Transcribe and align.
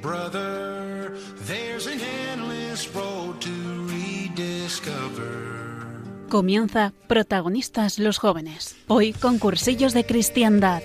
brother. 0.00 1.16
There's 1.46 1.86
an 1.86 2.00
endless 2.30 2.88
road 2.94 3.40
to 3.40 3.50
rediscover. 3.86 5.58
Comienza 6.28 6.92
Protagonistas 7.06 7.98
los 7.98 8.18
jóvenes. 8.18 8.76
Hoy 8.86 9.12
con 9.12 9.38
cursillos 9.38 9.94
de 9.94 10.04
cristiandad. 10.04 10.82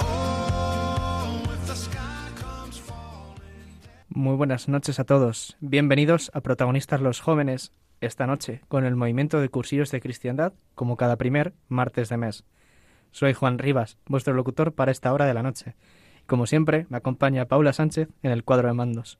Oh. 0.00 0.32
Muy 4.08 4.36
buenas 4.36 4.68
noches 4.68 5.00
a 5.00 5.04
todos. 5.04 5.56
Bienvenidos 5.60 6.30
a 6.34 6.42
Protagonistas 6.42 7.00
los 7.00 7.20
Jóvenes 7.20 7.72
esta 8.02 8.26
noche 8.26 8.60
con 8.68 8.84
el 8.84 8.96
movimiento 8.96 9.40
de 9.40 9.48
cursillos 9.48 9.90
de 9.90 10.00
cristiandad 10.00 10.52
como 10.74 10.96
cada 10.96 11.16
primer 11.16 11.54
martes 11.68 12.08
de 12.08 12.16
mes. 12.16 12.44
Soy 13.10 13.32
Juan 13.32 13.58
Rivas, 13.58 13.98
vuestro 14.06 14.34
locutor 14.34 14.72
para 14.72 14.90
esta 14.90 15.12
hora 15.12 15.26
de 15.26 15.34
la 15.34 15.42
noche. 15.42 15.74
Como 16.26 16.46
siempre, 16.46 16.86
me 16.88 16.96
acompaña 16.96 17.46
Paula 17.46 17.72
Sánchez 17.72 18.08
en 18.22 18.30
el 18.30 18.44
cuadro 18.44 18.68
de 18.68 18.74
mandos. 18.74 19.18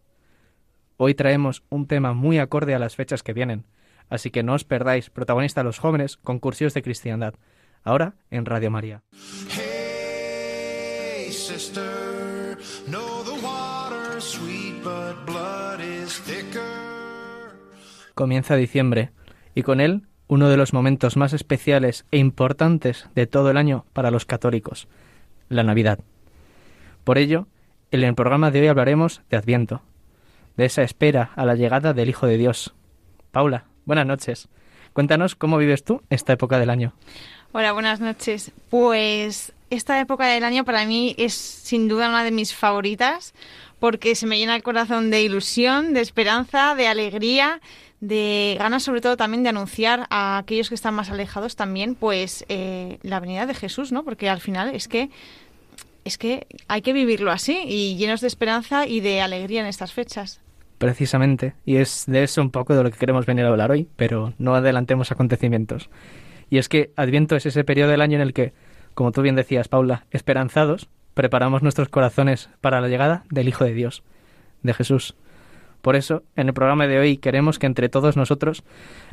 Hoy 0.96 1.14
traemos 1.14 1.62
un 1.68 1.86
tema 1.86 2.12
muy 2.12 2.38
acorde 2.38 2.74
a 2.74 2.78
las 2.78 2.96
fechas 2.96 3.22
que 3.22 3.32
vienen, 3.32 3.64
así 4.08 4.30
que 4.30 4.42
no 4.42 4.54
os 4.54 4.64
perdáis 4.64 5.10
Protagonistas 5.10 5.64
los 5.64 5.78
Jóvenes 5.78 6.16
con 6.16 6.38
cursillos 6.38 6.74
de 6.74 6.82
cristiandad, 6.82 7.34
ahora 7.82 8.14
en 8.30 8.46
Radio 8.46 8.70
María. 8.70 9.02
Comienza 18.14 18.56
diciembre 18.56 19.10
y 19.54 19.62
con 19.62 19.80
él 19.80 20.02
uno 20.28 20.48
de 20.48 20.56
los 20.56 20.72
momentos 20.72 21.16
más 21.16 21.32
especiales 21.32 22.06
e 22.10 22.18
importantes 22.18 23.06
de 23.14 23.26
todo 23.26 23.50
el 23.50 23.56
año 23.56 23.84
para 23.92 24.10
los 24.10 24.24
católicos, 24.24 24.88
la 25.48 25.62
Navidad. 25.62 25.98
Por 27.04 27.18
ello, 27.18 27.48
en 27.90 28.04
el 28.04 28.14
programa 28.14 28.50
de 28.50 28.60
hoy 28.60 28.68
hablaremos 28.68 29.22
de 29.28 29.36
Adviento, 29.36 29.82
de 30.56 30.64
esa 30.64 30.82
espera 30.82 31.32
a 31.36 31.44
la 31.44 31.54
llegada 31.54 31.92
del 31.92 32.08
Hijo 32.08 32.26
de 32.26 32.38
Dios. 32.38 32.74
Paula, 33.30 33.66
buenas 33.84 34.06
noches. 34.06 34.48
Cuéntanos 34.92 35.34
cómo 35.34 35.58
vives 35.58 35.84
tú 35.84 36.02
esta 36.10 36.32
época 36.32 36.58
del 36.58 36.70
año. 36.70 36.94
Hola, 37.52 37.72
buenas 37.72 38.00
noches. 38.00 38.52
Pues 38.70 39.52
esta 39.68 40.00
época 40.00 40.26
del 40.26 40.44
año 40.44 40.64
para 40.64 40.86
mí 40.86 41.14
es 41.18 41.34
sin 41.34 41.88
duda 41.88 42.08
una 42.08 42.24
de 42.24 42.30
mis 42.30 42.54
favoritas 42.54 43.34
porque 43.78 44.14
se 44.14 44.26
me 44.26 44.38
llena 44.38 44.54
el 44.54 44.62
corazón 44.62 45.10
de 45.10 45.22
ilusión, 45.22 45.92
de 45.92 46.02
esperanza, 46.02 46.74
de 46.74 46.88
alegría, 46.88 47.60
de 48.02 48.56
ganas 48.58 48.82
sobre 48.82 49.00
todo 49.00 49.16
también 49.16 49.44
de 49.44 49.48
anunciar 49.48 50.08
a 50.10 50.36
aquellos 50.36 50.68
que 50.68 50.74
están 50.74 50.92
más 50.92 51.10
alejados 51.10 51.54
también 51.54 51.94
pues 51.94 52.44
eh, 52.48 52.98
la 53.02 53.20
venida 53.20 53.46
de 53.46 53.54
Jesús, 53.54 53.92
¿no? 53.92 54.02
Porque 54.02 54.28
al 54.28 54.40
final 54.40 54.74
es 54.74 54.88
que 54.88 55.08
es 56.04 56.18
que 56.18 56.48
hay 56.66 56.82
que 56.82 56.92
vivirlo 56.92 57.30
así 57.30 57.62
y 57.64 57.96
llenos 57.96 58.20
de 58.20 58.26
esperanza 58.26 58.88
y 58.88 58.98
de 58.98 59.20
alegría 59.20 59.60
en 59.60 59.68
estas 59.68 59.92
fechas. 59.92 60.40
Precisamente, 60.78 61.54
y 61.64 61.76
es 61.76 62.02
de 62.08 62.24
eso 62.24 62.42
un 62.42 62.50
poco 62.50 62.74
de 62.74 62.82
lo 62.82 62.90
que 62.90 62.98
queremos 62.98 63.24
venir 63.24 63.44
a 63.44 63.50
hablar 63.50 63.70
hoy, 63.70 63.88
pero 63.94 64.34
no 64.36 64.56
adelantemos 64.56 65.12
acontecimientos. 65.12 65.88
Y 66.50 66.58
es 66.58 66.68
que 66.68 66.90
Adviento 66.96 67.36
es 67.36 67.46
ese 67.46 67.62
periodo 67.62 67.92
del 67.92 68.00
año 68.00 68.16
en 68.16 68.22
el 68.22 68.34
que, 68.34 68.52
como 68.94 69.12
tú 69.12 69.22
bien 69.22 69.36
decías, 69.36 69.68
Paula, 69.68 70.06
esperanzados, 70.10 70.88
preparamos 71.14 71.62
nuestros 71.62 71.88
corazones 71.88 72.50
para 72.60 72.80
la 72.80 72.88
llegada 72.88 73.22
del 73.30 73.46
Hijo 73.46 73.64
de 73.64 73.74
Dios, 73.74 74.02
de 74.64 74.74
Jesús. 74.74 75.14
Por 75.82 75.96
eso, 75.96 76.22
en 76.36 76.46
el 76.46 76.54
programa 76.54 76.86
de 76.86 76.98
hoy 76.98 77.16
queremos 77.18 77.58
que 77.58 77.66
entre 77.66 77.88
todos 77.88 78.16
nosotros 78.16 78.64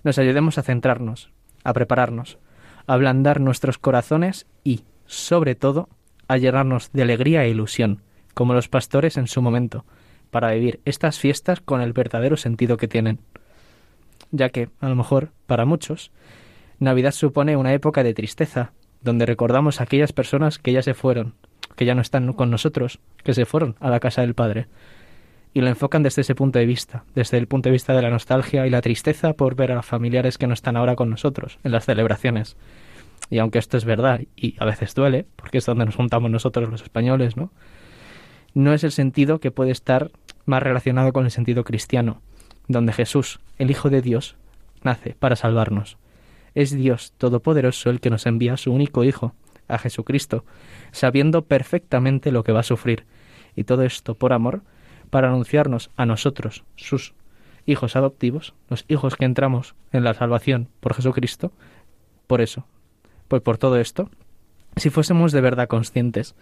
nos 0.03 0.19
ayudemos 0.19 0.57
a 0.57 0.63
centrarnos, 0.63 1.31
a 1.63 1.73
prepararnos, 1.73 2.37
a 2.85 2.93
ablandar 2.93 3.41
nuestros 3.41 3.79
corazones 3.79 4.45
y, 4.63 4.83
sobre 5.05 5.55
todo, 5.55 5.89
a 6.27 6.37
llenarnos 6.37 6.91
de 6.93 7.01
alegría 7.01 7.43
e 7.43 7.49
ilusión, 7.49 8.03
como 8.35 8.53
los 8.53 8.69
pastores 8.69 9.17
en 9.17 9.27
su 9.27 9.41
momento, 9.41 9.83
para 10.29 10.51
vivir 10.51 10.79
estas 10.85 11.17
fiestas 11.17 11.59
con 11.59 11.81
el 11.81 11.91
verdadero 11.91 12.37
sentido 12.37 12.77
que 12.77 12.87
tienen. 12.87 13.19
Ya 14.31 14.49
que, 14.49 14.69
a 14.79 14.89
lo 14.89 14.95
mejor, 14.95 15.31
para 15.47 15.65
muchos, 15.65 16.11
Navidad 16.77 17.11
supone 17.11 17.57
una 17.57 17.73
época 17.73 18.03
de 18.03 18.13
tristeza, 18.13 18.73
donde 19.01 19.25
recordamos 19.25 19.79
a 19.79 19.83
aquellas 19.85 20.13
personas 20.13 20.59
que 20.59 20.71
ya 20.71 20.83
se 20.83 20.93
fueron, 20.93 21.33
que 21.75 21.85
ya 21.85 21.95
no 21.95 22.01
están 22.01 22.31
con 22.33 22.51
nosotros, 22.51 22.99
que 23.23 23.33
se 23.33 23.45
fueron 23.45 23.75
a 23.79 23.89
la 23.89 23.99
casa 23.99 24.21
del 24.21 24.35
Padre. 24.35 24.67
Y 25.53 25.61
lo 25.61 25.67
enfocan 25.67 26.03
desde 26.03 26.21
ese 26.21 26.35
punto 26.35 26.59
de 26.59 26.65
vista, 26.65 27.03
desde 27.15 27.37
el 27.37 27.47
punto 27.47 27.69
de 27.69 27.73
vista 27.73 27.93
de 27.93 28.01
la 28.01 28.09
nostalgia 28.09 28.67
y 28.67 28.69
la 28.69 28.81
tristeza 28.81 29.33
por 29.33 29.55
ver 29.55 29.71
a 29.71 29.75
los 29.75 29.85
familiares 29.85 30.37
que 30.37 30.47
no 30.47 30.53
están 30.53 30.77
ahora 30.77 30.95
con 30.95 31.09
nosotros 31.09 31.57
en 31.63 31.71
las 31.71 31.85
celebraciones. 31.85 32.55
Y 33.29 33.39
aunque 33.39 33.59
esto 33.59 33.77
es 33.77 33.85
verdad 33.85 34.21
y 34.35 34.55
a 34.59 34.65
veces 34.65 34.93
duele, 34.93 35.25
porque 35.35 35.57
es 35.57 35.65
donde 35.65 35.85
nos 35.85 35.95
juntamos 35.95 36.29
nosotros 36.29 36.69
los 36.69 36.81
españoles, 36.81 37.35
¿no? 37.35 37.51
No 38.53 38.73
es 38.73 38.83
el 38.83 38.91
sentido 38.91 39.39
que 39.39 39.51
puede 39.51 39.71
estar 39.71 40.11
más 40.45 40.63
relacionado 40.63 41.13
con 41.13 41.25
el 41.25 41.31
sentido 41.31 41.63
cristiano, 41.63 42.21
donde 42.67 42.93
Jesús, 42.93 43.39
el 43.57 43.71
Hijo 43.71 43.89
de 43.89 44.01
Dios, 44.01 44.35
nace 44.83 45.15
para 45.17 45.35
salvarnos. 45.35 45.97
Es 46.55 46.75
Dios 46.75 47.13
Todopoderoso 47.17 47.89
el 47.89 47.99
que 47.99 48.09
nos 48.09 48.25
envía 48.25 48.57
su 48.57 48.71
único 48.71 49.03
Hijo, 49.03 49.33
a 49.67 49.77
Jesucristo, 49.77 50.43
sabiendo 50.91 51.43
perfectamente 51.43 52.31
lo 52.31 52.43
que 52.43 52.51
va 52.51 52.61
a 52.61 52.63
sufrir, 52.63 53.05
y 53.55 53.63
todo 53.63 53.83
esto 53.83 54.15
por 54.15 54.33
amor, 54.33 54.63
para 55.09 55.29
anunciarnos 55.29 55.89
a 55.95 56.05
nosotros, 56.05 56.63
sus 56.75 57.13
hijos 57.65 57.95
adoptivos, 57.95 58.53
los 58.69 58.85
hijos 58.87 59.15
que 59.15 59.25
entramos 59.25 59.75
en 59.91 60.03
la 60.03 60.13
salvación 60.13 60.69
por 60.79 60.93
Jesucristo, 60.93 61.51
por 62.27 62.41
eso, 62.41 62.65
pues 63.27 63.41
por 63.41 63.57
todo 63.57 63.77
esto, 63.77 64.09
si 64.75 64.89
fuésemos 64.89 65.31
de 65.31 65.41
verdad 65.41 65.67
conscientes 65.67 66.35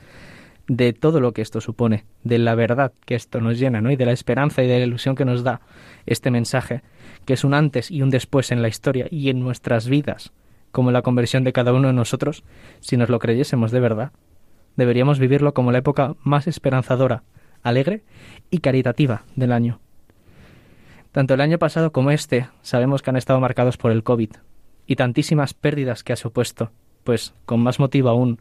de 0.67 0.91
todo 0.93 1.21
lo 1.21 1.31
que 1.31 1.41
esto 1.41 1.61
supone, 1.61 2.05
de 2.23 2.39
la 2.39 2.55
verdad 2.55 2.91
que 3.05 3.15
esto 3.15 3.39
nos 3.39 3.57
llena, 3.57 3.81
¿no? 3.81 3.89
Y 3.89 3.95
de 3.95 4.05
la 4.05 4.11
esperanza 4.11 4.63
y 4.63 4.67
de 4.67 4.79
la 4.79 4.85
ilusión 4.85 5.15
que 5.15 5.25
nos 5.25 5.43
da 5.43 5.61
este 6.05 6.29
mensaje, 6.29 6.81
que 7.25 7.33
es 7.33 7.43
un 7.43 7.53
antes 7.53 7.89
y 7.89 8.01
un 8.01 8.09
después 8.09 8.51
en 8.51 8.61
la 8.61 8.67
historia 8.67 9.07
y 9.09 9.29
en 9.29 9.39
nuestras 9.39 9.87
vidas, 9.87 10.33
como 10.71 10.91
la 10.91 11.01
conversión 11.01 11.43
de 11.43 11.53
cada 11.53 11.73
uno 11.73 11.87
de 11.87 11.93
nosotros, 11.93 12.43
si 12.81 12.97
nos 12.97 13.09
lo 13.09 13.19
creyésemos 13.19 13.71
de 13.71 13.79
verdad, 13.79 14.11
deberíamos 14.75 15.19
vivirlo 15.19 15.53
como 15.53 15.71
la 15.71 15.79
época 15.79 16.15
más 16.21 16.47
esperanzadora, 16.47 17.23
alegre 17.67 18.03
y 18.49 18.59
caritativa 18.59 19.23
del 19.35 19.51
año. 19.51 19.79
Tanto 21.11 21.33
el 21.33 21.41
año 21.41 21.57
pasado 21.57 21.91
como 21.91 22.11
este 22.11 22.47
sabemos 22.61 23.01
que 23.01 23.09
han 23.09 23.17
estado 23.17 23.39
marcados 23.39 23.77
por 23.77 23.91
el 23.91 24.03
COVID 24.03 24.31
y 24.85 24.95
tantísimas 24.95 25.53
pérdidas 25.53 26.03
que 26.03 26.13
ha 26.13 26.15
supuesto, 26.15 26.71
pues, 27.03 27.33
con 27.45 27.59
más 27.59 27.79
motivo 27.79 28.09
aún, 28.09 28.39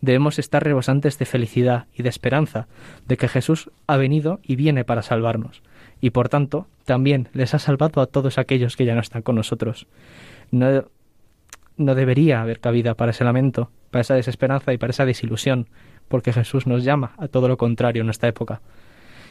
debemos 0.00 0.38
estar 0.38 0.62
rebosantes 0.62 1.18
de 1.18 1.24
felicidad 1.24 1.86
y 1.94 2.02
de 2.02 2.08
esperanza 2.08 2.68
de 3.06 3.16
que 3.16 3.28
Jesús 3.28 3.70
ha 3.86 3.96
venido 3.96 4.40
y 4.42 4.56
viene 4.56 4.84
para 4.84 5.02
salvarnos, 5.02 5.62
y 6.00 6.10
por 6.10 6.28
tanto 6.28 6.66
también 6.84 7.28
les 7.32 7.54
ha 7.54 7.58
salvado 7.58 8.00
a 8.00 8.06
todos 8.06 8.38
aquellos 8.38 8.76
que 8.76 8.84
ya 8.84 8.94
no 8.94 9.00
están 9.00 9.22
con 9.22 9.34
nosotros. 9.34 9.86
No, 10.50 10.84
no 11.76 11.94
debería 11.94 12.42
haber 12.42 12.60
cabida 12.60 12.94
para 12.94 13.10
ese 13.10 13.24
lamento, 13.24 13.70
para 13.90 14.02
esa 14.02 14.14
desesperanza 14.14 14.72
y 14.72 14.78
para 14.78 14.90
esa 14.90 15.04
desilusión, 15.04 15.68
porque 16.08 16.32
Jesús 16.32 16.66
nos 16.66 16.84
llama 16.84 17.12
a 17.18 17.28
todo 17.28 17.48
lo 17.48 17.56
contrario 17.56 18.02
en 18.02 18.10
esta 18.10 18.28
época. 18.28 18.60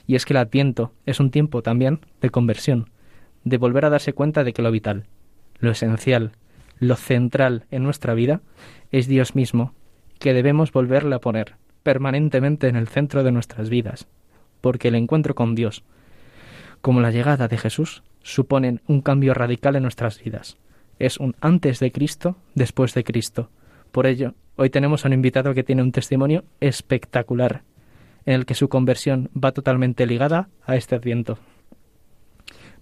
Y 0.06 0.16
es 0.16 0.26
que 0.26 0.34
el 0.34 0.38
adviento 0.38 0.94
es 1.06 1.20
un 1.20 1.32
tiempo 1.32 1.62
también 1.62 2.00
de 2.22 2.30
conversión, 2.30 2.90
de 3.44 3.58
volver 3.58 3.86
a 3.86 3.90
darse 3.90 4.14
cuenta 4.14 4.44
de 4.44 4.54
que 4.54 4.62
lo 4.62 4.72
vital, 4.72 5.06
lo 5.60 5.72
esencial, 5.72 6.32
lo 6.80 6.96
central 6.96 7.66
en 7.72 7.84
nuestra 7.84 8.14
vida 8.14 8.42
es 8.92 9.08
Dios 9.08 9.36
mismo, 9.36 9.74
que 10.20 10.34
debemos 10.34 10.72
volverle 10.72 11.16
a 11.16 11.20
poner 11.20 11.56
permanentemente 11.84 12.68
en 12.68 12.76
el 12.76 12.88
centro 12.88 13.24
de 13.24 13.32
nuestras 13.32 13.70
vidas, 13.70 14.08
porque 14.62 14.90
el 14.90 14.96
encuentro 14.96 15.36
con 15.36 15.56
Dios, 15.56 15.84
como 16.82 17.02
la 17.02 17.12
llegada 17.12 17.48
de 17.48 17.58
Jesús, 17.58 18.04
suponen 18.22 18.82
un 18.88 19.02
cambio 19.02 19.34
radical 19.34 19.76
en 19.76 19.84
nuestras 19.84 20.22
vidas. 20.22 20.58
Es 21.00 21.18
un 21.18 21.36
antes 21.40 21.80
de 21.80 21.92
Cristo, 21.92 22.36
después 22.56 22.94
de 22.94 23.04
Cristo. 23.04 23.50
Por 23.92 24.06
ello, 24.06 24.34
hoy 24.58 24.70
tenemos 24.70 25.06
a 25.06 25.08
un 25.08 25.14
invitado 25.14 25.54
que 25.54 25.64
tiene 25.64 25.84
un 25.84 25.92
testimonio 25.92 26.44
espectacular, 26.60 27.62
en 28.26 28.34
el 28.34 28.46
que 28.46 28.56
su 28.56 28.68
conversión 28.68 29.30
va 29.34 29.54
totalmente 29.54 30.06
ligada 30.06 30.50
a 30.66 30.76
este 30.76 30.96
adviento. 30.96 31.38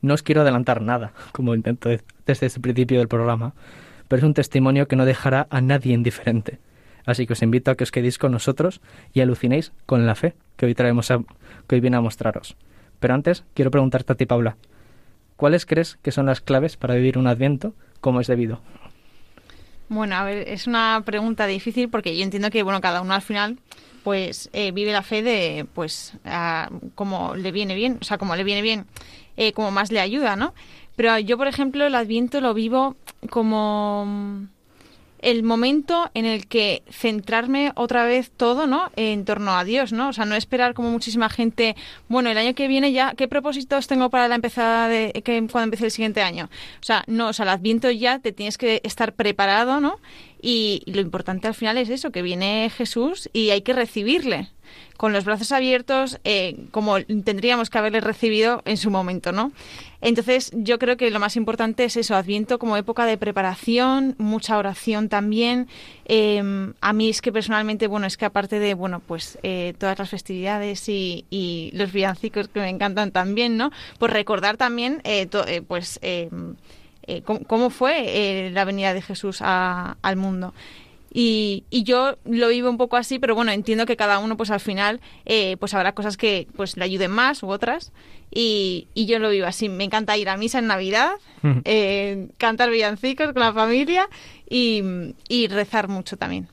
No 0.01 0.13
os 0.13 0.23
quiero 0.23 0.41
adelantar 0.41 0.81
nada, 0.81 1.13
como 1.31 1.53
intento 1.53 1.89
desde 2.25 2.47
el 2.47 2.61
principio 2.61 2.99
del 2.99 3.07
programa, 3.07 3.53
pero 4.07 4.19
es 4.19 4.23
un 4.23 4.33
testimonio 4.33 4.87
que 4.87 4.95
no 4.95 5.05
dejará 5.05 5.47
a 5.49 5.61
nadie 5.61 5.93
indiferente. 5.93 6.59
Así 7.05 7.27
que 7.27 7.33
os 7.33 7.43
invito 7.43 7.69
a 7.69 7.75
que 7.75 7.83
os 7.83 7.91
quedéis 7.91 8.17
con 8.17 8.31
nosotros 8.31 8.81
y 9.13 9.21
alucinéis 9.21 9.73
con 9.85 10.05
la 10.05 10.15
fe 10.15 10.33
que 10.55 10.65
hoy 10.65 10.75
traemos 10.75 11.11
a, 11.11 11.19
que 11.67 11.75
hoy 11.75 11.81
viene 11.81 11.97
a 11.97 12.01
mostraros. 12.01 12.55
Pero 12.99 13.13
antes 13.13 13.43
quiero 13.53 13.69
preguntarte 13.69 14.13
a 14.13 14.15
ti, 14.15 14.25
Paula, 14.25 14.57
¿cuáles 15.35 15.65
crees 15.65 15.97
que 16.01 16.11
son 16.11 16.25
las 16.25 16.41
claves 16.41 16.77
para 16.77 16.95
vivir 16.95 17.17
un 17.17 17.27
adviento 17.27 17.73
como 17.99 18.21
es 18.21 18.27
debido? 18.27 18.61
Bueno, 19.87 20.15
a 20.15 20.23
ver, 20.23 20.47
es 20.47 20.67
una 20.67 21.03
pregunta 21.05 21.45
difícil 21.45 21.89
porque 21.89 22.17
yo 22.17 22.23
entiendo 22.23 22.49
que 22.49 22.63
bueno 22.63 22.81
cada 22.81 23.01
uno 23.01 23.13
al 23.13 23.21
final 23.21 23.59
pues 24.03 24.49
eh, 24.53 24.71
vive 24.71 24.91
la 24.91 25.01
fe 25.01 25.23
de 25.23 25.65
pues 25.73 26.13
a, 26.25 26.69
como 26.93 27.35
le 27.35 27.51
viene 27.51 27.73
bien, 27.73 27.97
o 27.99 28.03
sea, 28.03 28.19
como 28.19 28.35
le 28.35 28.43
viene 28.43 28.61
bien, 28.61 28.85
eh, 29.35 29.51
como 29.51 29.71
más 29.71 29.91
le 29.91 29.99
ayuda, 29.99 30.35
¿no? 30.35 30.53
Pero 30.95 31.17
yo, 31.19 31.37
por 31.37 31.47
ejemplo, 31.47 31.85
el 31.85 31.95
Adviento 31.95 32.39
lo 32.39 32.53
vivo 32.53 32.95
como 33.31 34.47
el 35.19 35.43
momento 35.43 36.09
en 36.13 36.25
el 36.25 36.47
que 36.47 36.83
centrarme 36.89 37.71
otra 37.75 38.05
vez 38.05 38.31
todo, 38.31 38.67
¿no? 38.67 38.91
En 38.95 39.25
torno 39.25 39.51
a 39.57 39.63
Dios, 39.63 39.91
¿no? 39.91 40.09
O 40.09 40.13
sea, 40.13 40.25
no 40.25 40.35
esperar 40.35 40.73
como 40.73 40.91
muchísima 40.91 41.29
gente, 41.29 41.75
bueno, 42.07 42.29
el 42.29 42.37
año 42.37 42.53
que 42.55 42.67
viene 42.67 42.91
ya, 42.91 43.13
¿qué 43.15 43.27
propósitos 43.27 43.87
tengo 43.87 44.09
para 44.09 44.27
la 44.27 44.35
empezada 44.35 44.87
de 44.87 45.11
que 45.23 45.37
cuando 45.51 45.65
empiece 45.65 45.85
el 45.85 45.91
siguiente 45.91 46.21
año? 46.21 46.49
O 46.79 46.83
sea, 46.83 47.03
no, 47.07 47.29
o 47.29 47.33
sea, 47.33 47.43
el 47.43 47.49
Adviento 47.49 47.89
ya 47.91 48.19
te 48.19 48.31
tienes 48.31 48.57
que 48.57 48.81
estar 48.83 49.13
preparado, 49.13 49.79
¿no? 49.79 49.99
Y, 50.41 50.81
y 50.85 50.93
lo 50.93 51.01
importante 51.01 51.47
al 51.47 51.55
final 51.55 51.77
es 51.77 51.89
eso, 51.89 52.11
que 52.11 52.21
viene 52.21 52.69
Jesús 52.69 53.29
y 53.33 53.49
hay 53.49 53.61
que 53.61 53.73
recibirle 53.73 54.49
con 54.97 55.13
los 55.13 55.25
brazos 55.25 55.51
abiertos, 55.51 56.19
eh, 56.23 56.55
como 56.71 57.01
tendríamos 57.01 57.69
que 57.69 57.77
haberle 57.77 57.99
recibido 57.99 58.61
en 58.65 58.77
su 58.77 58.89
momento, 58.89 59.31
¿no? 59.31 59.51
Entonces, 60.01 60.51
yo 60.53 60.79
creo 60.79 60.97
que 60.97 61.09
lo 61.09 61.19
más 61.19 61.35
importante 61.35 61.83
es 61.83 61.97
eso, 61.97 62.15
Adviento 62.15 62.59
como 62.59 62.77
época 62.77 63.05
de 63.05 63.17
preparación, 63.17 64.15
mucha 64.17 64.57
oración 64.57 65.09
también. 65.09 65.67
Em, 66.05 66.73
a 66.79 66.93
mí 66.93 67.09
es 67.09 67.21
que 67.21 67.31
personalmente, 67.31 67.87
bueno, 67.87 68.05
es 68.07 68.15
que 68.15 68.25
aparte 68.25 68.59
de, 68.59 68.73
bueno, 68.73 69.01
pues 69.05 69.37
eh, 69.43 69.73
todas 69.77 69.97
las 69.99 70.09
festividades 70.09 70.87
y, 70.87 71.71
los 71.73 71.91
villancicos 71.91 72.47
que 72.47 72.59
me 72.59 72.69
encantan 72.69 73.11
también, 73.11 73.57
¿no? 73.57 73.71
Pues 73.99 74.13
recordar 74.13 74.57
también, 74.57 75.01
eh, 75.03 75.27
pues, 75.67 75.99
em, 76.01 76.55
cómo, 77.47 77.69
fue 77.69 78.49
la 78.53 78.63
venida 78.63 78.93
de 78.93 79.01
Jesús 79.01 79.39
al 79.41 80.15
mundo. 80.15 80.53
Y, 81.17 81.63
y, 81.69 81.83
yo 81.83 82.17
lo 82.25 82.49
vivo 82.49 82.69
un 82.69 82.75
poco 82.75 82.97
así, 82.97 83.19
pero 83.19 83.35
bueno, 83.35 83.53
entiendo 83.53 83.85
que 83.85 83.95
cada 83.95 84.19
uno 84.19 84.35
pues 84.35 84.51
al 84.51 84.59
final 84.59 84.99
eh, 85.23 85.55
pues 85.61 85.73
habrá 85.73 85.93
cosas 85.93 86.17
que 86.17 86.49
pues 86.57 86.75
le 86.75 86.83
ayuden 86.83 87.09
más 87.09 87.41
u 87.41 87.47
otras 87.47 87.93
y, 88.29 88.89
y, 88.93 89.05
yo 89.05 89.17
lo 89.19 89.29
vivo 89.29 89.47
así. 89.47 89.69
Me 89.69 89.85
encanta 89.85 90.17
ir 90.17 90.27
a 90.27 90.35
misa 90.35 90.59
en 90.59 90.67
Navidad, 90.67 91.11
eh, 91.63 92.27
cantar 92.37 92.69
villancicos 92.69 93.31
con 93.31 93.39
la 93.39 93.53
familia 93.53 94.09
y, 94.49 94.83
y 95.29 95.47
rezar 95.47 95.87
mucho 95.87 96.17
también. 96.17 96.49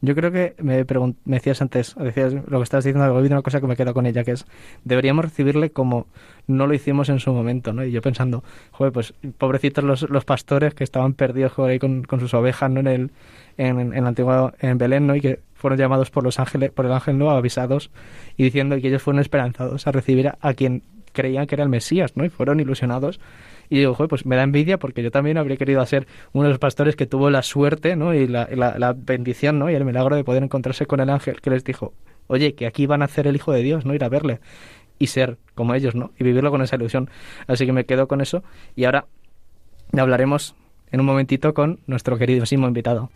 Yo 0.00 0.14
creo 0.14 0.30
que 0.30 0.54
me, 0.58 0.84
me 1.24 1.36
decías 1.36 1.60
antes, 1.60 1.94
decías 1.96 2.32
lo 2.32 2.58
que 2.58 2.62
estabas 2.62 2.84
diciendo, 2.84 3.04
algo 3.04 3.18
una 3.18 3.42
cosa 3.42 3.60
que 3.60 3.66
me 3.66 3.76
queda 3.76 3.92
con 3.92 4.06
ella, 4.06 4.24
que 4.24 4.32
es, 4.32 4.46
deberíamos 4.84 5.24
recibirle 5.24 5.70
como 5.70 6.06
no 6.46 6.66
lo 6.66 6.74
hicimos 6.74 7.08
en 7.08 7.18
su 7.18 7.32
momento, 7.32 7.72
¿no? 7.72 7.84
Y 7.84 7.90
yo 7.90 8.00
pensando, 8.00 8.44
joder, 8.70 8.92
pues 8.92 9.14
pobrecitos 9.38 9.84
los, 9.84 10.08
los 10.08 10.24
pastores 10.24 10.74
que 10.74 10.84
estaban 10.84 11.14
perdidos 11.14 11.52
joder, 11.52 11.72
ahí 11.72 11.78
con, 11.78 12.04
con 12.04 12.20
sus 12.20 12.34
ovejas, 12.34 12.70
¿no? 12.70 12.80
En 12.80 12.86
el, 12.86 13.10
en, 13.58 13.78
en, 13.80 13.92
el 13.94 14.06
antiguo 14.06 14.52
en 14.60 14.78
Belén, 14.78 15.06
¿no? 15.06 15.14
Y 15.14 15.20
que 15.20 15.40
fueron 15.54 15.78
llamados 15.78 16.10
por 16.10 16.24
los 16.24 16.38
ángeles, 16.38 16.70
por 16.70 16.86
el 16.86 16.92
ángel, 16.92 17.18
¿no? 17.18 17.30
Avisados 17.30 17.90
y 18.36 18.44
diciendo 18.44 18.76
que 18.80 18.88
ellos 18.88 19.02
fueron 19.02 19.20
esperanzados 19.20 19.86
a 19.86 19.92
recibir 19.92 20.28
a, 20.28 20.38
a 20.40 20.54
quien 20.54 20.82
creían 21.12 21.46
que 21.46 21.56
era 21.56 21.64
el 21.64 21.68
Mesías, 21.68 22.16
¿no? 22.16 22.24
Y 22.24 22.30
fueron 22.30 22.60
ilusionados 22.60 23.20
y 23.70 23.78
digo, 23.78 23.94
Joder, 23.94 24.08
pues 24.08 24.24
me 24.24 24.36
da 24.36 24.42
envidia 24.42 24.78
porque 24.78 25.02
yo 25.02 25.10
también 25.10 25.36
habría 25.36 25.56
querido 25.56 25.84
ser 25.84 26.06
uno 26.32 26.44
de 26.44 26.50
los 26.50 26.58
pastores 26.58 26.96
que 26.96 27.06
tuvo 27.06 27.30
la 27.30 27.42
suerte, 27.42 27.96
¿no? 27.96 28.14
Y 28.14 28.26
la, 28.26 28.48
la, 28.50 28.78
la, 28.78 28.94
bendición, 28.94 29.58
¿no? 29.58 29.70
Y 29.70 29.74
el 29.74 29.84
milagro 29.84 30.16
de 30.16 30.24
poder 30.24 30.42
encontrarse 30.42 30.86
con 30.86 31.00
el 31.00 31.10
ángel 31.10 31.40
que 31.40 31.50
les 31.50 31.64
dijo, 31.64 31.92
oye, 32.28 32.54
que 32.54 32.66
aquí 32.66 32.86
van 32.86 33.02
a 33.02 33.06
hacer 33.06 33.26
el 33.26 33.36
Hijo 33.36 33.52
de 33.52 33.62
Dios, 33.62 33.84
¿no? 33.84 33.94
Ir 33.94 34.04
a 34.04 34.08
verle 34.08 34.40
y 34.98 35.08
ser 35.08 35.38
como 35.54 35.74
ellos, 35.74 35.94
¿no? 35.94 36.12
Y 36.18 36.24
vivirlo 36.24 36.50
con 36.50 36.62
esa 36.62 36.76
ilusión. 36.76 37.10
Así 37.46 37.66
que 37.66 37.72
me 37.72 37.84
quedo 37.84 38.08
con 38.08 38.20
eso 38.20 38.42
y 38.74 38.84
ahora 38.84 39.06
hablaremos 39.96 40.54
en 40.90 41.00
un 41.00 41.06
momentito 41.06 41.54
con 41.54 41.80
nuestro 41.86 42.16
queridísimo 42.18 42.66
invitado. 42.66 43.10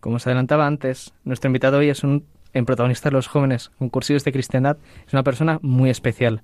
Como 0.00 0.16
os 0.16 0.26
adelantaba 0.26 0.66
antes, 0.66 1.12
nuestro 1.24 1.48
invitado 1.48 1.78
hoy 1.78 1.88
es 1.88 2.04
un 2.04 2.24
en 2.54 2.64
protagonista 2.64 3.08
de 3.10 3.14
los 3.14 3.26
jóvenes 3.26 3.70
concursos 3.78 4.24
de 4.24 4.32
cristiandad, 4.32 4.78
es 5.06 5.12
una 5.12 5.22
persona 5.22 5.58
muy 5.62 5.90
especial. 5.90 6.42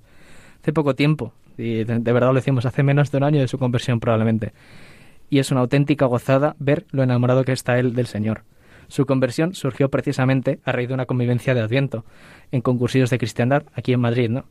Hace 0.61 0.73
poco 0.73 0.95
tiempo, 0.95 1.33
y 1.57 1.83
de, 1.83 1.99
de, 1.99 2.13
verdad 2.13 2.29
lo 2.29 2.35
decimos, 2.35 2.65
hace 2.65 2.83
menos 2.83 3.11
de 3.11 3.17
un 3.17 3.23
año 3.23 3.39
de 3.39 3.47
su 3.47 3.57
conversión 3.57 3.99
probablemente. 3.99 4.53
Y 5.29 5.39
es 5.39 5.51
una 5.51 5.61
auténtica 5.61 6.05
gozada 6.05 6.55
ver 6.59 6.85
lo 6.91 7.03
enamorado 7.03 7.43
que 7.43 7.51
está 7.51 7.79
él 7.79 7.93
del 7.93 8.07
Señor. 8.07 8.43
Su 8.87 9.05
conversión 9.05 9.55
surgió 9.55 9.89
precisamente 9.89 10.59
a 10.63 10.71
raíz 10.71 10.89
de 10.89 10.93
una 10.93 11.07
convivencia 11.07 11.55
de 11.55 11.61
Adviento 11.61 12.05
en 12.51 12.61
concursillos 12.61 13.09
de 13.09 13.17
cristiandad 13.17 13.63
aquí 13.73 13.93
en 13.93 14.01
Madrid, 14.01 14.29
¿no? 14.29 14.45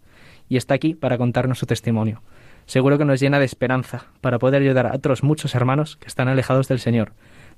Y 0.49 0.57
está 0.57 0.75
aquí 0.75 0.95
para 0.95 1.19
contarnos 1.19 1.59
su 1.59 1.67
testimonio. 1.67 2.23
Seguro 2.67 2.99
que 2.99 3.05
nos 3.05 3.21
llena 3.21 3.39
de 3.39 3.45
esperanza 3.45 4.07
para 4.21 4.39
poder 4.39 4.63
ayudar 4.63 4.87
a 4.87 4.97
otros 4.97 5.23
muchos 5.23 5.55
hermanos 5.55 5.97
que 5.97 6.09
están 6.09 6.29
alejados 6.29 6.67
del 6.67 6.81
Señor, 6.81 7.13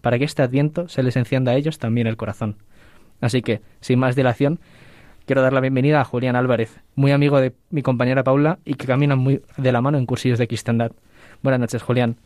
para 0.06 0.20
que 0.20 0.24
este 0.24 0.42
adviento 0.42 0.88
se 0.88 1.02
les 1.02 1.16
encienda 1.16 1.50
a 1.50 1.56
ellos 1.56 1.80
también 1.80 2.06
el 2.06 2.16
corazón. 2.16 2.58
Así 3.20 3.42
que, 3.42 3.60
sin 3.80 3.98
más 3.98 4.14
dilación, 4.14 4.60
quiero 5.24 5.42
dar 5.42 5.52
la 5.52 5.58
bienvenida 5.58 6.00
a 6.00 6.04
Julián 6.04 6.36
Álvarez, 6.36 6.78
muy 6.94 7.10
amigo 7.10 7.40
de 7.40 7.54
mi 7.70 7.82
compañera 7.82 8.22
Paula 8.22 8.60
y 8.64 8.74
que 8.74 8.86
camina 8.86 9.16
muy 9.16 9.42
de 9.56 9.72
la 9.72 9.80
mano 9.80 9.98
en 9.98 10.06
cursillos 10.06 10.38
de 10.38 10.46
cristandad. 10.46 10.92
Buenas 11.42 11.58
noches, 11.58 11.82
Julián. 11.82 12.18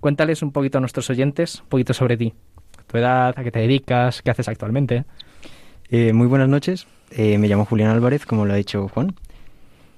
Cuéntales 0.00 0.40
un 0.40 0.50
poquito 0.50 0.78
a 0.78 0.80
nuestros 0.80 1.10
oyentes, 1.10 1.60
un 1.60 1.68
poquito 1.68 1.92
sobre 1.92 2.16
ti, 2.16 2.32
tu 2.86 2.96
edad, 2.96 3.34
a 3.36 3.44
qué 3.44 3.50
te 3.50 3.58
dedicas, 3.58 4.22
qué 4.22 4.30
haces 4.30 4.48
actualmente. 4.48 5.04
Eh, 5.90 6.14
muy 6.14 6.28
buenas 6.28 6.48
noches, 6.48 6.86
eh, 7.10 7.36
me 7.36 7.48
llamo 7.48 7.66
Julián 7.66 7.90
Álvarez, 7.90 8.24
como 8.24 8.46
lo 8.46 8.54
ha 8.54 8.56
dicho 8.56 8.88
Juan. 8.88 9.14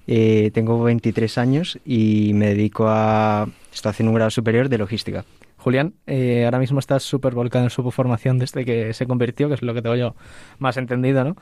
Eh, 0.08 0.50
tengo 0.52 0.82
23 0.82 1.38
años 1.38 1.78
y 1.84 2.32
me 2.34 2.48
dedico 2.48 2.88
a... 2.88 3.48
Estoy 3.72 3.90
haciendo 3.90 4.10
un 4.10 4.16
grado 4.16 4.30
superior 4.32 4.68
de 4.68 4.78
logística. 4.78 5.24
Julián, 5.58 5.94
eh, 6.06 6.44
ahora 6.44 6.58
mismo 6.58 6.78
estás 6.78 7.02
súper 7.02 7.34
volcado 7.34 7.64
en 7.64 7.70
su 7.70 7.88
formación 7.90 8.38
desde 8.38 8.64
que 8.64 8.94
se 8.94 9.06
convirtió, 9.06 9.48
que 9.48 9.54
es 9.54 9.62
lo 9.62 9.74
que 9.74 9.82
tengo 9.82 9.96
yo 9.96 10.14
más 10.58 10.76
entendido, 10.76 11.24
¿no? 11.24 11.36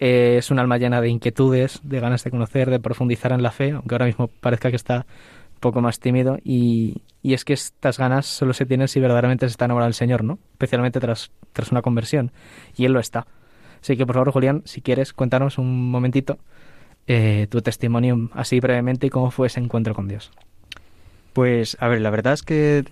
Eh, 0.00 0.36
es 0.38 0.50
un 0.50 0.58
alma 0.58 0.76
llena 0.76 1.00
de 1.00 1.08
inquietudes, 1.08 1.80
de 1.82 2.00
ganas 2.00 2.24
de 2.24 2.30
conocer, 2.30 2.70
de 2.70 2.80
profundizar 2.80 3.32
en 3.32 3.42
la 3.42 3.50
fe, 3.50 3.72
aunque 3.72 3.94
ahora 3.94 4.06
mismo 4.06 4.28
parezca 4.28 4.70
que 4.70 4.76
está 4.76 5.06
un 5.54 5.60
poco 5.60 5.80
más 5.80 5.98
tímido. 5.98 6.38
Y, 6.44 7.02
y 7.22 7.34
es 7.34 7.44
que 7.44 7.54
estas 7.54 7.98
ganas 7.98 8.26
solo 8.26 8.52
se 8.52 8.66
tienen 8.66 8.88
si 8.88 9.00
verdaderamente 9.00 9.46
se 9.46 9.52
está 9.52 9.64
enamorado 9.64 9.88
del 9.88 9.94
Señor, 9.94 10.24
¿no? 10.24 10.38
Especialmente 10.52 11.00
tras, 11.00 11.30
tras 11.52 11.70
una 11.70 11.80
conversión. 11.80 12.32
Y 12.76 12.84
Él 12.84 12.92
lo 12.92 13.00
está. 13.00 13.26
Así 13.80 13.96
que, 13.96 14.04
por 14.04 14.14
favor, 14.14 14.32
Julián, 14.32 14.62
si 14.64 14.80
quieres, 14.82 15.12
cuéntanos 15.12 15.58
un 15.58 15.90
momentito 15.90 16.38
eh, 17.06 17.48
tu 17.50 17.60
testimonio 17.60 18.30
así 18.32 18.60
brevemente 18.60 19.06
y 19.06 19.10
cómo 19.10 19.30
fue 19.30 19.46
ese 19.46 19.60
encuentro 19.60 19.94
con 19.94 20.08
Dios. 20.08 20.30
Pues, 21.34 21.76
a 21.80 21.88
ver, 21.88 22.00
la 22.00 22.10
verdad 22.10 22.32
es 22.32 22.42
que 22.42 22.84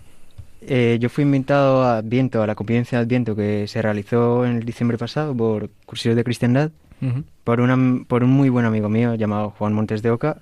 eh, 0.66 0.98
yo 1.00 1.08
fui 1.08 1.22
invitado 1.24 1.82
a 1.82 1.98
Adviento, 1.98 2.42
a 2.42 2.46
la 2.46 2.54
convivencia 2.54 2.98
de 2.98 3.04
Adviento 3.04 3.34
que 3.34 3.66
se 3.68 3.82
realizó 3.82 4.44
en 4.46 4.56
el 4.56 4.64
diciembre 4.64 4.98
pasado 4.98 5.34
por 5.36 5.70
Cursillos 5.86 6.16
de 6.16 6.24
Cristiandad, 6.24 6.70
uh 7.00 7.06
-huh. 7.06 7.24
por, 7.44 7.60
una, 7.60 8.04
por 8.06 8.24
un 8.24 8.30
muy 8.30 8.48
buen 8.48 8.66
amigo 8.66 8.88
mío 8.88 9.14
llamado 9.14 9.50
Juan 9.50 9.72
Montes 9.72 10.02
de 10.02 10.10
Oca, 10.10 10.38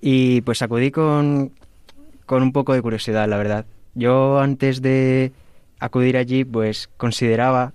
y 0.00 0.40
pues 0.42 0.62
acudí 0.62 0.90
con, 0.90 1.52
con 2.26 2.42
un 2.42 2.52
poco 2.52 2.72
de 2.72 2.82
curiosidad, 2.82 3.28
la 3.28 3.36
verdad. 3.36 3.66
Yo 3.94 4.38
antes 4.38 4.80
de 4.82 5.32
acudir 5.78 6.16
allí, 6.16 6.44
pues 6.44 6.88
consideraba 6.96 7.72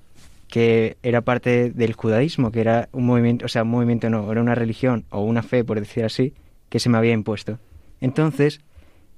que 0.47 0.95
era 1.03 1.21
parte 1.21 1.71
del 1.71 1.93
judaísmo, 1.93 2.51
que 2.51 2.61
era 2.61 2.87
un 2.93 3.05
movimiento, 3.05 3.45
o 3.45 3.49
sea, 3.49 3.63
un 3.63 3.69
movimiento 3.69 4.09
no, 4.09 4.31
era 4.31 4.41
una 4.41 4.55
religión 4.55 5.03
o 5.09 5.21
una 5.21 5.43
fe, 5.43 5.63
por 5.63 5.79
decir 5.79 6.05
así, 6.05 6.33
que 6.69 6.79
se 6.79 6.89
me 6.89 6.97
había 6.97 7.13
impuesto. 7.13 7.59
Entonces, 7.99 8.61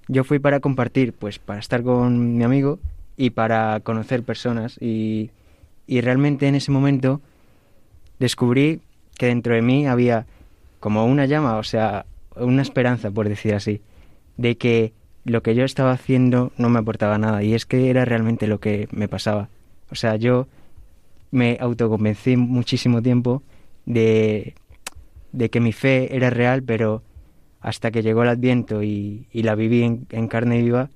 yo 0.07 0.23
fui 0.23 0.39
para 0.39 0.59
compartir, 0.59 1.13
pues 1.13 1.39
para 1.39 1.59
estar 1.59 1.83
con 1.83 2.37
mi 2.37 2.43
amigo 2.43 2.79
y 3.15 3.31
para 3.31 3.79
conocer 3.81 4.23
personas 4.23 4.77
y, 4.81 5.31
y 5.85 6.01
realmente 6.01 6.47
en 6.47 6.55
ese 6.55 6.71
momento 6.71 7.21
descubrí 8.19 8.81
que 9.17 9.27
dentro 9.27 9.53
de 9.53 9.61
mí 9.61 9.87
había 9.87 10.25
como 10.79 11.05
una 11.05 11.25
llama, 11.25 11.57
o 11.57 11.63
sea, 11.63 12.05
una 12.35 12.61
esperanza, 12.61 13.11
por 13.11 13.27
decir 13.27 13.53
así, 13.55 13.81
de 14.37 14.57
que 14.57 14.93
lo 15.25 15.41
que 15.41 15.55
yo 15.55 15.65
estaba 15.65 15.91
haciendo 15.91 16.51
no 16.57 16.69
me 16.69 16.79
aportaba 16.79 17.17
nada 17.17 17.43
y 17.43 17.53
es 17.53 17.65
que 17.65 17.89
era 17.89 18.05
realmente 18.05 18.47
lo 18.47 18.59
que 18.59 18.87
me 18.91 19.07
pasaba. 19.07 19.49
O 19.89 19.95
sea, 19.95 20.15
yo 20.15 20.47
me 21.31 21.57
autoconvencí 21.59 22.37
muchísimo 22.37 23.01
tiempo 23.01 23.43
de, 23.85 24.55
de 25.31 25.49
que 25.49 25.59
mi 25.59 25.73
fe 25.73 26.15
era 26.15 26.29
real, 26.29 26.63
pero 26.63 27.01
hasta 27.61 27.91
que 27.91 28.01
llegó 28.01 28.23
el 28.23 28.29
Adviento 28.29 28.83
y, 28.83 29.27
y 29.31 29.43
la 29.43 29.55
viví 29.55 29.83
en, 29.83 30.07
en 30.09 30.27
carne 30.27 30.61
viva, 30.61 30.89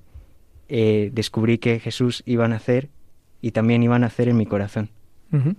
eh, 0.68 1.10
descubrí 1.12 1.58
que 1.58 1.80
Jesús 1.80 2.22
iba 2.26 2.44
a 2.44 2.48
nacer 2.48 2.88
y 3.40 3.50
también 3.50 3.82
iba 3.82 3.96
a 3.96 3.98
nacer 3.98 4.28
en 4.28 4.36
mi 4.36 4.46
corazón. 4.46 4.90
Uh 5.32 5.36
-huh. 5.36 5.56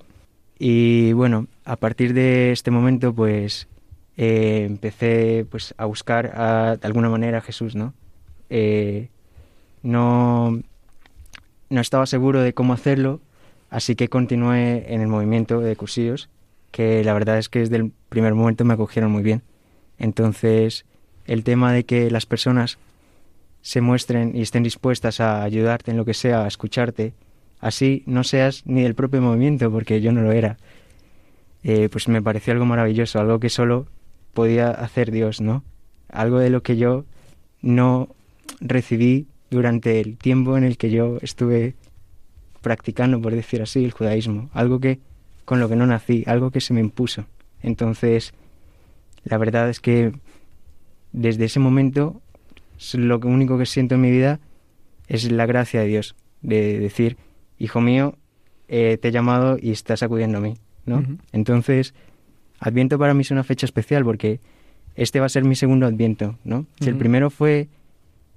Y 0.57 1.13
bueno, 1.13 1.47
a 1.65 1.75
partir 1.75 2.13
de 2.13 2.51
este 2.51 2.71
momento, 2.71 3.13
pues 3.13 3.67
eh, 4.17 4.63
empecé 4.65 5.45
pues 5.49 5.73
a 5.77 5.85
buscar 5.85 6.31
a, 6.35 6.77
de 6.77 6.87
alguna 6.87 7.09
manera 7.09 7.39
a 7.39 7.41
Jesús, 7.41 7.75
¿no? 7.75 7.93
Eh, 8.49 9.09
no, 9.81 10.61
no 11.69 11.81
estaba 11.81 12.05
seguro 12.05 12.41
de 12.41 12.53
cómo 12.53 12.73
hacerlo, 12.73 13.19
así 13.69 13.95
que 13.95 14.07
continué 14.07 14.93
en 14.93 15.01
el 15.01 15.07
movimiento 15.07 15.59
de 15.59 15.75
cursillos, 15.75 16.29
que 16.71 17.03
la 17.03 17.13
verdad 17.13 17.37
es 17.37 17.49
que 17.49 17.59
desde 17.59 17.75
el 17.75 17.91
primer 18.09 18.33
momento 18.35 18.63
me 18.63 18.73
acogieron 18.73 19.11
muy 19.11 19.23
bien. 19.23 19.41
Entonces, 19.97 20.85
el 21.25 21.43
tema 21.43 21.71
de 21.71 21.83
que 21.85 22.09
las 22.11 22.25
personas 22.25 22.77
se 23.61 23.81
muestren 23.81 24.35
y 24.35 24.41
estén 24.41 24.63
dispuestas 24.63 25.19
a 25.19 25.43
ayudarte 25.43 25.91
en 25.91 25.97
lo 25.97 26.05
que 26.05 26.13
sea, 26.13 26.43
a 26.43 26.47
escucharte, 26.47 27.13
así 27.59 28.03
no 28.05 28.23
seas 28.23 28.63
ni 28.65 28.83
del 28.83 28.95
propio 28.95 29.21
movimiento, 29.21 29.71
porque 29.71 30.01
yo 30.01 30.11
no 30.11 30.21
lo 30.21 30.31
era. 30.31 30.57
Eh, 31.63 31.87
pues 31.89 32.09
me 32.09 32.21
pareció 32.21 32.51
algo 32.53 32.65
maravilloso, 32.65 33.19
algo 33.19 33.39
que 33.39 33.49
solo 33.49 33.87
podía 34.33 34.69
hacer 34.69 35.11
Dios, 35.11 35.39
¿no? 35.39 35.63
Algo 36.09 36.39
de 36.39 36.49
lo 36.49 36.61
que 36.61 36.75
yo 36.75 37.05
no 37.61 38.09
recibí 38.59 39.27
durante 39.49 40.01
el 40.01 40.17
tiempo 40.17 40.57
en 40.57 40.65
el 40.65 40.77
que 40.77 40.89
yo 40.91 41.19
estuve 41.21 41.75
practicando, 42.61 43.21
por 43.21 43.33
decir 43.33 43.61
así, 43.61 43.85
el 43.85 43.91
judaísmo, 43.91 44.49
algo 44.53 44.79
que 44.79 44.99
con 45.45 45.59
lo 45.59 45.69
que 45.69 45.75
no 45.75 45.85
nací, 45.85 46.23
algo 46.27 46.51
que 46.51 46.61
se 46.61 46.73
me 46.73 46.81
impuso. 46.81 47.25
Entonces, 47.61 48.33
la 49.23 49.37
verdad 49.37 49.69
es 49.69 49.79
que 49.79 50.13
desde 51.13 51.45
ese 51.45 51.59
momento 51.59 52.21
lo 52.93 53.19
único 53.19 53.57
que 53.57 53.65
siento 53.65 53.95
en 53.95 54.01
mi 54.01 54.11
vida 54.11 54.39
es 55.07 55.31
la 55.31 55.45
gracia 55.45 55.81
de 55.81 55.87
Dios, 55.87 56.15
de 56.41 56.79
decir, 56.79 57.17
hijo 57.57 57.81
mío, 57.81 58.17
eh, 58.67 58.97
te 59.01 59.09
he 59.09 59.11
llamado 59.11 59.57
y 59.61 59.71
estás 59.71 60.03
acudiendo 60.03 60.39
a 60.39 60.41
mí, 60.41 60.55
¿no? 60.85 61.03
Entonces, 61.31 61.93
Adviento 62.59 62.97
para 62.97 63.13
mí 63.13 63.21
es 63.21 63.31
una 63.31 63.43
fecha 63.43 63.65
especial 63.65 64.05
porque 64.05 64.39
este 64.95 65.19
va 65.19 65.25
a 65.25 65.29
ser 65.29 65.43
mi 65.43 65.55
segundo 65.55 65.85
Adviento, 65.85 66.37
¿no? 66.43 66.65
Si 66.79 66.89
el 66.89 66.95
primero 66.95 67.29
fue 67.29 67.67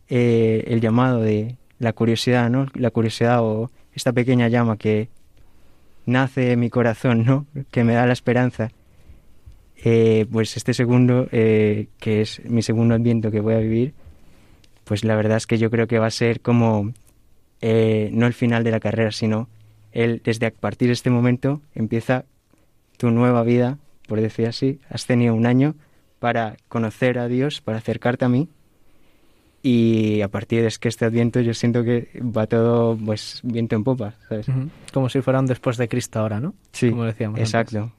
eh, 0.09 0.65
el 0.67 0.81
llamado 0.81 1.21
de 1.21 1.57
la 1.79 1.93
curiosidad, 1.93 2.51
¿no? 2.51 2.67
La 2.75 2.91
curiosidad 2.91 3.43
o 3.43 3.71
esta 3.93 4.13
pequeña 4.13 4.49
llama 4.49 4.77
que 4.77 5.09
nace 6.07 6.53
en 6.53 6.61
mi 6.61 6.71
corazón, 6.71 7.25
¿no? 7.25 7.47
Que 7.71 7.85
me 7.85 7.95
da 7.95 8.07
la 8.07 8.13
esperanza. 8.13 8.71
Eh, 9.85 10.27
pues 10.31 10.57
este 10.57 10.75
segundo, 10.75 11.29
que 11.31 11.89
es 12.05 12.43
mi 12.45 12.63
segundo 12.63 12.95
Adviento 12.95 13.31
que 13.31 13.41
voy 13.41 13.55
a 13.55 13.59
vivir, 13.59 13.95
pues 14.87 15.05
la 15.05 15.17
verdad 15.17 15.37
es 15.37 15.47
que 15.47 15.59
yo 15.59 15.71
creo 15.71 15.87
que 15.87 15.99
va 15.99 16.07
a 16.07 16.11
ser 16.11 16.41
como 16.41 16.93
eh, 17.61 18.11
no 18.13 18.27
el 18.27 18.35
final 18.35 18.63
de 18.63 18.71
la 18.71 18.81
carrera, 18.81 19.11
sino 19.11 19.49
el, 19.93 20.23
desde 20.23 20.47
a 20.47 20.51
partir 20.51 20.89
de 20.89 20.93
este 20.93 21.11
momento 21.11 21.61
empieza 21.75 22.25
tu 22.97 23.11
nueva 23.11 23.43
vida, 23.43 23.79
por 24.07 24.21
decir 24.21 24.47
así. 24.47 24.79
Has 24.89 25.07
tenido 25.07 25.35
un 25.35 25.45
año 25.45 25.75
para 26.21 26.57
conocer 26.69 27.19
a 27.19 27.27
Dios, 27.29 27.61
para 27.61 27.79
acercarte 27.79 28.25
a 28.25 28.29
mí. 28.29 28.49
Y 29.63 30.21
a 30.21 30.29
partir 30.29 30.63
de 30.63 30.69
este 30.69 31.05
adviento 31.05 31.41
yo 31.41 31.53
siento 31.53 31.83
que 31.83 32.09
va 32.23 32.47
todo 32.47 32.97
pues 32.97 33.41
viento 33.43 33.75
en 33.75 33.83
popa, 33.83 34.15
¿sabes? 34.29 34.47
Como 34.93 35.09
si 35.09 35.21
fueran 35.21 35.47
después 35.47 35.77
de 35.77 35.89
Cristo 35.89 36.21
ahora, 36.21 36.39
¿no? 36.39 36.55
Sí, 36.71 36.91
Como 36.91 37.05
decíamos 37.05 37.41
exacto. 37.41 37.91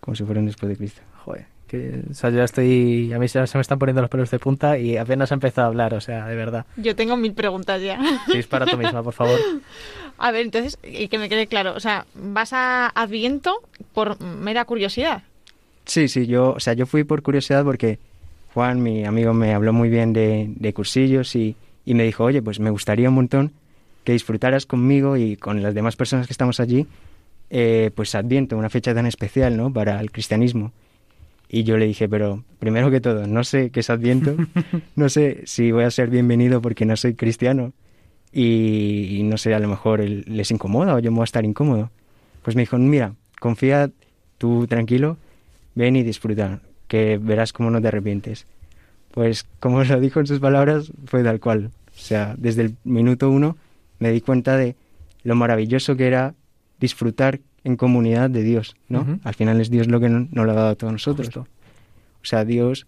Como 0.00 0.14
si 0.14 0.24
fueran 0.24 0.44
después 0.44 0.68
de 0.68 0.76
Cristo. 0.76 1.00
Joder. 1.24 1.46
Que, 1.66 2.02
o 2.10 2.14
sea, 2.14 2.30
yo 2.30 2.42
estoy. 2.42 3.12
A 3.12 3.18
mí 3.18 3.26
se, 3.26 3.38
me 3.38 3.60
están 3.60 3.78
poniendo 3.78 4.02
los 4.02 4.10
pelos 4.10 4.30
de 4.30 4.38
punta 4.38 4.78
y 4.78 4.96
apenas 4.96 5.30
he 5.30 5.34
empezado 5.34 5.66
a 5.66 5.68
hablar, 5.68 5.94
o 5.94 6.00
sea, 6.00 6.26
de 6.26 6.36
verdad. 6.36 6.66
Yo 6.76 6.94
tengo 6.94 7.16
mil 7.16 7.32
preguntas 7.32 7.80
ya. 7.80 7.98
Sí, 8.30 8.42
para 8.42 8.66
tú 8.66 8.76
misma, 8.76 9.02
por 9.02 9.14
favor. 9.14 9.38
A 10.18 10.30
ver, 10.30 10.42
entonces, 10.42 10.78
y 10.82 11.08
que 11.08 11.18
me 11.18 11.28
quede 11.28 11.48
claro, 11.48 11.74
o 11.74 11.80
sea, 11.80 12.06
¿vas 12.14 12.52
a 12.52 12.86
Adviento 12.88 13.62
por 13.92 14.20
mera 14.20 14.64
curiosidad? 14.64 15.24
Sí, 15.86 16.06
sí, 16.06 16.26
yo, 16.26 16.52
o 16.52 16.60
sea, 16.60 16.74
yo 16.74 16.86
fui 16.86 17.02
por 17.02 17.22
curiosidad 17.22 17.64
porque 17.64 17.98
Juan, 18.54 18.80
mi 18.80 19.04
amigo, 19.04 19.34
me 19.34 19.52
habló 19.52 19.72
muy 19.72 19.88
bien 19.88 20.12
de, 20.12 20.46
de 20.48 20.72
cursillos 20.72 21.34
y, 21.34 21.56
y 21.84 21.94
me 21.94 22.04
dijo, 22.04 22.22
oye, 22.22 22.40
pues 22.40 22.60
me 22.60 22.70
gustaría 22.70 23.08
un 23.08 23.16
montón 23.16 23.52
que 24.04 24.12
disfrutaras 24.12 24.66
conmigo 24.66 25.16
y 25.16 25.36
con 25.36 25.62
las 25.62 25.74
demás 25.74 25.96
personas 25.96 26.28
que 26.28 26.32
estamos 26.32 26.60
allí, 26.60 26.86
eh, 27.50 27.90
pues 27.94 28.14
Adviento, 28.14 28.56
una 28.56 28.70
fecha 28.70 28.94
tan 28.94 29.06
especial, 29.06 29.56
¿no? 29.56 29.72
Para 29.72 30.00
el 30.00 30.12
cristianismo. 30.12 30.72
Y 31.54 31.62
yo 31.62 31.76
le 31.78 31.86
dije, 31.86 32.08
pero 32.08 32.42
primero 32.58 32.90
que 32.90 33.00
todo, 33.00 33.28
no 33.28 33.44
sé 33.44 33.70
qué 33.70 33.78
es 33.78 33.88
Adviento, 33.88 34.34
no 34.96 35.08
sé 35.08 35.42
si 35.44 35.70
voy 35.70 35.84
a 35.84 35.90
ser 35.92 36.10
bienvenido 36.10 36.60
porque 36.60 36.84
no 36.84 36.96
soy 36.96 37.14
cristiano 37.14 37.72
y, 38.32 39.20
no 39.22 39.38
sé, 39.38 39.54
a 39.54 39.60
lo 39.60 39.68
mejor 39.68 40.00
les 40.00 40.50
incomoda 40.50 40.96
o 40.96 40.98
yo 40.98 41.12
me 41.12 41.18
voy 41.18 41.22
a 41.22 41.30
estar 41.30 41.44
incómodo. 41.44 41.92
Pues 42.42 42.56
me 42.56 42.62
dijo, 42.62 42.76
mira, 42.76 43.14
confía 43.38 43.88
tú 44.36 44.66
tranquilo, 44.66 45.16
ven 45.76 45.94
y 45.94 46.02
disfruta, 46.02 46.58
que 46.88 47.18
verás 47.22 47.52
cómo 47.52 47.70
no 47.70 47.80
te 47.80 47.86
arrepientes. 47.86 48.46
Pues 49.12 49.46
como 49.60 49.84
lo 49.84 50.00
dijo 50.00 50.18
en 50.18 50.26
sus 50.26 50.40
palabras, 50.40 50.90
fue 51.06 51.22
tal 51.22 51.38
cual. 51.38 51.70
O 51.96 52.00
sea, 52.00 52.34
desde 52.36 52.62
el 52.62 52.76
minuto 52.82 53.30
uno 53.30 53.56
me 54.00 54.10
di 54.10 54.20
cuenta 54.22 54.56
de 54.56 54.74
lo 55.22 55.36
maravilloso 55.36 55.94
que 55.94 56.08
era 56.08 56.34
disfrutar 56.80 57.38
en 57.64 57.76
comunidad 57.76 58.30
de 58.30 58.42
Dios, 58.42 58.76
¿no? 58.88 59.18
Al 59.24 59.34
final 59.34 59.60
es 59.60 59.70
Dios 59.70 59.88
lo 59.88 59.98
que 60.00 60.08
nos 60.08 60.30
no 60.30 60.44
lo 60.44 60.52
ha 60.52 60.54
dado 60.54 60.68
a 60.68 60.74
todos 60.74 60.92
nosotros. 60.92 61.34
O 61.36 61.46
sea, 62.22 62.44
Dios 62.44 62.86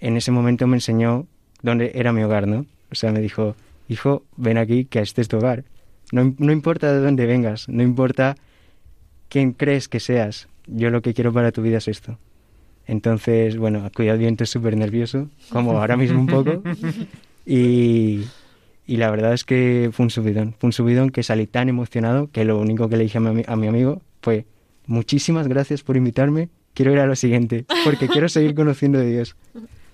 en 0.00 0.16
ese 0.16 0.30
momento 0.30 0.66
me 0.66 0.76
enseñó 0.76 1.26
dónde 1.62 1.92
era 1.94 2.12
mi 2.12 2.22
hogar, 2.22 2.46
¿no? 2.46 2.66
O 2.90 2.94
sea, 2.94 3.12
me 3.12 3.20
dijo, 3.20 3.56
hijo, 3.88 4.22
ven 4.36 4.58
aquí, 4.58 4.84
que 4.84 5.00
este 5.00 5.22
es 5.22 5.28
tu 5.28 5.38
hogar. 5.38 5.64
No, 6.12 6.34
no 6.38 6.52
importa 6.52 6.92
de 6.92 7.00
dónde 7.00 7.26
vengas, 7.26 7.68
no 7.68 7.82
importa 7.82 8.36
quién 9.28 9.52
crees 9.52 9.88
que 9.88 10.00
seas, 10.00 10.48
yo 10.66 10.90
lo 10.90 11.02
que 11.02 11.14
quiero 11.14 11.32
para 11.32 11.52
tu 11.52 11.62
vida 11.62 11.78
es 11.78 11.88
esto. 11.88 12.18
Entonces, 12.86 13.56
bueno, 13.56 13.90
cuidado 13.94 14.18
viento 14.18 14.44
es 14.44 14.50
súper 14.50 14.76
nervioso, 14.76 15.28
como 15.50 15.78
ahora 15.78 15.96
mismo 15.96 16.20
un 16.20 16.26
poco. 16.26 16.62
Y, 17.46 18.24
y 18.86 18.96
la 18.98 19.10
verdad 19.10 19.32
es 19.32 19.44
que 19.44 19.90
fue 19.92 20.04
un 20.04 20.10
subidón, 20.10 20.54
fue 20.58 20.68
un 20.68 20.72
subidón 20.72 21.10
que 21.10 21.22
salí 21.22 21.46
tan 21.46 21.68
emocionado 21.68 22.30
que 22.30 22.44
lo 22.44 22.58
único 22.58 22.88
que 22.88 22.96
le 22.96 23.04
dije 23.04 23.18
a 23.18 23.20
mi, 23.20 23.42
a 23.46 23.56
mi 23.56 23.66
amigo 23.66 24.02
fue 24.20 24.46
muchísimas 24.86 25.48
gracias 25.48 25.82
por 25.82 25.96
invitarme, 25.96 26.50
quiero 26.74 26.92
ir 26.92 26.98
a 26.98 27.06
lo 27.06 27.16
siguiente, 27.16 27.64
porque 27.84 28.08
quiero 28.08 28.28
seguir 28.28 28.54
conociendo 28.56 28.98
de 28.98 29.10
Dios. 29.10 29.36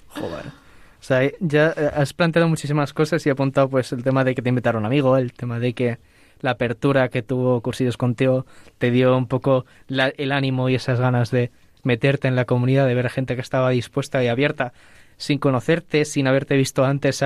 Joder. 0.09 0.47
O 0.47 1.03
sea, 1.03 1.31
ya 1.41 1.73
eh, 1.77 1.91
has 1.95 2.13
planteado 2.13 2.49
muchísimas 2.49 2.93
cosas 2.93 3.25
y 3.25 3.29
he 3.29 3.33
apuntado 3.33 3.69
pues 3.69 3.93
el 3.93 4.03
tema 4.03 4.25
de 4.25 4.35
que 4.35 4.43
te 4.43 4.49
invitaron 4.49 4.83
un 4.83 4.87
amigo, 4.87 5.17
el 5.17 5.33
tema 5.33 5.59
de 5.59 5.73
que 5.73 5.99
la 6.41 6.53
apertura 6.53 7.09
que 7.09 7.23
tuvo 7.23 7.61
Cursillos 7.61 7.97
contigo 7.97 8.47
te 8.79 8.91
dio 8.91 9.17
un 9.17 9.27
poco 9.27 9.67
el 9.89 10.33
ánimo 10.33 10.69
y 10.69 10.75
esas 10.75 11.01
ganas 11.01 11.31
de 11.31 11.51
meterte 11.83 12.29
en 12.29 12.37
la 12.37 12.45
comunidad, 12.45 12.87
de 12.87 12.95
ver 12.95 13.09
gente 13.11 13.35
que 13.35 13.41
estaba 13.41 13.71
dispuesta 13.71 14.23
y 14.23 14.29
abierta 14.29 14.73
sin 15.21 15.39
conocerte, 15.39 16.07
sin 16.07 16.27
haberte 16.27 16.57
visto 16.57 16.85
antes, 16.85 17.23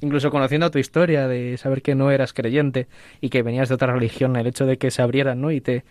incluso 0.00 0.30
conociendo 0.30 0.70
tu 0.70 0.78
historia, 0.78 1.26
de 1.26 1.58
saber 1.58 1.82
que 1.82 1.96
no 1.96 2.12
eras 2.12 2.32
creyente 2.32 2.86
y 3.20 3.30
que 3.30 3.42
venías 3.42 3.68
de 3.68 3.74
otra 3.74 3.92
religión, 3.92 4.36
el 4.36 4.46
hecho 4.46 4.64
de 4.64 4.78
que 4.78 4.92
se 4.92 5.02
abrieran, 5.02 5.40
¿no? 5.40 5.50
Y 5.50 5.60
te 5.60 5.84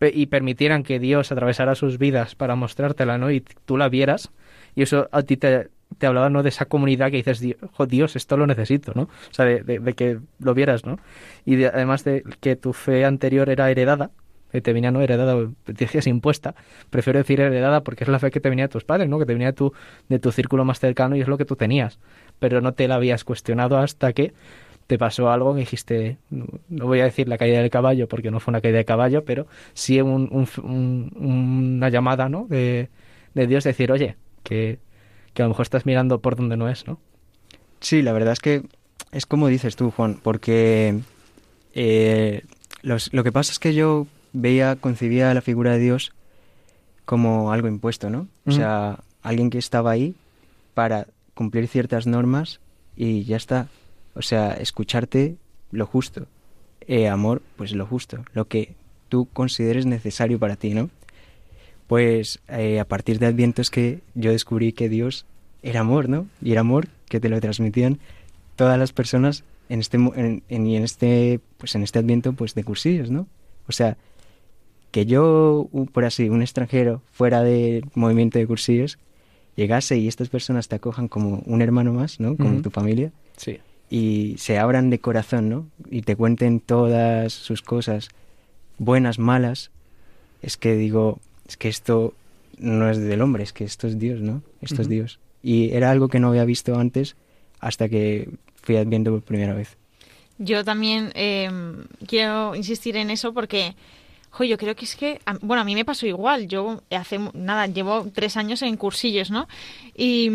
y 0.00 0.26
permitieran 0.26 0.82
que 0.82 0.98
Dios 0.98 1.30
atravesara 1.30 1.76
sus 1.76 1.96
vidas 1.96 2.34
para 2.34 2.56
mostrártela, 2.56 3.18
¿no? 3.18 3.30
Y 3.30 3.40
tú 3.40 3.76
la 3.76 3.88
vieras 3.88 4.32
y 4.74 4.82
eso 4.82 5.08
a 5.12 5.22
ti 5.22 5.36
te, 5.36 5.70
te 5.96 6.06
hablaba, 6.06 6.28
¿no? 6.28 6.42
De 6.42 6.50
esa 6.50 6.66
comunidad 6.66 7.10
que 7.10 7.18
dices, 7.18 7.40
Dios, 7.40 8.16
esto 8.16 8.36
lo 8.36 8.46
necesito, 8.46 8.92
¿no? 8.94 9.02
O 9.02 9.08
sea, 9.30 9.44
de, 9.44 9.62
de, 9.62 9.92
que 9.94 10.18
lo 10.40 10.54
vieras, 10.54 10.84
¿no? 10.84 10.98
Y 11.46 11.64
además 11.64 12.04
de 12.04 12.24
que 12.40 12.56
tu 12.56 12.72
fe 12.72 13.04
anterior 13.04 13.48
era 13.48 13.70
heredada, 13.70 14.10
te 14.60 14.72
venía 14.72 14.90
no 14.90 15.00
heredada, 15.00 15.48
decías 15.66 16.06
impuesta, 16.06 16.54
prefiero 16.90 17.18
decir 17.18 17.40
heredada 17.40 17.82
porque 17.82 18.04
es 18.04 18.08
la 18.08 18.18
fe 18.18 18.30
que 18.30 18.40
te 18.40 18.48
venía 18.48 18.66
de 18.66 18.68
tus 18.68 18.84
padres, 18.84 19.08
¿no? 19.08 19.18
Que 19.18 19.26
te 19.26 19.32
venía 19.32 19.48
de 19.48 19.52
tu, 19.54 19.72
de 20.08 20.18
tu 20.18 20.32
círculo 20.32 20.64
más 20.64 20.78
cercano 20.78 21.16
y 21.16 21.20
es 21.20 21.28
lo 21.28 21.38
que 21.38 21.44
tú 21.44 21.56
tenías, 21.56 21.98
pero 22.38 22.60
no 22.60 22.74
te 22.74 22.86
la 22.88 22.96
habías 22.96 23.24
cuestionado 23.24 23.78
hasta 23.78 24.12
que 24.12 24.34
te 24.86 24.98
pasó 24.98 25.30
algo 25.30 25.54
que 25.54 25.60
dijiste, 25.60 26.18
no 26.28 26.86
voy 26.86 27.00
a 27.00 27.04
decir 27.04 27.28
la 27.28 27.38
caída 27.38 27.60
del 27.60 27.70
caballo 27.70 28.08
porque 28.08 28.30
no 28.30 28.40
fue 28.40 28.52
una 28.52 28.60
caída 28.60 28.78
de 28.78 28.84
caballo, 28.84 29.24
pero 29.24 29.46
sí 29.72 30.00
un, 30.00 30.28
una 31.14 31.88
llamada, 31.88 32.28
¿no? 32.28 32.46
De, 32.48 32.90
de 33.34 33.46
Dios 33.46 33.64
decir, 33.64 33.90
oye, 33.92 34.16
que, 34.42 34.78
que 35.34 35.42
a 35.42 35.46
lo 35.46 35.50
mejor 35.50 35.62
estás 35.62 35.86
mirando 35.86 36.20
por 36.20 36.36
donde 36.36 36.56
no 36.56 36.68
es, 36.68 36.86
¿no? 36.86 37.00
Sí, 37.80 38.02
la 38.02 38.12
verdad 38.12 38.32
es 38.32 38.40
que 38.40 38.62
es 39.12 39.26
como 39.26 39.48
dices 39.48 39.76
tú, 39.76 39.90
Juan, 39.90 40.18
porque 40.22 41.00
eh, 41.74 42.42
lo 42.82 43.24
que 43.24 43.32
pasa 43.32 43.52
es 43.52 43.58
que 43.58 43.74
yo 43.74 44.06
veía, 44.32 44.76
concebía 44.76 45.32
la 45.34 45.40
figura 45.40 45.72
de 45.72 45.78
Dios 45.78 46.12
como 47.04 47.52
algo 47.52 47.68
impuesto, 47.68 48.10
¿no? 48.10 48.28
O 48.46 48.52
sea, 48.52 49.00
alguien 49.22 49.50
que 49.50 49.58
estaba 49.58 49.90
ahí 49.90 50.14
para 50.74 51.06
cumplir 51.34 51.68
ciertas 51.68 52.06
normas 52.06 52.60
y 52.96 53.24
ya 53.24 53.36
está. 53.36 53.68
O 54.14 54.22
sea, 54.22 54.52
escucharte 54.54 55.36
lo 55.70 55.86
justo. 55.86 56.26
Eh, 56.86 57.08
amor, 57.08 57.42
pues 57.56 57.72
lo 57.72 57.86
justo, 57.86 58.24
lo 58.34 58.46
que 58.46 58.74
tú 59.08 59.28
consideres 59.32 59.86
necesario 59.86 60.38
para 60.38 60.56
ti, 60.56 60.74
¿no? 60.74 60.90
Pues 61.86 62.40
eh, 62.48 62.80
a 62.80 62.84
partir 62.84 63.18
de 63.18 63.26
Adviento 63.26 63.62
es 63.62 63.70
que 63.70 64.00
yo 64.14 64.32
descubrí 64.32 64.72
que 64.72 64.88
Dios 64.88 65.26
era 65.62 65.80
amor, 65.80 66.08
¿no? 66.08 66.26
Y 66.40 66.52
era 66.52 66.62
amor 66.62 66.88
que 67.08 67.20
te 67.20 67.28
lo 67.28 67.40
transmitían 67.40 68.00
todas 68.56 68.78
las 68.78 68.92
personas 68.92 69.44
en 69.68 69.80
este 69.80 69.96
en, 69.96 70.42
en, 70.48 70.66
en 70.66 70.82
este 70.82 71.40
pues 71.58 71.74
en 71.74 71.82
este 71.82 71.98
Adviento 71.98 72.32
pues 72.32 72.54
de 72.54 72.64
cursillos, 72.64 73.10
¿no? 73.10 73.28
O 73.68 73.72
sea, 73.72 73.96
que 74.92 75.06
yo, 75.06 75.68
por 75.92 76.04
así, 76.04 76.28
un 76.28 76.42
extranjero 76.42 77.02
fuera 77.10 77.42
del 77.42 77.84
movimiento 77.94 78.38
de 78.38 78.46
cursillos, 78.46 78.98
llegase 79.56 79.96
y 79.98 80.06
estas 80.06 80.28
personas 80.28 80.68
te 80.68 80.76
acojan 80.76 81.08
como 81.08 81.42
un 81.46 81.62
hermano 81.62 81.92
más, 81.92 82.20
¿no? 82.20 82.36
Como 82.36 82.62
tu 82.62 82.70
familia. 82.70 83.10
Sí. 83.36 83.58
Y 83.90 84.36
se 84.38 84.58
abran 84.58 84.90
de 84.90 85.00
corazón, 85.00 85.48
¿no? 85.48 85.66
Y 85.90 86.02
te 86.02 86.14
cuenten 86.14 86.60
todas 86.60 87.32
sus 87.32 87.62
cosas, 87.62 88.10
buenas, 88.78 89.18
malas. 89.18 89.70
Es 90.42 90.56
que 90.56 90.76
digo, 90.76 91.18
es 91.48 91.56
que 91.56 91.68
esto 91.68 92.14
no 92.58 92.88
es 92.88 92.98
del 92.98 93.22
hombre, 93.22 93.42
es 93.42 93.52
que 93.52 93.64
esto 93.64 93.88
es 93.88 93.98
Dios, 93.98 94.20
¿no? 94.20 94.42
Esto 94.60 94.82
es 94.82 94.88
Dios. 94.88 95.18
Y 95.42 95.70
era 95.70 95.90
algo 95.90 96.08
que 96.08 96.20
no 96.20 96.28
había 96.28 96.44
visto 96.44 96.78
antes 96.78 97.16
hasta 97.60 97.88
que 97.88 98.28
fui 98.62 98.76
adviento 98.76 99.10
por 99.10 99.22
primera 99.22 99.54
vez. 99.54 99.76
Yo 100.38 100.64
también 100.64 101.12
eh, 101.14 101.50
quiero 102.06 102.54
insistir 102.54 102.96
en 102.96 103.10
eso 103.10 103.32
porque, 103.32 103.74
jo, 104.32 104.44
yo 104.44 104.58
creo 104.58 104.74
que 104.74 104.84
es 104.84 104.96
que, 104.96 105.20
bueno, 105.42 105.62
a 105.62 105.64
mí 105.64 105.74
me 105.74 105.84
pasó 105.84 106.06
igual. 106.06 106.48
Yo 106.48 106.82
hace, 106.90 107.18
nada, 107.34 107.66
llevo 107.66 108.06
tres 108.12 108.36
años 108.36 108.62
en 108.62 108.76
cursillos, 108.76 109.30
¿no? 109.30 109.46
Y, 109.96 110.30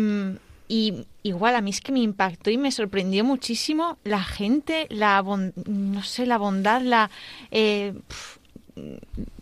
y 0.68 1.06
igual 1.22 1.56
a 1.56 1.60
mí 1.60 1.70
es 1.70 1.80
que 1.80 1.92
me 1.92 2.00
impactó 2.00 2.50
y 2.50 2.58
me 2.58 2.70
sorprendió 2.72 3.24
muchísimo 3.24 3.98
la 4.04 4.22
gente, 4.22 4.86
la, 4.90 5.20
bon- 5.22 5.52
no 5.66 6.02
sé, 6.02 6.26
la 6.26 6.38
bondad, 6.38 6.80
la... 6.82 7.10
eh, 7.50 7.94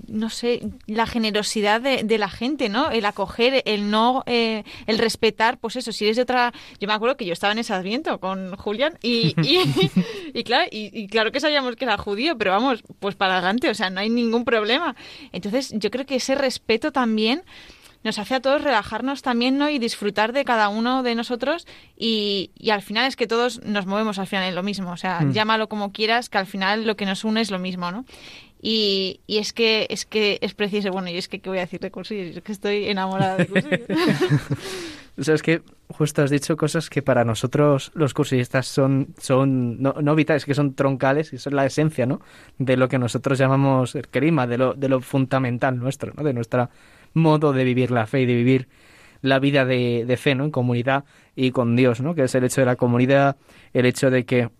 no 0.09 0.31
sé, 0.31 0.63
la 0.87 1.07
generosidad 1.07 1.81
de, 1.81 2.05
de 2.05 2.19
la 2.19 2.29
gente, 2.29 2.69
¿no? 2.69 2.91
El 2.91 3.05
acoger, 3.05 3.63
el 3.67 3.91
no, 3.91 4.23
eh, 4.27 4.63
el 4.87 4.99
respetar, 4.99 5.59
pues 5.59 5.77
eso, 5.77 5.93
si 5.93 6.05
eres 6.05 6.17
de 6.17 6.23
otra... 6.23 6.53
Yo 6.81 6.87
me 6.87 6.95
acuerdo 6.95 7.17
que 7.17 7.25
yo 7.27 7.33
estaba 7.33 7.53
en 7.53 7.59
ese 7.59 7.75
adviento 7.75 8.19
con 8.21 8.55
Julián 8.57 8.99
y, 9.03 9.35
y, 9.43 9.59
y 10.35 10.45
claro, 10.45 10.67
y, 10.71 10.91
y 10.93 11.09
claro 11.09 11.33
que 11.33 11.41
sabíamos 11.41 11.77
que 11.77 11.85
era 11.85 11.97
judío, 11.99 12.39
pero 12.39 12.53
vamos, 12.53 12.85
pues 13.01 13.17
para 13.17 13.39
adelante, 13.39 13.69
o 13.69 13.75
sea, 13.75 13.91
no 13.91 14.01
hay 14.01 14.11
ningún 14.11 14.45
problema. 14.45 14.95
Entonces 15.33 15.73
yo 15.75 15.91
creo 15.91 16.07
que 16.07 16.17
ese 16.17 16.35
respeto 16.35 16.93
también 16.93 17.43
nos 18.05 18.21
hace 18.21 18.37
a 18.37 18.41
todos 18.41 18.63
relajarnos 18.63 19.23
también, 19.23 19.59
¿no? 19.59 19.69
Y 19.69 19.81
disfrutar 19.81 20.33
de 20.33 20.45
cada 20.45 20.69
uno 20.69 21.03
de 21.03 21.17
nosotros 21.17 21.67
y, 21.99 22.53
y 22.57 22.71
al 22.71 22.83
final 22.83 23.07
es 23.07 23.17
que 23.17 23.27
todos 23.27 23.61
nos 23.65 23.87
movemos 23.87 24.21
al 24.21 24.29
final 24.29 24.45
en 24.45 24.55
lo 24.55 24.63
mismo, 24.63 24.93
o 24.93 24.97
sea, 24.97 25.21
Mm. 25.23 25.33
llámalo 25.33 25.69
como 25.69 25.91
quieras, 25.91 26.29
que 26.29 26.39
al 26.39 26.47
final 26.47 26.87
lo 26.87 26.95
que 26.97 27.05
nos 27.05 27.25
une 27.25 27.41
es 27.41 27.51
lo 27.51 27.59
mismo, 27.59 27.91
¿no? 27.91 28.05
Y, 28.69 29.21
es 29.29 29.53
que 29.53 29.87
es 29.91 30.05
que 30.07 30.41
es 30.43 30.55
preciso, 30.55 30.91
bueno, 30.91 31.09
y 31.09 31.17
es 31.17 31.29
que 31.29 31.39
qué 31.39 31.49
voy 31.49 31.59
a 31.59 31.61
decir 31.61 31.79
de 31.79 31.93
cursillos, 31.93 32.37
es 32.37 32.43
que 32.43 32.51
estoy 32.51 32.87
enamorada 32.89 33.37
de 33.37 33.47
cursillos. 33.47 33.87
O 35.19 35.25
sea, 35.25 35.35
es 35.35 35.43
que 35.43 35.63
justo 35.89 36.23
has 36.23 36.29
dicho 36.31 36.59
cosas 36.59 36.91
que 36.91 37.01
para 37.01 37.25
nosotros 37.25 37.91
los 37.95 38.13
cursillistas 38.13 38.67
son, 38.67 39.15
son 39.17 39.81
no, 39.81 39.95
no 40.03 40.15
vitales, 40.15 40.45
que 40.45 40.53
son 40.53 40.75
troncales, 40.75 41.33
y 41.33 41.37
es 41.37 41.47
la 41.47 41.65
esencia, 41.65 42.05
¿no? 42.05 42.21
De 42.59 42.77
lo 42.77 42.87
que 42.89 42.99
nosotros 42.99 43.39
llamamos 43.39 43.95
el 43.95 44.09
kerima, 44.09 44.47
de 44.47 44.59
lo, 44.59 44.75
de 44.75 44.91
lo 44.91 45.01
fundamental 45.01 45.79
nuestro, 45.79 46.13
¿no? 46.15 46.23
De 46.23 46.35
nuestro 46.35 46.69
modo 47.15 47.55
de 47.55 47.65
vivir 47.65 47.91
la 47.91 48.07
fe 48.07 48.23
y 48.23 48.27
de 48.27 48.35
vivir 48.35 48.69
la 49.23 49.39
vida 49.39 49.65
de, 49.65 50.05
de 50.07 50.17
fe, 50.19 50.35
¿no? 50.35 50.45
En 50.45 50.51
comunidad 50.51 51.05
y 51.35 51.51
con 51.51 51.77
Dios, 51.77 52.03
¿no? 52.03 52.15
Que 52.15 52.25
es 52.25 52.35
el 52.35 52.45
hecho 52.45 52.61
de 52.61 52.67
la 52.67 52.77
comunidad, 52.77 53.37
el 53.73 53.87
hecho 53.87 54.11
de 54.11 54.27
que 54.27 54.51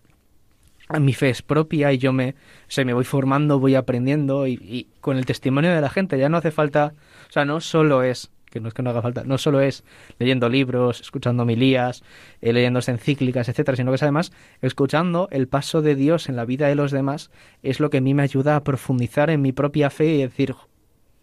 mi 0.99 1.13
fe 1.13 1.29
es 1.29 1.41
propia 1.41 1.91
y 1.91 1.97
yo 1.97 2.13
me, 2.13 2.35
o 2.77 2.85
me 2.85 2.93
voy 2.93 3.03
formando, 3.03 3.59
voy 3.59 3.75
aprendiendo 3.75 4.47
y, 4.47 4.87
con 5.01 5.17
el 5.17 5.25
testimonio 5.25 5.73
de 5.73 5.81
la 5.81 5.89
gente 5.89 6.17
ya 6.17 6.29
no 6.29 6.37
hace 6.37 6.51
falta, 6.51 6.93
o 7.29 7.31
sea, 7.31 7.45
no 7.45 7.59
solo 7.59 8.03
es, 8.03 8.31
que 8.45 8.59
no 8.59 8.69
es 8.69 8.73
que 8.73 8.83
no 8.83 8.89
haga 8.89 9.01
falta, 9.01 9.23
no 9.25 9.37
solo 9.37 9.59
es 9.59 9.83
leyendo 10.19 10.49
libros, 10.49 11.01
escuchando 11.01 11.43
homilías, 11.43 12.03
eh, 12.41 12.53
leyendo 12.53 12.79
encíclicas, 12.85 13.49
etcétera, 13.49 13.75
sino 13.75 13.91
que 13.91 13.95
es 13.95 14.03
además 14.03 14.31
escuchando 14.61 15.27
el 15.31 15.47
paso 15.47 15.81
de 15.81 15.95
Dios 15.95 16.29
en 16.29 16.35
la 16.35 16.45
vida 16.45 16.67
de 16.67 16.75
los 16.75 16.91
demás 16.91 17.31
es 17.63 17.79
lo 17.79 17.89
que 17.89 17.97
a 17.97 18.01
mí 18.01 18.13
me 18.13 18.23
ayuda 18.23 18.55
a 18.55 18.63
profundizar 18.63 19.29
en 19.29 19.41
mi 19.41 19.51
propia 19.51 19.89
fe 19.89 20.05
y 20.05 20.21
decir, 20.21 20.55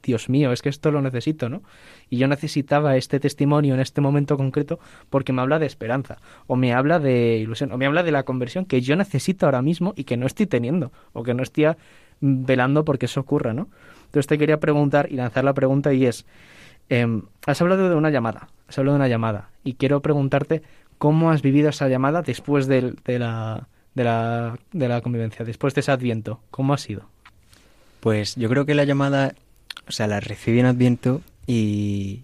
Dios 0.04 0.28
mío, 0.28 0.52
es 0.52 0.62
que 0.62 0.68
esto 0.68 0.90
lo 0.90 1.00
necesito, 1.02 1.48
¿no? 1.48 1.62
Y 2.10 2.18
yo 2.18 2.28
necesitaba 2.28 2.96
este 2.96 3.18
testimonio 3.18 3.74
en 3.74 3.80
este 3.80 4.00
momento 4.00 4.36
concreto 4.36 4.78
porque 5.10 5.32
me 5.32 5.42
habla 5.42 5.58
de 5.58 5.66
esperanza, 5.66 6.18
o 6.46 6.56
me 6.56 6.72
habla 6.74 6.98
de 6.98 7.38
ilusión, 7.38 7.72
o 7.72 7.78
me 7.78 7.86
habla 7.86 8.02
de 8.02 8.12
la 8.12 8.24
conversión 8.24 8.66
que 8.66 8.80
yo 8.80 8.94
necesito 8.96 9.46
ahora 9.46 9.62
mismo 9.62 9.94
y 9.96 10.04
que 10.04 10.16
no 10.16 10.26
estoy 10.26 10.46
teniendo, 10.46 10.92
o 11.12 11.22
que 11.22 11.34
no 11.34 11.42
estoy 11.42 11.66
mm, 11.66 12.44
velando 12.44 12.84
porque 12.84 13.06
eso 13.06 13.20
ocurra, 13.20 13.52
¿no? 13.52 13.68
Entonces 14.06 14.26
te 14.26 14.38
quería 14.38 14.60
preguntar 14.60 15.08
y 15.10 15.16
lanzar 15.16 15.44
la 15.44 15.54
pregunta 15.54 15.92
y 15.92 16.06
es, 16.06 16.26
em, 16.88 17.22
has 17.46 17.60
hablado 17.60 17.88
de 17.88 17.94
una 17.94 18.10
llamada, 18.10 18.48
has 18.68 18.78
hablado 18.78 18.96
de 18.96 19.00
una 19.00 19.08
llamada, 19.08 19.50
y 19.64 19.74
quiero 19.74 20.00
preguntarte 20.02 20.62
cómo 20.98 21.30
has 21.30 21.42
vivido 21.42 21.70
esa 21.70 21.88
llamada 21.88 22.22
después 22.22 22.66
de, 22.66 22.94
la, 23.06 23.68
de, 23.94 24.04
la, 24.04 24.58
de 24.72 24.88
la 24.88 25.00
convivencia, 25.00 25.44
después 25.44 25.74
de 25.74 25.80
ese 25.80 25.90
adviento, 25.90 26.40
¿cómo 26.50 26.74
ha 26.74 26.78
sido? 26.78 27.08
Pues 28.04 28.36
yo 28.36 28.50
creo 28.50 28.66
que 28.66 28.74
la 28.74 28.84
llamada, 28.84 29.34
o 29.88 29.92
sea, 29.92 30.06
la 30.06 30.20
recibí 30.20 30.60
en 30.60 30.66
Adviento 30.66 31.20
y, 31.46 32.22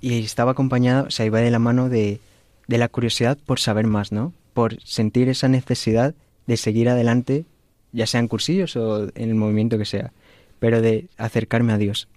y 0.00 0.22
estaba 0.24 0.52
acompañada, 0.52 1.02
o 1.02 1.10
sea, 1.10 1.26
iba 1.26 1.40
de 1.40 1.50
la 1.50 1.58
mano 1.58 1.88
de, 1.88 2.20
de 2.66 2.78
la 2.78 2.88
curiosidad 2.88 3.38
por 3.44 3.60
saber 3.60 3.86
más, 3.86 4.12
¿no? 4.12 4.32
Por 4.52 4.80
sentir 4.82 5.28
esa 5.28 5.48
necesidad 5.48 6.14
de 6.46 6.56
seguir 6.56 6.88
adelante, 6.88 7.44
ya 7.92 8.06
sea 8.06 8.20
en 8.20 8.28
cursillos 8.28 8.76
o 8.76 9.04
en 9.14 9.28
el 9.30 9.34
movimiento 9.34 9.78
que 9.78 9.84
sea, 9.84 10.12
pero 10.58 10.80
de 10.80 11.08
acercarme 11.16 11.72
a 11.72 11.78
Dios. 11.78 12.08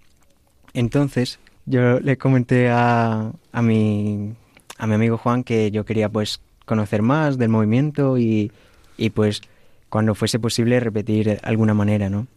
Entonces, 0.74 1.40
yo 1.66 2.00
le 2.00 2.18
comenté 2.18 2.70
a, 2.70 3.32
a, 3.52 3.62
mi, 3.62 4.34
a 4.78 4.88
mi 4.88 4.94
amigo 4.94 5.18
Juan 5.18 5.44
que 5.44 5.72
yo 5.72 5.86
quería 5.86 6.10
pues 6.10 6.40
conocer 6.66 7.02
más 7.02 7.38
del 7.38 7.50
movimiento 7.50 8.18
y, 8.18 8.52
y 8.98 9.10
pues 9.10 9.42
cuando 9.90 10.16
fuese 10.16 10.40
posible 10.40 10.80
repetir 10.80 11.40
alguna 11.44 11.74
manera, 11.74 12.10
¿no? 12.10 12.28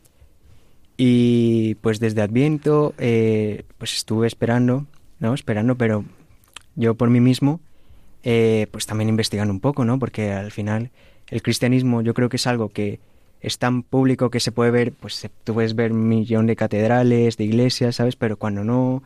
Y 1.02 1.76
pues 1.76 1.98
desde 1.98 2.20
Adviento, 2.20 2.92
eh, 2.98 3.64
pues 3.78 3.94
estuve 3.94 4.26
esperando, 4.26 4.84
¿no? 5.18 5.32
Esperando, 5.32 5.74
pero 5.76 6.04
yo 6.76 6.94
por 6.94 7.08
mí 7.08 7.20
mismo, 7.20 7.58
eh, 8.22 8.66
pues 8.70 8.84
también 8.84 9.08
investigando 9.08 9.50
un 9.50 9.60
poco, 9.60 9.86
¿no? 9.86 9.98
Porque 9.98 10.30
al 10.32 10.50
final 10.50 10.90
el 11.30 11.40
cristianismo 11.40 12.02
yo 12.02 12.12
creo 12.12 12.28
que 12.28 12.36
es 12.36 12.46
algo 12.46 12.68
que 12.68 13.00
es 13.40 13.56
tan 13.56 13.82
público 13.82 14.28
que 14.28 14.40
se 14.40 14.52
puede 14.52 14.70
ver, 14.70 14.92
pues 14.92 15.14
se- 15.14 15.30
tú 15.44 15.54
puedes 15.54 15.74
ver 15.74 15.92
un 15.92 16.06
millón 16.06 16.44
de 16.46 16.54
catedrales, 16.54 17.38
de 17.38 17.44
iglesias, 17.44 17.96
¿sabes? 17.96 18.14
Pero 18.16 18.36
cuando 18.36 18.62
no, 18.62 19.02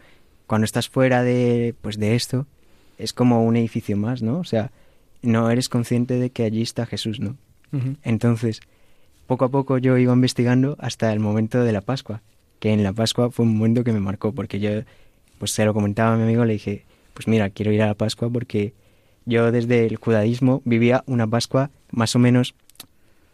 cuando 0.49 0.65
estás 0.65 0.89
fuera 0.89 1.23
de, 1.23 1.77
pues 1.81 1.97
de 1.97 2.17
esto, 2.17 2.49
es 2.99 3.13
como 3.13 3.45
un 3.45 3.55
edificio 3.55 3.97
más, 3.97 4.21
¿no? 4.21 4.39
O 4.41 4.45
sea, 4.45 4.73
no 5.23 5.49
eres 5.49 5.69
consciente 5.69 6.19
de 6.19 6.31
que 6.31 6.43
allí 6.43 6.63
está 6.63 6.87
Jesús, 6.87 7.21
¿no? 7.21 7.37
Entonces, 8.03 8.61
poco 9.27 9.45
a 9.45 9.49
poco 9.49 9.79
yo 9.79 9.97
iba 9.99 10.13
investigando 10.13 10.77
hasta 10.81 11.13
el 11.13 11.21
momento 11.21 11.63
de 11.65 11.73
la 11.73 11.81
Pascua, 11.81 12.23
que 12.61 12.73
en 12.73 12.83
la 12.83 12.93
Pascua 12.93 13.31
fue 13.31 13.45
un 13.47 13.57
momento 13.57 13.85
que 13.85 13.93
me 13.93 14.01
marcó, 14.01 14.33
porque 14.33 14.61
yo, 14.61 14.71
pues 15.39 15.51
se 15.53 15.65
lo 15.65 15.75
comentaba 15.75 16.15
a 16.15 16.17
mi 16.17 16.23
amigo, 16.25 16.45
le 16.45 16.55
dije, 16.55 16.85
pues 17.15 17.29
mira, 17.29 17.51
quiero 17.51 17.73
ir 17.73 17.83
a 17.83 17.87
la 17.87 17.95
Pascua 17.95 18.29
porque 18.31 18.73
yo 19.27 19.51
desde 19.53 19.87
el 19.87 19.97
judaísmo 19.97 20.61
vivía 20.65 21.03
una 21.07 21.27
Pascua 21.27 21.71
más 21.91 22.15
o 22.15 22.19
menos 22.19 22.55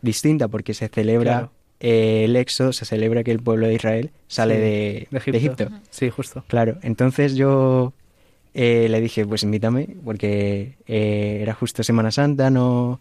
distinta, 0.03 0.49
porque 0.49 0.75
se 0.75 0.89
celebra 0.89 1.33
Claro. 1.33 1.51
eh, 1.81 2.25
el 2.25 2.37
éxodo, 2.37 2.73
se 2.73 2.85
celebra 2.85 3.23
que 3.25 3.31
el 3.33 3.41
pueblo 3.41 3.67
de 3.67 3.75
Israel 3.75 4.11
sale 4.29 4.55
Sí, 4.55 4.61
de, 4.61 4.67
de 4.67 5.09
de 5.11 5.17
Egipto. 5.19 5.65
Egipto. 5.65 5.69
Sí, 5.91 6.11
justo. 6.11 6.45
Claro, 6.47 6.79
entonces 6.83 7.35
yo 7.35 7.93
eh, 8.55 8.89
le 8.89 9.01
dije, 9.01 9.27
pues 9.27 9.43
invítame, 9.43 9.97
porque 10.05 10.77
eh, 10.87 11.39
era 11.43 11.55
justo 11.55 11.83
Semana 11.83 12.11
Santa, 12.11 12.51
no, 12.51 13.01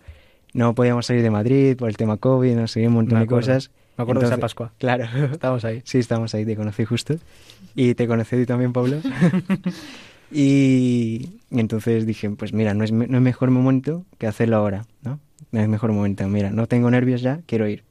no 0.53 0.73
podíamos 0.73 1.05
salir 1.05 1.21
de 1.21 1.29
Madrid 1.29 1.77
por 1.77 1.89
el 1.89 1.97
tema 1.97 2.17
COVID, 2.17 2.55
no 2.55 2.67
sé, 2.67 2.87
un 2.87 2.93
montón 2.93 3.19
de 3.19 3.27
cosas. 3.27 3.71
Me 3.97 4.03
acuerdo 4.03 4.21
de 4.21 4.27
esa 4.27 4.37
Pascua. 4.37 4.71
Claro, 4.77 5.05
Estamos 5.31 5.65
ahí. 5.65 5.81
sí, 5.83 5.99
estamos 5.99 6.33
ahí, 6.33 6.45
te 6.45 6.55
conocí 6.55 6.85
justo. 6.85 7.15
Y 7.75 7.95
te 7.95 8.07
conocí 8.07 8.37
ti 8.37 8.45
también, 8.45 8.73
Pablo. 8.73 8.97
y, 10.31 11.39
entonces 11.51 12.05
dije, 12.05 12.29
pues 12.29 12.53
mira, 12.53 12.73
no 12.73 12.83
es, 12.83 12.91
no 12.91 13.03
es 13.03 13.23
mejor 13.23 13.51
momento 13.51 14.05
que 14.17 14.27
hacerlo 14.27 14.55
ahora, 14.55 14.85
¿no? 15.03 15.19
No 15.51 15.61
es 15.61 15.67
mejor 15.67 15.91
momento, 15.91 16.27
mira, 16.27 16.51
no 16.51 16.67
tengo 16.67 16.89
nervios 16.91 17.21
ya, 17.21 17.41
quiero 17.45 17.67
ir. 17.67 17.83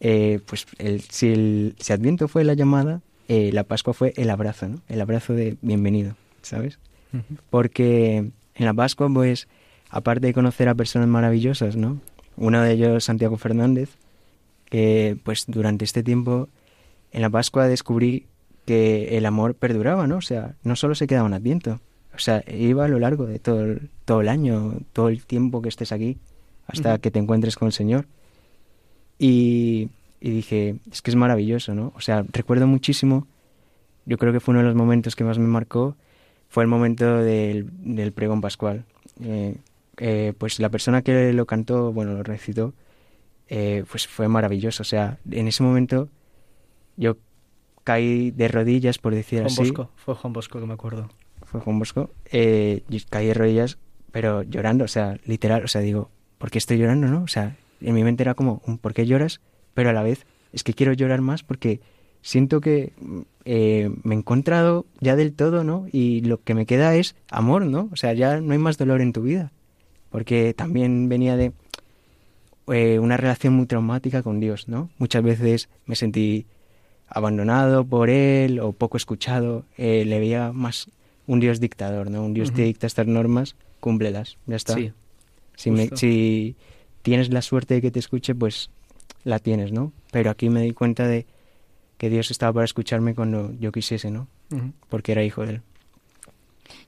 Eh, 0.00 0.40
pues 0.46 0.66
el, 0.78 1.02
si 1.02 1.28
el 1.28 1.74
si 1.78 1.92
Adviento 1.92 2.28
fue 2.28 2.44
la 2.44 2.54
llamada, 2.54 3.00
eh, 3.28 3.50
la 3.52 3.64
Pascua 3.64 3.92
fue 3.92 4.12
el 4.16 4.30
abrazo, 4.30 4.68
¿no? 4.68 4.80
El 4.88 5.00
abrazo 5.00 5.34
de 5.34 5.56
bienvenido, 5.62 6.16
¿sabes? 6.42 6.78
Porque 7.50 8.16
en 8.54 8.64
la 8.64 8.74
Pascua, 8.74 9.08
pues, 9.12 9.48
aparte 9.90 10.28
de 10.28 10.34
conocer 10.34 10.68
a 10.68 10.74
personas 10.74 11.08
maravillosas, 11.08 11.76
¿no? 11.76 12.00
Uno 12.36 12.62
de 12.62 12.72
ellos, 12.72 13.04
Santiago 13.04 13.36
Fernández, 13.36 13.90
que 14.66 15.18
pues 15.24 15.44
durante 15.46 15.84
este 15.84 16.02
tiempo 16.02 16.48
en 17.12 17.22
la 17.22 17.30
Pascua 17.30 17.66
descubrí 17.66 18.26
que 18.66 19.16
el 19.18 19.26
amor 19.26 19.54
perduraba, 19.54 20.06
¿no? 20.06 20.18
O 20.18 20.22
sea, 20.22 20.54
no 20.62 20.76
solo 20.76 20.94
se 20.94 21.06
quedaba 21.06 21.26
en 21.26 21.34
Adviento, 21.34 21.80
o 22.14 22.18
sea, 22.18 22.44
iba 22.48 22.84
a 22.84 22.88
lo 22.88 22.98
largo 22.98 23.26
de 23.26 23.38
todo 23.38 23.64
el, 23.64 23.90
todo 24.04 24.20
el 24.20 24.28
año, 24.28 24.74
todo 24.92 25.08
el 25.08 25.24
tiempo 25.24 25.60
que 25.62 25.68
estés 25.68 25.92
aquí, 25.92 26.18
hasta 26.66 26.98
que 26.98 27.10
te 27.10 27.18
encuentres 27.18 27.56
con 27.56 27.66
el 27.66 27.72
Señor. 27.72 28.06
Y, 29.18 29.90
y 30.20 30.30
dije, 30.30 30.76
es 30.90 31.02
que 31.02 31.10
es 31.10 31.16
maravilloso, 31.16 31.74
¿no? 31.74 31.92
O 31.96 32.00
sea, 32.00 32.24
recuerdo 32.32 32.66
muchísimo, 32.66 33.26
yo 34.06 34.18
creo 34.18 34.32
que 34.32 34.40
fue 34.40 34.52
uno 34.52 34.60
de 34.60 34.66
los 34.66 34.76
momentos 34.76 35.16
que 35.16 35.24
más 35.24 35.38
me 35.38 35.46
marcó, 35.46 35.96
fue 36.48 36.62
el 36.62 36.68
momento 36.68 37.18
del, 37.18 37.70
del 37.94 38.12
pregón 38.12 38.40
pascual. 38.40 38.84
Eh, 39.22 39.56
eh, 40.00 40.32
pues 40.36 40.58
la 40.58 40.70
persona 40.70 41.02
que 41.02 41.32
lo 41.34 41.44
cantó, 41.44 41.92
bueno, 41.92 42.14
lo 42.14 42.22
recitó, 42.22 42.72
eh, 43.48 43.84
pues 43.90 44.08
fue 44.08 44.28
maravilloso. 44.28 44.82
O 44.82 44.84
sea, 44.84 45.18
en 45.30 45.46
ese 45.46 45.62
momento 45.62 46.08
yo 46.96 47.18
caí 47.84 48.30
de 48.30 48.48
rodillas, 48.48 48.96
por 48.98 49.14
decir 49.14 49.40
Juan 49.40 49.46
así. 49.52 49.60
Bosco. 49.60 49.90
Fue 49.96 50.14
Juan 50.14 50.32
Bosco 50.32 50.58
que 50.58 50.66
me 50.66 50.72
acuerdo. 50.72 51.10
Fue 51.42 51.60
Juan 51.60 51.78
Bosco. 51.78 52.10
Eh, 52.32 52.82
yo 52.88 52.98
caí 53.10 53.26
de 53.26 53.34
rodillas, 53.34 53.76
pero 54.10 54.42
llorando, 54.42 54.84
o 54.84 54.88
sea, 54.88 55.18
literal. 55.26 55.64
O 55.64 55.68
sea, 55.68 55.82
digo, 55.82 56.10
¿por 56.38 56.50
qué 56.50 56.56
estoy 56.56 56.78
llorando, 56.78 57.06
no? 57.06 57.22
O 57.22 57.28
sea, 57.28 57.56
en 57.82 57.94
mi 57.94 58.02
mente 58.02 58.22
era 58.22 58.34
como, 58.34 58.62
un 58.66 58.78
¿por 58.78 58.94
qué 58.94 59.04
lloras? 59.04 59.42
Pero 59.74 59.90
a 59.90 59.92
la 59.92 60.02
vez 60.02 60.24
es 60.54 60.64
que 60.64 60.72
quiero 60.72 60.94
llorar 60.94 61.20
más 61.20 61.42
porque 61.42 61.82
siento 62.22 62.62
que 62.62 62.94
mm, 62.98 63.20
eh, 63.44 63.90
me 64.02 64.14
he 64.14 64.18
encontrado 64.18 64.86
ya 65.00 65.14
del 65.14 65.34
todo, 65.34 65.62
¿no? 65.62 65.86
Y 65.92 66.22
lo 66.22 66.42
que 66.42 66.54
me 66.54 66.64
queda 66.64 66.96
es 66.96 67.16
amor, 67.30 67.66
¿no? 67.66 67.90
O 67.92 67.96
sea, 67.96 68.14
ya 68.14 68.40
no 68.40 68.52
hay 68.52 68.58
más 68.58 68.78
dolor 68.78 69.02
en 69.02 69.12
tu 69.12 69.20
vida. 69.20 69.52
Porque 70.10 70.54
también 70.54 71.08
venía 71.08 71.36
de 71.36 71.52
eh, 72.68 72.98
una 72.98 73.16
relación 73.16 73.54
muy 73.54 73.66
traumática 73.66 74.22
con 74.22 74.38
Dios, 74.40 74.68
¿no? 74.68 74.90
Muchas 74.98 75.22
veces 75.22 75.68
me 75.86 75.96
sentí 75.96 76.46
abandonado 77.08 77.84
por 77.84 78.10
Él 78.10 78.60
o 78.60 78.72
poco 78.72 78.96
escuchado, 78.96 79.64
eh, 79.76 80.04
le 80.04 80.18
veía 80.20 80.52
más 80.52 80.88
un 81.26 81.40
Dios 81.40 81.58
dictador, 81.60 82.10
¿no? 82.10 82.24
Un 82.24 82.34
Dios 82.34 82.50
que 82.56 82.62
dicta 82.64 82.86
estas 82.86 83.06
normas, 83.06 83.56
cúmplelas, 83.80 84.36
ya 84.46 84.56
está. 84.56 84.74
Sí, 84.74 84.92
si, 85.56 85.70
me- 85.70 85.88
si 85.96 86.56
tienes 87.02 87.30
la 87.32 87.42
suerte 87.42 87.74
de 87.74 87.80
que 87.82 87.90
te 87.90 87.98
escuche, 87.98 88.34
pues 88.34 88.70
la 89.24 89.38
tienes, 89.38 89.72
¿no? 89.72 89.92
Pero 90.12 90.30
aquí 90.30 90.48
me 90.50 90.62
di 90.62 90.72
cuenta 90.72 91.06
de 91.08 91.26
que 91.98 92.08
Dios 92.10 92.30
estaba 92.30 92.52
para 92.52 92.64
escucharme 92.64 93.14
cuando 93.14 93.52
yo 93.58 93.72
quisiese, 93.72 94.10
¿no? 94.10 94.28
Porque 94.88 95.12
era 95.12 95.24
hijo 95.24 95.44
de 95.44 95.54
Él. 95.54 95.62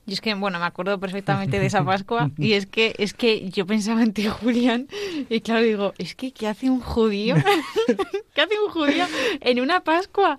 Y 0.05 0.13
es 0.13 0.21
que, 0.21 0.33
bueno, 0.33 0.59
me 0.59 0.65
acuerdo 0.65 0.99
perfectamente 0.99 1.59
de 1.59 1.65
esa 1.65 1.83
Pascua 1.85 2.31
y 2.37 2.53
es 2.53 2.65
que 2.65 2.93
es 2.97 3.13
que 3.13 3.49
yo 3.49 3.65
pensaba 3.65 4.03
en 4.03 4.13
ti, 4.13 4.27
Julián, 4.41 4.87
y 5.29 5.41
claro, 5.41 5.61
digo, 5.61 5.93
es 5.97 6.15
que 6.15 6.31
¿qué 6.31 6.47
hace 6.47 6.69
un 6.69 6.81
judío? 6.81 7.35
¿Qué 8.33 8.41
hace 8.41 8.59
un 8.59 8.71
judío 8.71 9.05
en 9.41 9.61
una 9.61 9.83
Pascua? 9.83 10.37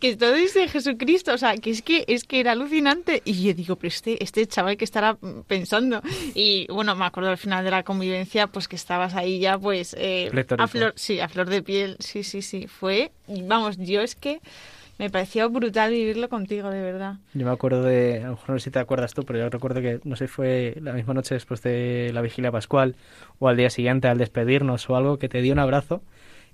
Que 0.00 0.16
todo 0.16 0.32
de 0.32 0.68
Jesucristo, 0.68 1.34
o 1.34 1.38
sea, 1.38 1.56
que 1.56 1.70
es 1.70 1.82
que 1.82 2.04
es 2.06 2.24
que 2.24 2.40
era 2.40 2.52
alucinante 2.52 3.22
y 3.24 3.42
yo 3.42 3.52
digo, 3.52 3.76
pero 3.76 3.88
este 3.88 4.22
este 4.22 4.46
chaval 4.46 4.76
que 4.76 4.84
estará 4.84 5.16
pensando 5.46 6.02
y 6.34 6.66
bueno, 6.68 6.94
me 6.94 7.04
acuerdo 7.04 7.30
al 7.30 7.38
final 7.38 7.64
de 7.64 7.70
la 7.70 7.82
convivencia 7.82 8.46
pues 8.46 8.68
que 8.68 8.76
estabas 8.76 9.14
ahí 9.14 9.40
ya 9.40 9.58
pues 9.58 9.94
eh, 9.98 10.30
a 10.58 10.68
flor, 10.68 10.92
sí, 10.96 11.20
a 11.20 11.28
flor 11.28 11.48
de 11.48 11.62
piel, 11.62 11.96
sí, 11.98 12.22
sí, 12.22 12.42
sí, 12.42 12.66
fue, 12.68 13.10
vamos, 13.26 13.76
yo 13.78 14.02
es 14.02 14.14
que 14.14 14.40
me 14.98 15.10
pareció 15.10 15.50
brutal 15.50 15.90
vivirlo 15.90 16.28
contigo, 16.28 16.70
de 16.70 16.82
verdad. 16.82 17.16
Yo 17.34 17.44
me 17.46 17.52
acuerdo 17.52 17.82
de, 17.82 18.22
a 18.22 18.26
lo 18.26 18.30
mejor 18.32 18.50
no 18.50 18.58
sé 18.58 18.64
si 18.64 18.70
te 18.70 18.78
acuerdas 18.78 19.14
tú, 19.14 19.24
pero 19.24 19.38
yo 19.38 19.50
recuerdo 19.50 19.80
que, 19.80 20.00
no 20.04 20.16
sé, 20.16 20.28
fue 20.28 20.76
la 20.80 20.92
misma 20.92 21.14
noche 21.14 21.34
después 21.34 21.62
de 21.62 22.10
la 22.14 22.22
vigilia 22.22 22.50
pascual 22.50 22.96
o 23.38 23.48
al 23.48 23.56
día 23.56 23.70
siguiente 23.70 24.08
al 24.08 24.18
despedirnos 24.18 24.88
o 24.88 24.96
algo, 24.96 25.18
que 25.18 25.28
te 25.28 25.42
di 25.42 25.50
un 25.50 25.58
abrazo 25.58 26.02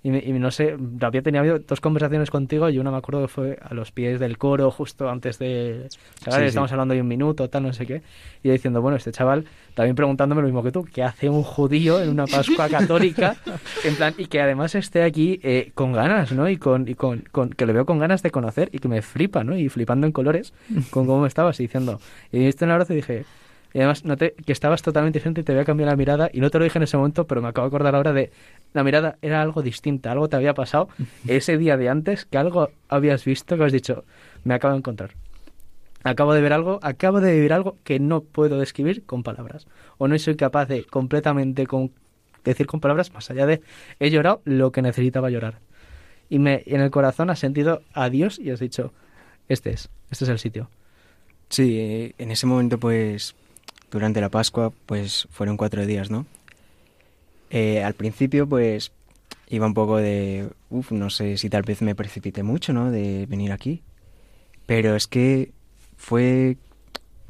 y, 0.05 0.11
y 0.31 0.33
no 0.33 0.51
sé, 0.51 0.77
había 1.01 1.23
tenido 1.23 1.59
dos 1.61 1.81
conversaciones 1.81 2.31
contigo 2.31 2.69
y 2.69 2.79
una 2.79 2.91
me 2.91 2.97
acuerdo 2.97 3.23
que 3.23 3.29
fue 3.29 3.59
a 3.63 3.73
los 3.75 3.93
pies 3.93 4.19
del 4.19 4.37
coro 4.39 4.71
justo 4.71 5.09
antes 5.09 5.39
de... 5.39 5.87
Sí, 5.89 6.31
estamos 6.43 6.71
sí. 6.71 6.75
hablando 6.75 6.95
de 6.95 7.01
un 7.01 7.09
minuto, 7.09 7.49
tal, 7.49 7.63
no 7.63 7.73
sé 7.73 7.87
qué, 7.87 8.03
y 8.43 8.49
yo 8.49 8.53
diciendo, 8.53 8.83
bueno, 8.83 8.97
este 8.97 9.13
chaval 9.13 9.45
también 9.75 9.95
preguntándome 9.97 10.43
lo 10.43 10.49
mismo 10.49 10.63
que 10.63 10.73
tú, 10.73 10.85
¿qué 10.85 11.03
hace 11.03 11.29
un 11.31 11.43
judío 11.43 12.03
en 12.03 12.09
una 12.09 12.27
Pascua 12.27 12.69
católica? 12.69 13.37
en 13.85 13.95
plan, 13.97 14.15
y 14.19 14.27
que 14.27 14.41
además 14.41 14.75
esté 14.75 15.03
aquí 15.03 15.41
eh, 15.43 15.71
con 15.75 15.93
ganas, 15.93 16.33
¿no? 16.33 16.49
Y 16.49 16.57
con, 16.57 16.89
y 16.89 16.95
con, 16.95 17.21
con- 17.31 17.51
que 17.51 17.65
lo 17.65 17.73
veo 17.73 17.87
con 17.87 17.99
ganas 17.99 18.23
de 18.23 18.31
conocer 18.31 18.69
y 18.73 18.79
que 18.81 18.89
me 18.89 19.03
flipa, 19.03 19.45
¿no? 19.45 19.57
Y 19.57 19.69
flipando 19.69 20.07
en 20.07 20.13
colores 20.13 20.53
con 20.91 21.07
cómo 21.07 21.23
me 21.23 21.29
estabas 21.29 21.57
diciendo. 21.59 22.01
Y 22.33 22.39
me 22.39 22.47
diste 22.47 22.65
un 22.65 22.73
abrazo 22.73 22.93
y 22.93 22.97
dije, 22.97 23.25
y 23.75 23.79
además 23.79 24.05
noté 24.05 24.35
que 24.45 24.53
estabas 24.53 24.83
totalmente 24.83 25.19
diferente 25.19 25.41
y 25.41 25.45
te 25.45 25.53
había 25.53 25.65
cambiado 25.65 25.91
la 25.91 25.97
mirada 25.97 26.29
y 26.31 26.41
no 26.41 26.51
te 26.51 26.59
lo 26.59 26.65
dije 26.65 26.79
en 26.79 26.83
ese 26.83 26.97
momento, 26.99 27.27
pero 27.27 27.41
me 27.41 27.49
acabo 27.49 27.67
de 27.67 27.69
acordar 27.75 27.95
ahora 27.95 28.13
de 28.13 28.31
la 28.73 28.85
mirada 28.85 29.19
era 29.23 29.43
algo 29.43 29.63
distinta, 29.63 30.13
algo 30.13 30.29
te 30.29 30.37
había 30.37 30.55
pasado 30.55 30.89
ese 31.27 31.59
día 31.59 31.77
de 31.77 31.89
antes, 31.89 32.25
que 32.25 32.39
algo 32.39 32.71
habías 32.89 33.25
visto 33.25 33.57
que 33.57 33.65
has 33.65 33.73
dicho, 33.73 34.05
me 34.45 34.55
acabo 34.55 34.73
de 34.73 34.79
encontrar. 34.79 35.11
Acabo 36.05 36.35
de 36.35 36.41
ver 36.41 36.53
algo, 36.53 36.81
acabo 36.83 37.21
de 37.21 37.33
vivir 37.33 37.53
algo 37.53 37.77
que 37.85 38.01
no 38.01 38.23
puedo 38.23 38.59
describir 38.59 39.05
con 39.05 39.23
palabras. 39.23 39.69
O 39.99 40.09
no 40.09 40.19
soy 40.19 40.37
capaz 40.37 40.67
de 40.67 40.85
completamente 40.85 41.67
con, 41.67 41.93
decir 42.45 42.67
con 42.67 42.81
palabras, 42.81 43.13
más 43.13 43.31
allá 43.31 43.47
de 43.47 43.63
he 44.01 44.11
llorado 44.11 44.43
lo 44.45 44.73
que 44.73 44.83
necesitaba 44.83 45.31
llorar. 45.31 45.61
Y 46.29 46.39
me, 46.39 46.63
en 46.67 46.81
el 46.81 46.91
corazón 46.91 47.31
has 47.31 47.39
sentido 47.39 47.83
a 47.93 48.11
Dios 48.11 48.39
y 48.39 48.51
has 48.51 48.59
dicho, 48.59 48.93
este 49.49 49.71
es, 49.71 49.91
este 50.11 50.25
es 50.25 50.31
el 50.31 50.39
sitio. 50.39 50.71
Sí, 51.51 52.15
en 52.17 52.31
ese 52.31 52.47
momento, 52.47 52.79
pues, 52.79 53.37
durante 53.91 54.21
la 54.21 54.31
Pascua, 54.31 54.73
pues, 54.87 55.29
fueron 55.31 55.57
cuatro 55.57 55.85
días, 55.85 56.11
¿no? 56.11 56.27
Eh, 57.55 57.85
al 57.85 57.93
principio, 57.93 58.49
pues, 58.49 58.93
iba 59.49 59.67
un 59.67 59.75
poco 59.75 59.99
de, 59.99 60.49
uff, 60.71 60.91
no 60.91 61.11
sé 61.11 61.37
si 61.37 61.51
tal 61.51 61.63
vez 61.63 61.83
me 61.83 61.95
precipité 61.95 62.43
mucho, 62.43 62.73
¿no? 62.73 62.91
De 62.91 63.27
venir 63.27 63.53
aquí. 63.53 63.83
Pero 64.65 64.97
es 64.97 65.07
que 65.07 65.53
fue 65.99 66.57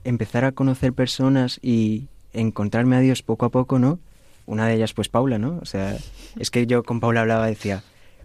empezar 0.05 0.45
a 0.45 0.53
conocer 0.53 0.93
personas 0.93 1.59
y 1.61 2.07
encontrarme 2.33 2.97
a 2.97 3.01
Dios 3.01 3.23
poco 3.23 3.47
a 3.47 3.51
poco, 3.51 3.81
¿no? 3.81 3.99
Una 4.47 4.69
de 4.69 4.75
ellas, 4.75 4.95
pues, 4.95 5.09
Paula, 5.09 5.39
¿no? 5.39 5.59
O 5.61 5.65
sea, 5.65 5.97
es 6.39 6.51
que 6.53 6.69
yo 6.69 6.85
con 6.85 7.01
Paula 7.01 7.23
hablaba, 7.23 7.49
decía, 7.49 7.83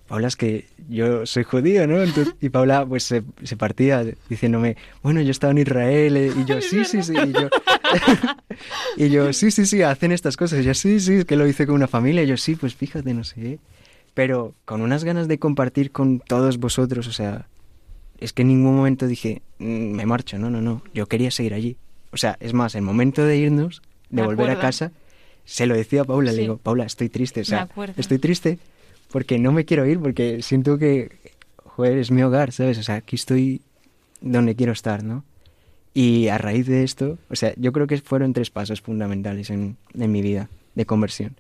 Paula, 0.08 0.28
es 0.28 0.36
que 0.36 0.65
yo 0.89 1.26
soy 1.26 1.43
judío, 1.43 1.86
¿no? 1.88 2.02
Entonces- 2.02 2.34
y 2.41 2.50
Paula, 2.50 2.86
pues, 2.86 3.04
se, 3.04 3.24
se 3.43 3.58
partía 3.58 4.06
diciéndome, 4.30 4.78
bueno, 5.04 5.22
yo 5.22 5.32
estaba 5.32 5.52
en 5.52 5.58
Israel, 5.60 6.15
eh", 6.17 6.32
y 6.36 6.46
yo, 6.46 6.62
sí, 6.62 6.86
sí, 6.86 7.04
sí, 7.04 7.13
y 7.13 7.34
yo, 7.34 7.50
y 8.98 9.10
yo, 9.10 9.34
sí, 9.34 9.52
sí, 9.52 9.65
sí, 9.65 9.82
hacen 9.82 10.12
estas 10.12 10.38
cosas, 10.38 10.62
y 10.62 10.63
yo, 10.63 10.74
sí, 10.74 11.00
sí, 11.00 11.13
es 11.15 11.26
que 11.26 11.36
lo 11.36 11.48
hice 11.48 11.65
con 11.65 11.76
una 11.76 11.88
familia, 11.88 12.24
y 12.24 12.28
yo, 12.28 12.38
sí, 12.38 12.56
pues 12.56 12.76
fíjate, 12.76 13.13
no 13.13 13.24
sé. 13.24 13.60
Pero 14.13 14.56
con 14.65 14.82
unas 14.82 15.04
ganas 15.04 15.28
de 15.28 15.38
compartir 15.38 15.91
con 15.91 16.20
todos 16.20 16.58
vosotros, 16.58 17.08
o 17.08 17.12
sea, 17.12 17.48
es 18.20 18.34
que 18.34 18.41
en 18.41 18.48
ningún 18.48 18.76
momento 18.76 19.06
dije, 19.08 19.41
"Mm, 19.60 19.91
me 19.91 20.06
marcho, 20.06 20.39
no, 20.39 20.50
no, 20.50 20.62
no, 20.62 20.82
yo 20.93 21.06
quería 21.06 21.30
seguir 21.30 21.54
allí. 21.54 21.78
O 22.12 22.17
sea, 22.17 22.36
es 22.39 22.54
más, 22.54 22.74
el 22.76 22.82
momento 22.82 23.24
de 23.24 23.38
irnos, 23.38 23.82
de 24.10 24.22
Me 24.22 24.28
volver 24.28 24.50
a 24.50 24.60
casa, 24.60 24.91
se 25.46 25.67
lo 25.67 25.76
decía 25.76 26.02
a 26.02 26.06
Paula, 26.06 26.32
Sí. 26.32 26.38
le 26.38 26.41
digo, 26.43 26.58
Paula, 26.58 26.86
estoy 26.86 27.10
triste, 27.10 27.41
o 27.41 27.46
sea, 27.46 27.67
estoy 27.96 28.17
triste 28.17 28.58
porque 29.12 29.39
no 29.39 29.52
me 29.52 29.65
quiero 29.65 29.86
ir, 29.86 30.00
porque 30.00 30.41
siento 30.41 30.78
que, 30.78 31.12
joder, 31.63 31.98
es 31.98 32.12
mi 32.12 32.24
hogar, 32.24 32.52
¿sabes? 32.52 32.78
O 32.78 32.84
sea, 32.84 32.96
aquí 32.96 33.15
estoy 33.15 33.62
donde 34.22 34.56
quiero 34.56 34.72
estar, 34.72 35.04
¿no? 35.04 35.24
Y 35.93 36.28
a 36.28 36.38
raíz 36.38 36.67
de 36.67 36.84
esto, 36.84 37.17
o 37.30 37.36
sea, 37.36 37.54
yo 37.58 37.72
creo 37.72 37.88
que 37.88 37.98
fueron 37.98 38.34
tres 38.34 38.52
pasos 38.52 38.82
fundamentales 38.82 39.50
en, 39.50 39.78
en 39.93 40.12
mi 40.12 40.22
vida 40.22 40.50
de 40.76 40.86
conversión. 40.86 41.36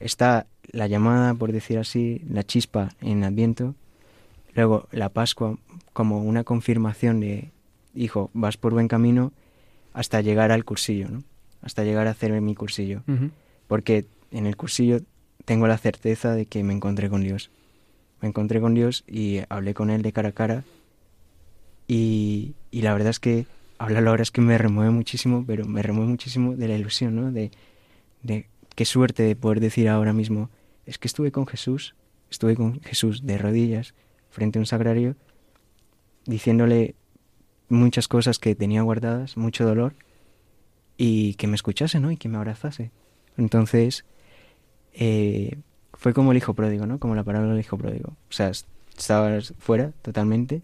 Está 0.00 0.46
la 0.70 0.86
llamada, 0.86 1.34
por 1.34 1.52
decir 1.52 1.78
así, 1.78 2.22
la 2.30 2.44
chispa 2.44 2.94
en 3.00 3.24
Adviento, 3.24 3.74
luego 4.54 4.88
la 4.90 5.08
Pascua 5.10 5.58
como 5.92 6.22
una 6.22 6.44
confirmación 6.44 7.20
de, 7.20 7.50
hijo, 7.94 8.30
vas 8.32 8.56
por 8.56 8.72
buen 8.72 8.88
camino 8.88 9.32
hasta 9.92 10.20
llegar 10.20 10.52
al 10.52 10.64
cursillo, 10.64 11.08
¿no? 11.08 11.24
Hasta 11.60 11.84
llegar 11.84 12.06
a 12.06 12.10
hacer 12.10 12.40
mi 12.40 12.54
cursillo. 12.54 13.02
Porque 13.66 14.06
en 14.30 14.46
el 14.46 14.56
cursillo 14.56 15.00
tengo 15.48 15.66
la 15.66 15.78
certeza 15.78 16.34
de 16.34 16.44
que 16.44 16.62
me 16.62 16.74
encontré 16.74 17.08
con 17.08 17.22
Dios. 17.22 17.50
Me 18.20 18.28
encontré 18.28 18.60
con 18.60 18.74
Dios 18.74 19.02
y 19.06 19.40
hablé 19.48 19.72
con 19.72 19.88
Él 19.88 20.02
de 20.02 20.12
cara 20.12 20.28
a 20.28 20.32
cara. 20.32 20.64
Y, 21.86 22.54
y 22.70 22.82
la 22.82 22.92
verdad 22.92 23.08
es 23.08 23.18
que 23.18 23.46
hablarlo 23.78 24.10
ahora 24.10 24.22
es 24.22 24.30
que 24.30 24.42
me 24.42 24.58
remueve 24.58 24.90
muchísimo, 24.90 25.44
pero 25.46 25.64
me 25.64 25.82
remueve 25.82 26.10
muchísimo 26.10 26.54
de 26.54 26.68
la 26.68 26.74
ilusión, 26.74 27.16
¿no? 27.16 27.32
De, 27.32 27.50
de 28.22 28.46
qué 28.74 28.84
suerte 28.84 29.22
de 29.22 29.36
poder 29.36 29.60
decir 29.60 29.88
ahora 29.88 30.12
mismo, 30.12 30.50
es 30.84 30.98
que 30.98 31.08
estuve 31.08 31.32
con 31.32 31.46
Jesús, 31.46 31.94
estuve 32.30 32.54
con 32.54 32.82
Jesús 32.82 33.24
de 33.24 33.38
rodillas 33.38 33.94
frente 34.28 34.58
a 34.58 34.60
un 34.60 34.66
sagrario, 34.66 35.16
diciéndole 36.26 36.94
muchas 37.70 38.06
cosas 38.06 38.38
que 38.38 38.54
tenía 38.54 38.82
guardadas, 38.82 39.38
mucho 39.38 39.64
dolor, 39.64 39.94
y 40.98 41.36
que 41.36 41.46
me 41.46 41.54
escuchase, 41.54 42.00
¿no? 42.00 42.10
Y 42.10 42.18
que 42.18 42.28
me 42.28 42.36
abrazase. 42.36 42.90
Entonces, 43.38 44.04
eh, 44.94 45.58
fue 45.94 46.12
como 46.14 46.32
el 46.32 46.38
hijo 46.38 46.54
pródigo, 46.54 46.86
¿no? 46.86 46.98
Como 46.98 47.14
la 47.14 47.24
parábola 47.24 47.52
del 47.52 47.60
hijo 47.60 47.76
pródigo. 47.78 48.10
O 48.10 48.32
sea, 48.32 48.48
est- 48.48 48.66
estabas 48.96 49.54
fuera 49.58 49.92
totalmente 50.02 50.62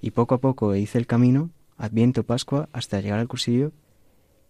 y 0.00 0.10
poco 0.10 0.34
a 0.34 0.38
poco 0.38 0.74
hice 0.74 0.98
el 0.98 1.06
camino, 1.06 1.50
Adviento, 1.78 2.22
Pascua, 2.22 2.68
hasta 2.72 3.00
llegar 3.00 3.18
al 3.18 3.28
cursillo 3.28 3.72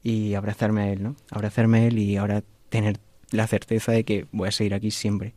y 0.02 0.35
abrazarme 0.35 0.82
a 0.82 0.92
él, 0.92 1.02
¿no? 1.02 1.16
Abrazarme 1.30 1.78
a 1.78 1.85
él 1.87 1.98
y 1.98 2.16
ahora 2.16 2.42
tener 2.68 2.98
la 3.32 3.46
certeza 3.48 3.90
de 3.92 4.04
que 4.04 4.26
voy 4.32 4.48
a 4.48 4.52
seguir 4.52 4.74
aquí 4.74 4.90
siempre. 4.92 5.35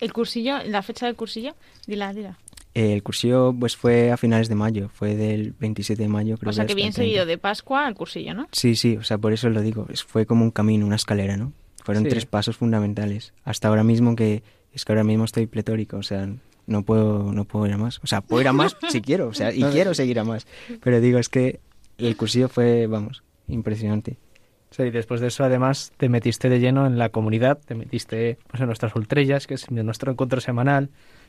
El 0.00 0.12
cursillo, 0.12 0.58
la 0.64 0.82
fecha 0.82 1.06
del 1.06 1.16
cursillo, 1.16 1.54
dila, 1.86 2.12
dila. 2.12 2.38
Eh, 2.74 2.92
el 2.92 3.02
cursillo 3.04 3.54
pues 3.58 3.76
fue 3.76 4.10
a 4.12 4.16
finales 4.16 4.48
de 4.48 4.54
mayo, 4.56 4.88
fue 4.88 5.14
del 5.14 5.52
27 5.58 6.02
de 6.02 6.08
mayo, 6.08 6.36
creo 6.36 6.50
O 6.50 6.52
sea 6.52 6.66
que 6.66 6.74
bien 6.74 6.88
el 6.88 6.94
30. 6.94 7.06
seguido 7.08 7.26
de 7.26 7.38
Pascua 7.38 7.86
al 7.86 7.94
cursillo, 7.94 8.34
¿no? 8.34 8.48
Sí, 8.52 8.74
sí, 8.76 8.96
o 8.96 9.02
sea, 9.04 9.18
por 9.18 9.32
eso 9.32 9.48
lo 9.48 9.62
digo. 9.62 9.86
Fue 10.06 10.26
como 10.26 10.44
un 10.44 10.50
camino, 10.50 10.84
una 10.86 10.96
escalera, 10.96 11.36
¿no? 11.36 11.52
Fueron 11.84 12.02
Sí. 12.04 12.08
tres 12.10 12.26
pasos 12.26 12.56
fundamentales. 12.56 13.32
Hasta 13.44 13.68
ahora 13.68 13.84
mismo 13.84 14.16
que 14.16 14.42
es 14.72 14.84
que 14.84 14.90
ahora 14.92 15.04
mismo 15.04 15.24
estoy 15.24 15.46
pletórico, 15.46 15.98
o 15.98 16.02
sea, 16.02 16.28
no 16.66 16.82
puedo, 16.82 17.32
no 17.32 17.44
puedo 17.44 17.66
ir 17.66 17.72
a 17.74 17.78
más. 17.78 18.00
O 18.02 18.08
sea, 18.08 18.20
puedo 18.22 18.40
ir 18.42 18.48
a 18.48 18.52
más 18.52 18.76
si 18.90 19.00
quiero, 19.00 19.28
o 19.28 19.34
sea, 19.34 19.52
y 19.54 19.62
quiero 19.64 19.94
seguir 19.94 20.18
a 20.18 20.24
más. 20.24 20.46
Pero 20.82 21.00
digo, 21.00 21.18
es 21.20 21.28
que 21.28 21.60
el 21.98 22.16
cursillo 22.16 22.48
fue, 22.48 22.88
vamos, 22.88 23.22
impresionante. 23.46 24.16
Sí, 24.72 24.90
después 24.90 25.20
de 25.20 25.28
eso, 25.28 25.44
además, 25.44 25.92
te 25.96 26.08
metiste 26.08 26.48
de 26.48 26.58
lleno 26.58 26.86
en 26.86 26.98
la 26.98 27.10
comunidad, 27.10 27.60
te 27.64 27.76
metiste 27.76 28.38
pues, 28.50 28.60
en 28.60 28.66
nuestras 28.66 28.96
ultrellas, 28.96 29.46
que 29.46 29.54
es 29.54 29.70
nuestro 29.70 30.10
encuentro 30.10 30.40
semanal. 30.40 30.88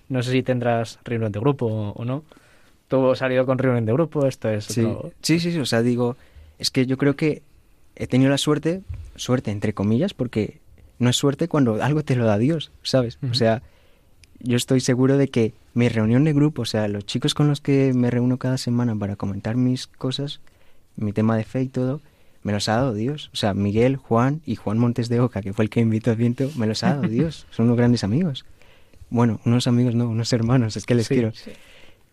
No 0.09 0.23
sé 0.23 0.31
si 0.31 0.41
tendrás 0.41 0.97
reunión 1.03 1.31
de 1.31 1.39
grupo 1.39 1.67
o, 1.67 1.91
o 1.91 2.05
no. 2.05 2.23
Tú 2.87 3.11
has 3.11 3.19
salido 3.19 3.45
con 3.45 3.57
reunión 3.59 3.85
de 3.85 3.93
grupo, 3.93 4.25
esto 4.25 4.49
es 4.49 4.65
Sí, 4.65 4.81
otro- 4.83 5.11
sí, 5.21 5.39
sí, 5.39 5.51
sí, 5.51 5.59
o 5.59 5.65
sea, 5.65 5.81
digo, 5.83 6.17
es 6.57 6.71
que 6.71 6.85
yo 6.87 6.97
creo 6.97 7.15
que 7.15 7.43
he 7.95 8.07
tenido 8.07 8.29
la 8.31 8.37
suerte, 8.39 8.81
suerte 9.15 9.51
entre 9.51 9.73
comillas, 9.73 10.13
porque 10.13 10.60
no 10.99 11.10
es 11.10 11.15
suerte 11.15 11.47
cuando 11.47 11.84
algo 11.84 12.04
te 12.04 12.15
lo 12.15 12.25
da 12.25 12.38
Dios, 12.38 12.71
¿sabes? 12.84 13.19
O 13.30 13.34
sea, 13.34 13.62
yo 14.39 14.58
estoy 14.58 14.80
seguro 14.80 15.17
de 15.17 15.28
que 15.28 15.54
mi 15.73 15.89
reunión 15.89 16.23
de 16.23 16.34
grupo, 16.34 16.63
o 16.63 16.65
sea, 16.65 16.88
los 16.88 17.06
chicos 17.06 17.34
con 17.34 17.47
los 17.47 17.62
que 17.62 17.93
me 17.93 18.12
reúno 18.12 18.38
cada 18.38 18.58
semana 18.58 18.95
para 18.95 19.15
comentar 19.15 19.56
mis 19.56 19.88
cosas, 19.88 20.41
mi 20.95 21.12
tema 21.12 21.36
de 21.38 21.43
fe 21.43 21.63
y 21.63 21.67
todo, 21.67 22.01
me 22.43 22.54
los 22.54 22.69
ha 22.69 22.75
dado 22.75 22.93
Dios. 22.93 23.30
O 23.34 23.36
sea, 23.36 23.54
Miguel, 23.54 23.97
Juan 23.97 24.41
y 24.45 24.56
Juan 24.56 24.78
Montes 24.78 25.10
de 25.10 25.19
Oca, 25.19 25.41
que 25.41 25.51
fue 25.51 25.65
el 25.65 25.69
que 25.69 25.82
invitó 25.82 26.12
a 26.12 26.15
Viento, 26.15 26.49
me 26.56 26.67
los 26.67 26.84
ha 26.84 26.95
dado 26.95 27.01
Dios. 27.10 27.47
Son 27.49 27.65
unos 27.65 27.78
grandes 27.78 28.04
amigos. 28.04 28.45
Bueno, 29.10 29.39
unos 29.45 29.67
amigos 29.67 29.95
no, 29.95 30.08
unos 30.08 30.32
hermanos, 30.32 30.78
es 30.78 30.86
que 30.86 30.95
les 30.95 31.08
quiero. 31.08 31.32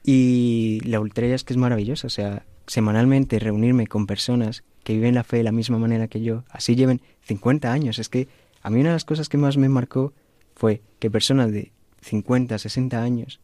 Y 0.05 0.81
la 0.85 1.01
ultrella 1.01 1.35
es 1.35 1.45
que 1.45 1.53
es 1.53 1.57
maravillosa, 1.57 2.07
o 2.07 2.11
sea, 2.11 2.45
semanalmente 2.67 3.39
reunirme 3.39 3.87
con 3.87 4.07
personas 4.07 4.65
que 4.83 4.95
viven 4.95 5.15
la 5.15 5.25
fe 5.25 5.39
de 5.39 5.45
la 5.45 5.53
misma 5.53 5.79
manera 5.79 6.09
que 6.09 6.23
yo, 6.23 6.45
así 6.51 6.75
lleven 6.75 7.01
50 7.23 7.73
años. 7.73 7.99
Es 7.99 8.09
que 8.09 8.29
a 8.63 8.71
mí 8.71 8.81
una 8.81 8.91
de 8.91 8.97
las 8.97 9.05
cosas 9.05 9.29
que 9.29 9.39
más 9.39 9.57
me 9.57 9.69
marcó 9.69 10.13
fue 10.55 10.83
que 10.99 11.11
personas 11.11 11.53
de 11.53 11.73
50, 12.03 12.59
60 12.59 13.03
años, 13.03 13.41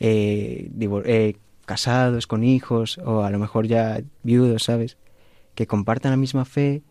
eh, 0.00 0.70
eh, 1.04 1.36
casados, 1.66 2.26
con 2.26 2.44
hijos, 2.44 2.98
o 2.98 3.22
a 3.22 3.30
lo 3.30 3.38
mejor 3.38 3.66
ya 3.66 4.00
viudos, 4.22 4.64
¿sabes? 4.64 4.96
Que 5.54 5.66
compartan 5.66 6.12
la 6.12 6.16
misma 6.16 6.44
fe 6.44 6.82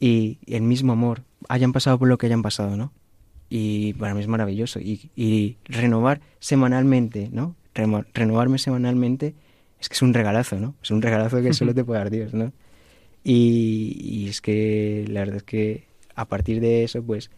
y 0.00 0.38
el 0.46 0.62
mismo 0.62 0.92
amor, 0.92 1.22
hayan 1.48 1.72
pasado 1.72 1.98
por 1.98 2.08
lo 2.08 2.18
que 2.18 2.26
hayan 2.26 2.42
pasado, 2.42 2.76
¿no? 2.76 2.92
Y 3.48 3.94
para 3.94 4.14
mí 4.14 4.20
es 4.20 4.28
maravilloso. 4.28 4.80
Y, 4.80 5.10
y 5.16 5.56
renovar 5.64 6.20
semanalmente, 6.38 7.28
¿no? 7.32 7.56
Renovarme 7.74 8.58
semanalmente 8.58 9.34
es 9.80 9.88
que 9.88 9.94
es 9.94 10.02
un 10.02 10.12
regalazo, 10.14 10.56
¿no? 10.56 10.74
Es 10.82 10.90
un 10.90 11.02
regalazo 11.02 11.40
que 11.42 11.52
solo 11.54 11.74
te 11.74 11.84
puede 11.84 12.00
dar 12.00 12.10
Dios, 12.10 12.34
¿no? 12.34 12.52
Y, 13.24 14.26
es 14.28 14.40
que 14.40 15.04
la 15.08 15.20
verdad 15.20 15.36
es 15.36 15.42
que 15.42 15.84
a 16.14 16.26
partir 16.26 16.60
de 16.60 16.84
eso, 16.84 17.02
pues, 17.02 17.30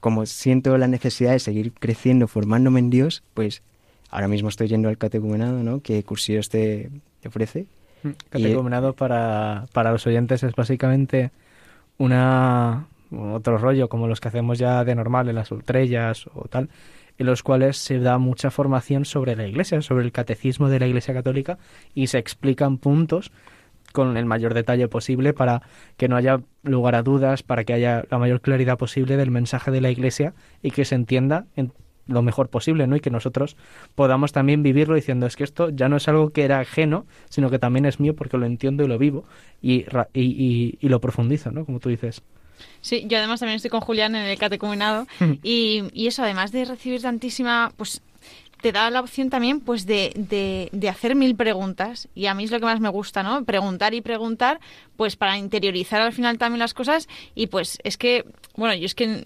como 0.00 0.26
siento 0.26 0.76
la 0.78 0.88
necesidad 0.88 1.32
de 1.32 1.38
seguir 1.38 1.72
creciendo, 1.72 2.28
formándome 2.28 2.80
en 2.80 2.90
Dios, 2.90 3.22
pues 3.34 3.62
ahora 4.10 4.28
mismo 4.28 4.48
estoy 4.48 4.68
yendo 4.68 4.88
al 4.88 4.98
catecumenado, 4.98 5.62
¿no? 5.62 5.80
Que 5.80 6.02
Cursillos 6.02 6.48
te, 6.48 6.90
te 7.20 7.28
ofrece. 7.28 7.66
Mm, 8.02 8.10
catecumenado 8.30 8.94
para, 8.94 9.66
para 9.72 9.92
los 9.92 10.06
oyentes 10.06 10.42
es 10.42 10.54
básicamente 10.54 11.30
una 11.98 12.88
otro 13.12 13.58
rollo 13.58 13.88
como 13.88 14.08
los 14.08 14.20
que 14.20 14.28
hacemos 14.28 14.58
ya 14.58 14.84
de 14.84 14.94
normal 14.94 15.28
en 15.28 15.34
las 15.34 15.50
ultrellas 15.50 16.26
o 16.34 16.48
tal, 16.48 16.70
en 17.18 17.26
los 17.26 17.42
cuales 17.42 17.76
se 17.76 17.98
da 17.98 18.18
mucha 18.18 18.50
formación 18.50 19.04
sobre 19.04 19.36
la 19.36 19.46
Iglesia, 19.46 19.80
sobre 19.82 20.04
el 20.04 20.12
catecismo 20.12 20.68
de 20.68 20.80
la 20.80 20.86
Iglesia 20.86 21.14
Católica 21.14 21.58
y 21.94 22.08
se 22.08 22.18
explican 22.18 22.78
puntos 22.78 23.32
con 23.92 24.16
el 24.16 24.24
mayor 24.24 24.54
detalle 24.54 24.88
posible 24.88 25.32
para 25.34 25.62
que 25.96 26.08
no 26.08 26.16
haya 26.16 26.40
lugar 26.62 26.94
a 26.94 27.02
dudas, 27.02 27.42
para 27.42 27.64
que 27.64 27.74
haya 27.74 28.04
la 28.10 28.18
mayor 28.18 28.40
claridad 28.40 28.78
posible 28.78 29.16
del 29.16 29.30
mensaje 29.30 29.70
de 29.70 29.80
la 29.80 29.90
Iglesia 29.90 30.34
y 30.62 30.70
que 30.70 30.84
se 30.84 30.94
entienda 30.94 31.46
en 31.56 31.72
lo 32.06 32.22
mejor 32.22 32.48
posible, 32.48 32.86
¿no? 32.86 32.96
Y 32.96 33.00
que 33.00 33.10
nosotros 33.10 33.56
podamos 33.94 34.32
también 34.32 34.62
vivirlo 34.62 34.94
diciendo 34.94 35.26
es 35.26 35.36
que 35.36 35.44
esto 35.44 35.70
ya 35.70 35.88
no 35.88 35.96
es 35.96 36.08
algo 36.08 36.30
que 36.30 36.44
era 36.44 36.58
ajeno, 36.58 37.06
sino 37.28 37.50
que 37.50 37.58
también 37.58 37.86
es 37.86 38.00
mío 38.00 38.16
porque 38.16 38.38
lo 38.38 38.46
entiendo 38.46 38.82
y 38.82 38.88
lo 38.88 38.98
vivo 38.98 39.24
y, 39.60 39.84
y, 40.12 40.78
y 40.80 40.88
lo 40.88 41.00
profundizo, 41.00 41.52
¿no? 41.52 41.64
Como 41.64 41.78
tú 41.78 41.88
dices. 41.90 42.22
Sí, 42.80 43.04
yo 43.06 43.18
además 43.18 43.40
también 43.40 43.56
estoy 43.56 43.70
con 43.70 43.80
Julián 43.80 44.14
en 44.16 44.24
el 44.24 44.38
catecumenado 44.38 45.06
y, 45.42 45.84
y 45.92 46.06
eso, 46.06 46.22
además 46.22 46.52
de 46.52 46.64
recibir 46.64 47.02
tantísima, 47.02 47.72
pues 47.76 48.02
te 48.62 48.72
da 48.72 48.88
la 48.90 49.00
opción 49.00 49.28
también 49.28 49.60
pues 49.60 49.86
de, 49.86 50.12
de, 50.14 50.68
de, 50.72 50.88
hacer 50.88 51.16
mil 51.16 51.34
preguntas 51.34 52.08
y 52.14 52.26
a 52.26 52.34
mí 52.34 52.44
es 52.44 52.50
lo 52.52 52.60
que 52.60 52.64
más 52.64 52.80
me 52.80 52.88
gusta, 52.88 53.22
¿no? 53.24 53.44
Preguntar 53.44 53.92
y 53.92 54.00
preguntar 54.00 54.60
pues 54.96 55.16
para 55.16 55.36
interiorizar 55.36 56.00
al 56.00 56.12
final 56.12 56.38
también 56.38 56.60
las 56.60 56.72
cosas 56.72 57.08
y 57.34 57.48
pues 57.48 57.78
es 57.82 57.98
que, 57.98 58.24
bueno, 58.54 58.74
yo 58.74 58.86
es 58.86 58.94
que 58.94 59.24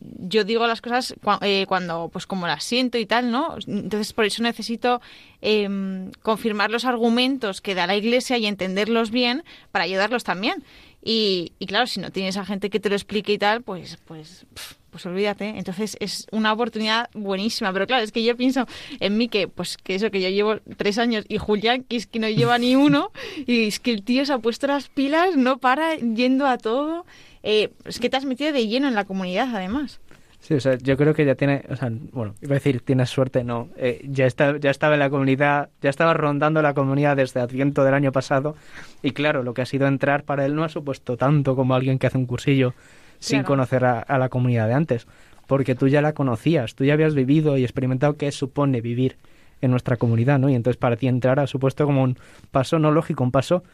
yo 0.00 0.44
digo 0.44 0.66
las 0.66 0.80
cosas 0.80 1.14
eh, 1.42 1.66
cuando 1.68 2.08
pues 2.12 2.26
como 2.26 2.46
las 2.46 2.64
siento 2.64 2.98
y 2.98 3.06
tal, 3.06 3.30
¿no? 3.30 3.56
Entonces 3.66 4.12
por 4.12 4.24
eso 4.24 4.42
necesito 4.42 5.00
em, 5.42 6.10
confirmar 6.22 6.70
los 6.70 6.84
argumentos 6.84 7.60
que 7.60 7.74
da 7.74 7.86
la 7.86 7.96
Iglesia 7.96 8.38
y 8.38 8.46
entenderlos 8.46 9.10
bien 9.10 9.44
para 9.70 9.84
ayudarlos 9.84 10.24
también. 10.24 10.64
Y, 11.02 11.52
claro, 11.66 11.86
si 11.86 12.00
no 12.00 12.10
tienes 12.10 12.36
a 12.36 12.44
gente 12.44 12.70
que 12.70 12.80
te 12.80 12.88
lo 12.88 12.94
explique 12.94 13.32
y 13.32 13.38
tal, 13.38 13.62
pues, 13.62 13.98
pues, 14.04 14.46
pues 14.90 15.06
olvídate. 15.06 15.48
Entonces 15.56 15.96
es 16.00 16.26
una 16.32 16.52
oportunidad 16.52 17.08
buenísima. 17.14 17.72
Pero 17.72 17.86
claro, 17.86 18.02
es 18.02 18.12
que 18.12 18.22
yo 18.22 18.36
pienso 18.36 18.66
en 19.00 19.16
mí 19.16 19.28
que, 19.28 19.48
pues, 19.48 19.76
que 19.76 19.94
eso, 19.94 20.10
que 20.10 20.20
yo 20.20 20.28
llevo 20.28 20.56
tres 20.76 20.98
años 20.98 21.24
y 21.28 21.38
Julián, 21.38 21.84
que 21.84 21.96
es 21.96 22.06
que 22.06 22.18
no 22.18 22.28
lleva 22.28 22.58
ni 22.58 22.76
uno, 22.76 23.12
y 23.46 23.68
es 23.68 23.80
que 23.80 23.92
el 23.92 24.02
tío 24.02 24.26
se 24.26 24.32
ha 24.32 24.38
puesto 24.38 24.66
las 24.66 24.88
pilas, 24.88 25.36
no 25.36 25.58
para 25.58 25.96
yendo 25.96 26.46
a 26.46 26.58
todo. 26.58 27.06
Eh, 27.42 27.70
es 27.84 28.00
que 28.00 28.10
te 28.10 28.16
has 28.16 28.24
metido 28.24 28.52
de 28.52 28.66
lleno 28.66 28.88
en 28.88 28.94
la 28.94 29.04
comunidad, 29.04 29.54
además. 29.54 30.00
Sí, 30.40 30.54
o 30.54 30.60
sea, 30.60 30.78
yo 30.78 30.96
creo 30.96 31.14
que 31.14 31.24
ya 31.24 31.34
tiene, 31.34 31.64
o 31.68 31.76
sea, 31.76 31.90
bueno, 32.12 32.34
iba 32.40 32.52
a 32.52 32.54
decir, 32.54 32.80
tienes 32.80 33.10
suerte, 33.10 33.42
no. 33.44 33.68
Eh, 33.76 34.06
ya, 34.08 34.26
está, 34.26 34.56
ya 34.58 34.70
estaba 34.70 34.94
en 34.94 35.00
la 35.00 35.10
comunidad, 35.10 35.70
ya 35.82 35.90
estaba 35.90 36.14
rondando 36.14 36.62
la 36.62 36.74
comunidad 36.74 37.16
desde 37.16 37.40
Adviento 37.40 37.84
del 37.84 37.94
año 37.94 38.12
pasado. 38.12 38.54
Y 39.02 39.10
claro, 39.10 39.42
lo 39.42 39.52
que 39.52 39.62
ha 39.62 39.66
sido 39.66 39.86
entrar 39.86 40.24
para 40.24 40.46
él 40.46 40.54
no 40.54 40.64
ha 40.64 40.68
supuesto 40.68 41.16
tanto 41.16 41.56
como 41.56 41.74
alguien 41.74 41.98
que 41.98 42.06
hace 42.06 42.18
un 42.18 42.26
cursillo 42.26 42.74
sin 43.18 43.42
conocer 43.42 43.84
a, 43.84 44.18
la 44.18 44.28
comunidad 44.28 44.68
de 44.68 44.74
antes. 44.74 45.06
Porque 45.46 45.74
tú 45.74 45.88
ya 45.88 46.02
la 46.02 46.12
conocías, 46.12 46.74
tú 46.74 46.84
ya 46.84 46.92
habías 46.92 47.14
vivido 47.14 47.56
y 47.56 47.64
experimentado 47.64 48.16
qué 48.16 48.30
supone 48.30 48.80
vivir 48.80 49.16
en 49.60 49.70
nuestra 49.72 49.96
comunidad, 49.96 50.38
¿no? 50.38 50.48
Y 50.48 50.54
entonces 50.54 50.76
para 50.76 50.96
ti 50.96 51.08
entrar 51.08 51.40
ha 51.40 51.46
supuesto 51.46 51.84
como 51.84 52.04
un 52.04 52.16
paso 52.52 52.78
no 52.78 52.92
lógico, 52.92 53.24
un 53.24 53.32
paso 53.32 53.64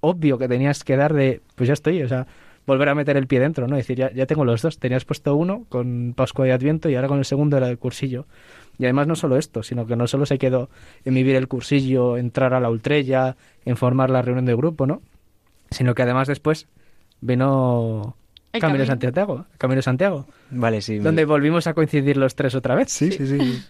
obvio 0.00 0.36
que 0.36 0.48
tenías 0.48 0.84
que 0.84 0.96
dar 0.96 1.14
de, 1.14 1.40
pues 1.54 1.68
ya 1.68 1.72
estoy, 1.72 2.02
o 2.02 2.08
sea, 2.08 2.26
volver 2.66 2.88
a 2.88 2.94
meter 2.94 3.16
el 3.16 3.26
pie 3.26 3.40
dentro, 3.40 3.66
¿no? 3.66 3.76
Es 3.76 3.86
decir, 3.86 3.98
ya, 3.98 4.12
ya 4.12 4.26
tengo 4.26 4.44
los 4.44 4.62
dos. 4.62 4.78
Tenías 4.78 5.04
puesto 5.04 5.34
uno 5.34 5.64
con 5.68 6.14
Pascua 6.16 6.46
y 6.46 6.50
Adviento 6.50 6.88
y 6.88 6.94
ahora 6.94 7.08
con 7.08 7.18
el 7.18 7.24
segundo 7.24 7.56
era 7.56 7.68
el 7.68 7.78
cursillo. 7.78 8.26
Y 8.78 8.84
además 8.84 9.06
no 9.06 9.16
solo 9.16 9.36
esto, 9.36 9.62
sino 9.62 9.86
que 9.86 9.96
no 9.96 10.06
solo 10.06 10.26
se 10.26 10.38
quedó 10.38 10.70
en 11.04 11.14
vivir 11.14 11.36
el 11.36 11.48
cursillo, 11.48 12.16
entrar 12.16 12.54
a 12.54 12.60
la 12.60 12.70
ultrella, 12.70 13.36
en 13.64 13.76
formar 13.76 14.10
la 14.10 14.22
reunión 14.22 14.46
de 14.46 14.54
grupo, 14.54 14.86
¿no? 14.86 15.02
Sino 15.70 15.94
que 15.94 16.02
además 16.02 16.28
después 16.28 16.68
vino 17.20 18.16
Camino 18.60 18.80
de 18.80 18.86
Santiago, 18.86 19.46
Camino 19.58 19.76
de 19.76 19.82
Santiago. 19.82 20.26
Vale, 20.50 20.80
sí. 20.82 20.98
Donde 20.98 21.24
volvimos 21.24 21.66
a 21.66 21.74
coincidir 21.74 22.16
los 22.16 22.34
tres 22.34 22.54
otra 22.54 22.74
vez. 22.74 22.90
Sí, 22.90 23.10
sí, 23.12 23.26
sí. 23.26 23.62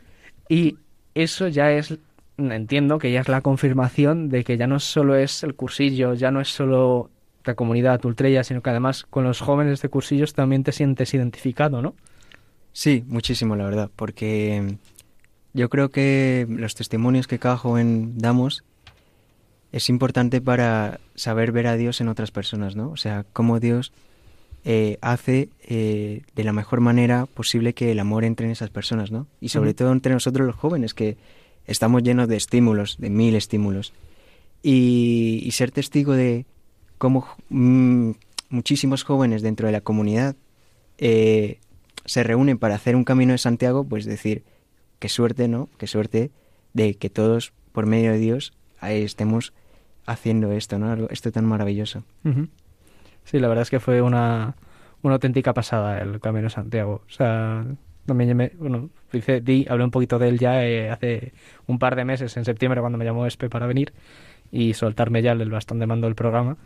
Y 0.48 0.76
eso 1.14 1.48
ya 1.48 1.70
es, 1.72 1.98
entiendo 2.36 2.98
que 2.98 3.12
ya 3.12 3.20
es 3.20 3.28
la 3.28 3.40
confirmación 3.40 4.28
de 4.28 4.44
que 4.44 4.56
ya 4.56 4.66
no 4.66 4.80
solo 4.80 5.14
es 5.14 5.42
el 5.44 5.54
cursillo, 5.54 6.14
ya 6.14 6.30
no 6.30 6.40
es 6.40 6.48
solo 6.48 7.10
la 7.44 7.54
comunidad 7.54 8.04
ultrella, 8.04 8.44
sino 8.44 8.62
que 8.62 8.70
además 8.70 9.04
con 9.08 9.24
los 9.24 9.40
jóvenes 9.40 9.82
de 9.82 9.88
cursillos 9.88 10.34
también 10.34 10.64
te 10.64 10.72
sientes 10.72 11.12
identificado, 11.14 11.82
¿no? 11.82 11.94
Sí, 12.72 13.04
muchísimo, 13.06 13.56
la 13.56 13.64
verdad, 13.64 13.90
porque 13.94 14.76
yo 15.52 15.68
creo 15.68 15.90
que 15.90 16.46
los 16.48 16.74
testimonios 16.74 17.26
que 17.26 17.38
cada 17.38 17.56
joven 17.56 18.18
damos 18.18 18.64
es 19.72 19.88
importante 19.88 20.40
para 20.40 21.00
saber 21.14 21.52
ver 21.52 21.66
a 21.66 21.76
Dios 21.76 22.00
en 22.00 22.08
otras 22.08 22.30
personas, 22.30 22.76
¿no? 22.76 22.90
O 22.90 22.96
sea, 22.96 23.24
cómo 23.32 23.60
Dios 23.60 23.92
eh, 24.64 24.98
hace 25.00 25.48
eh, 25.62 26.22
de 26.34 26.44
la 26.44 26.52
mejor 26.52 26.80
manera 26.80 27.26
posible 27.26 27.74
que 27.74 27.90
el 27.90 27.98
amor 27.98 28.24
entre 28.24 28.46
en 28.46 28.52
esas 28.52 28.70
personas, 28.70 29.10
¿no? 29.10 29.26
Y 29.40 29.48
sobre 29.48 29.74
todo 29.74 29.92
entre 29.92 30.12
nosotros 30.12 30.46
los 30.46 30.56
jóvenes, 30.56 30.94
que 30.94 31.16
estamos 31.66 32.02
llenos 32.02 32.28
de 32.28 32.36
estímulos, 32.36 32.96
de 32.98 33.10
mil 33.10 33.34
estímulos. 33.34 33.92
y 34.62 35.48
ser 35.52 35.72
testigo 35.72 36.12
de, 36.12 36.46
cómo 37.02 37.26
mm, 37.48 38.12
muchísimos 38.48 39.02
jóvenes 39.02 39.42
dentro 39.42 39.66
de 39.66 39.72
la 39.72 39.80
comunidad 39.80 40.36
eh, 40.98 41.58
se 42.04 42.22
reúnen 42.22 42.58
para 42.58 42.76
hacer 42.76 42.94
un 42.94 43.02
camino 43.02 43.32
de 43.32 43.38
Santiago, 43.38 43.82
pues 43.82 44.04
decir, 44.04 44.44
qué 45.00 45.08
suerte, 45.08 45.48
¿no? 45.48 45.68
Qué 45.78 45.88
suerte 45.88 46.30
de 46.74 46.94
que 46.94 47.10
todos, 47.10 47.52
por 47.72 47.86
medio 47.86 48.12
de 48.12 48.18
Dios, 48.18 48.52
estemos 48.82 49.52
haciendo 50.06 50.52
esto, 50.52 50.78
¿no? 50.78 51.08
Esto 51.10 51.32
tan 51.32 51.44
maravilloso. 51.44 52.04
Sí, 53.24 53.40
la 53.40 53.48
verdad 53.48 53.62
es 53.62 53.70
que 53.70 53.80
fue 53.80 54.00
una, 54.00 54.54
una 55.02 55.14
auténtica 55.14 55.52
pasada 55.52 55.98
el 55.98 56.20
Camino 56.20 56.44
de 56.44 56.50
Santiago. 56.50 57.02
O 57.04 57.10
sea, 57.10 57.66
también 58.06 58.52
bueno, 58.60 58.90
di, 59.42 59.66
hablé 59.68 59.82
un 59.82 59.90
poquito 59.90 60.20
de 60.20 60.28
él 60.28 60.38
ya 60.38 60.64
eh, 60.64 60.88
hace 60.88 61.32
un 61.66 61.80
par 61.80 61.96
de 61.96 62.04
meses, 62.04 62.36
en 62.36 62.44
septiembre, 62.44 62.80
cuando 62.80 62.96
me 62.96 63.04
llamó 63.04 63.26
Espe 63.26 63.50
para 63.50 63.66
venir 63.66 63.92
y 64.52 64.74
soltarme 64.74 65.20
ya 65.20 65.32
el 65.32 65.50
bastón 65.50 65.80
de 65.80 65.86
mando 65.88 66.06
del 66.06 66.14
programa 66.14 66.58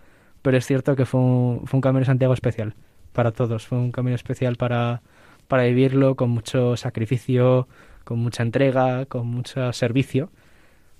pero 0.46 0.58
es 0.58 0.64
cierto 0.64 0.94
que 0.94 1.06
fue 1.06 1.18
un, 1.18 1.62
fue 1.64 1.78
un 1.78 1.80
Camino 1.80 1.98
de 1.98 2.06
Santiago 2.06 2.32
especial 2.32 2.76
para 3.12 3.32
todos, 3.32 3.66
fue 3.66 3.78
un 3.78 3.90
camino 3.90 4.14
especial 4.14 4.54
para, 4.54 5.02
para 5.48 5.64
vivirlo 5.64 6.14
con 6.14 6.30
mucho 6.30 6.76
sacrificio, 6.76 7.66
con 8.04 8.20
mucha 8.20 8.44
entrega, 8.44 9.06
con 9.06 9.26
mucho 9.26 9.72
servicio, 9.72 10.30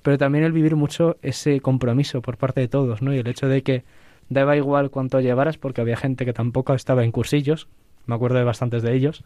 pero 0.03 0.19
también 0.19 0.43
el 0.43 0.51
vivir 0.51 0.75
mucho 0.75 1.17
ese 1.23 1.61
compromiso 1.61 2.23
por 2.23 2.39
parte 2.39 2.61
de 2.61 2.67
todos, 2.67 3.03
¿no? 3.03 3.15
Y 3.15 3.19
el 3.19 3.29
hecho 3.29 3.47
de 3.47 3.63
que 3.63 3.85
daba 4.29 4.57
igual 4.57 4.91
cuánto 4.91 5.21
llevaras, 5.21 5.59
porque 5.59 5.81
había 5.81 5.97
gente 5.97 6.25
que 6.25 6.33
tampoco 6.33 6.75
estaba 6.75 7.05
en 7.05 7.13
cursillos, 7.13 7.69
me 8.07 8.17
acuerdo 8.17 8.39
de 8.39 8.45
bastantes 8.45 8.83
de 8.83 8.97
ellos, 8.97 9.23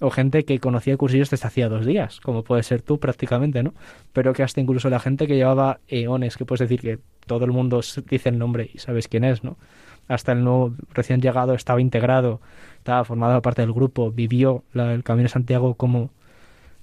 o 0.00 0.10
gente 0.10 0.44
que 0.44 0.58
conocía 0.58 0.96
cursillos 0.96 1.30
desde 1.30 1.46
hacía 1.46 1.68
dos 1.68 1.86
días, 1.86 2.20
como 2.20 2.42
puede 2.42 2.62
ser 2.62 2.82
tú 2.82 2.98
prácticamente, 2.98 3.62
¿no? 3.62 3.74
Pero 4.12 4.32
que 4.32 4.42
hasta 4.42 4.60
incluso 4.60 4.90
la 4.90 5.00
gente 5.00 5.26
que 5.26 5.36
llevaba 5.36 5.80
eones, 5.88 6.36
que 6.36 6.44
puedes 6.44 6.60
decir 6.60 6.80
que 6.80 6.98
todo 7.26 7.44
el 7.44 7.52
mundo 7.52 7.80
dice 8.10 8.28
el 8.28 8.38
nombre 8.38 8.70
y 8.72 8.78
sabes 8.78 9.08
quién 9.08 9.24
es, 9.24 9.44
¿no? 9.44 9.56
Hasta 10.08 10.32
el 10.32 10.44
nuevo 10.44 10.74
recién 10.92 11.22
llegado 11.22 11.54
estaba 11.54 11.80
integrado, 11.80 12.40
estaba 12.78 13.04
formado 13.04 13.40
parte 13.40 13.62
del 13.62 13.72
grupo, 13.72 14.10
vivió 14.10 14.64
el 14.74 15.02
Camino 15.02 15.24
de 15.24 15.30
Santiago 15.30 15.74
como, 15.74 16.10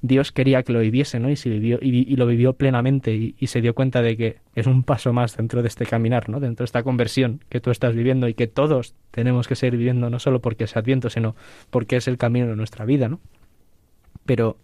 Dios 0.02 0.32
quería 0.32 0.64
que 0.64 0.74
lo 0.74 0.80
viviese, 0.80 1.20
¿no? 1.20 1.30
Y, 1.30 1.36
se 1.36 1.50
vivió, 1.50 1.78
y, 1.82 2.16
lo 2.16 2.26
vivió 2.26 2.54
plenamente 2.54 3.14
y, 3.14 3.48
se 3.48 3.62
dio 3.62 3.76
cuenta 3.76 4.02
de 4.02 4.18
que 4.18 4.38
es 4.56 4.66
un 4.66 4.84
paso 4.84 5.14
más 5.14 5.38
dentro 5.38 5.62
de 5.62 5.68
este 5.68 5.86
caminar, 5.86 6.28
¿no? 6.28 6.40
Dentro 6.40 6.64
de 6.64 6.66
esta 6.66 6.82
conversión 6.82 7.44
que 7.50 7.62
tú 7.62 7.70
estás 7.70 7.96
viviendo 7.96 8.28
y 8.28 8.34
que 8.34 8.48
todos 8.48 8.96
tenemos 9.12 9.48
que 9.48 9.56
seguir 9.56 9.78
viviendo, 9.78 10.10
no 10.10 10.20
solo 10.20 10.42
porque 10.42 10.64
es 10.64 10.76
Adviento, 10.76 11.10
sino 11.10 11.36
porque 11.70 11.98
es 11.98 12.08
el 12.08 12.18
camino 12.18 12.48
de 12.48 12.56
nuestra 12.56 12.84
vida, 12.86 13.10
¿no? 13.10 13.20
Pero 14.26 14.58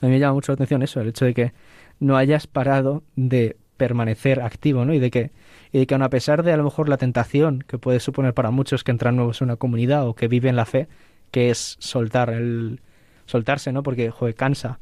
a 0.00 0.06
mí 0.06 0.12
me 0.12 0.18
llama 0.18 0.34
mucho 0.34 0.50
la 0.50 0.54
atención 0.54 0.82
eso, 0.82 1.00
el 1.00 1.08
hecho 1.08 1.24
de 1.24 1.34
que 1.34 1.52
no 2.00 2.16
hayas 2.16 2.48
parado 2.48 3.04
de 3.14 3.56
permanecer 3.76 4.40
activo, 4.40 4.84
¿no? 4.84 4.94
Y 4.94 4.98
de 4.98 5.10
que 5.10 5.30
y 5.70 5.78
de 5.78 5.86
que 5.86 5.94
aun 5.94 6.02
a 6.02 6.10
pesar 6.10 6.42
de 6.42 6.52
a 6.52 6.56
lo 6.56 6.64
mejor 6.64 6.88
la 6.88 6.98
tentación 6.98 7.64
que 7.66 7.78
puede 7.78 8.00
suponer 8.00 8.34
para 8.34 8.50
muchos 8.50 8.82
que 8.82 8.90
entran 8.90 9.14
nuevos 9.16 9.40
en 9.40 9.46
una 9.46 9.56
comunidad 9.56 10.08
o 10.08 10.14
que 10.14 10.28
viven 10.28 10.56
la 10.56 10.66
fe, 10.66 10.88
que 11.30 11.50
es 11.50 11.76
soltar 11.78 12.30
el 12.30 12.80
soltarse, 13.26 13.72
¿no? 13.72 13.82
Porque 13.82 14.10
joder, 14.10 14.34
cansa. 14.34 14.78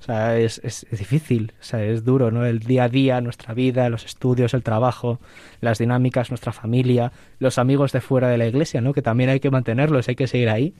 O 0.00 0.04
sea, 0.04 0.36
es, 0.38 0.60
es, 0.62 0.86
difícil, 0.90 1.52
o 1.58 1.64
sea, 1.64 1.82
es 1.82 2.04
duro, 2.04 2.30
¿no? 2.30 2.44
El 2.44 2.58
día 2.58 2.84
a 2.84 2.88
día, 2.88 3.20
nuestra 3.22 3.54
vida, 3.54 3.88
los 3.88 4.04
estudios, 4.04 4.52
el 4.52 4.62
trabajo, 4.62 5.18
las 5.62 5.78
dinámicas, 5.78 6.30
nuestra 6.30 6.52
familia, 6.52 7.12
los 7.38 7.58
amigos 7.58 7.92
de 7.92 8.02
fuera 8.02 8.28
de 8.28 8.36
la 8.36 8.46
iglesia, 8.46 8.82
¿no? 8.82 8.92
Que 8.92 9.00
también 9.00 9.30
hay 9.30 9.40
que 9.40 9.50
mantenerlos, 9.50 10.08
hay 10.08 10.14
que 10.14 10.26
seguir 10.26 10.50
ahí 10.50 10.74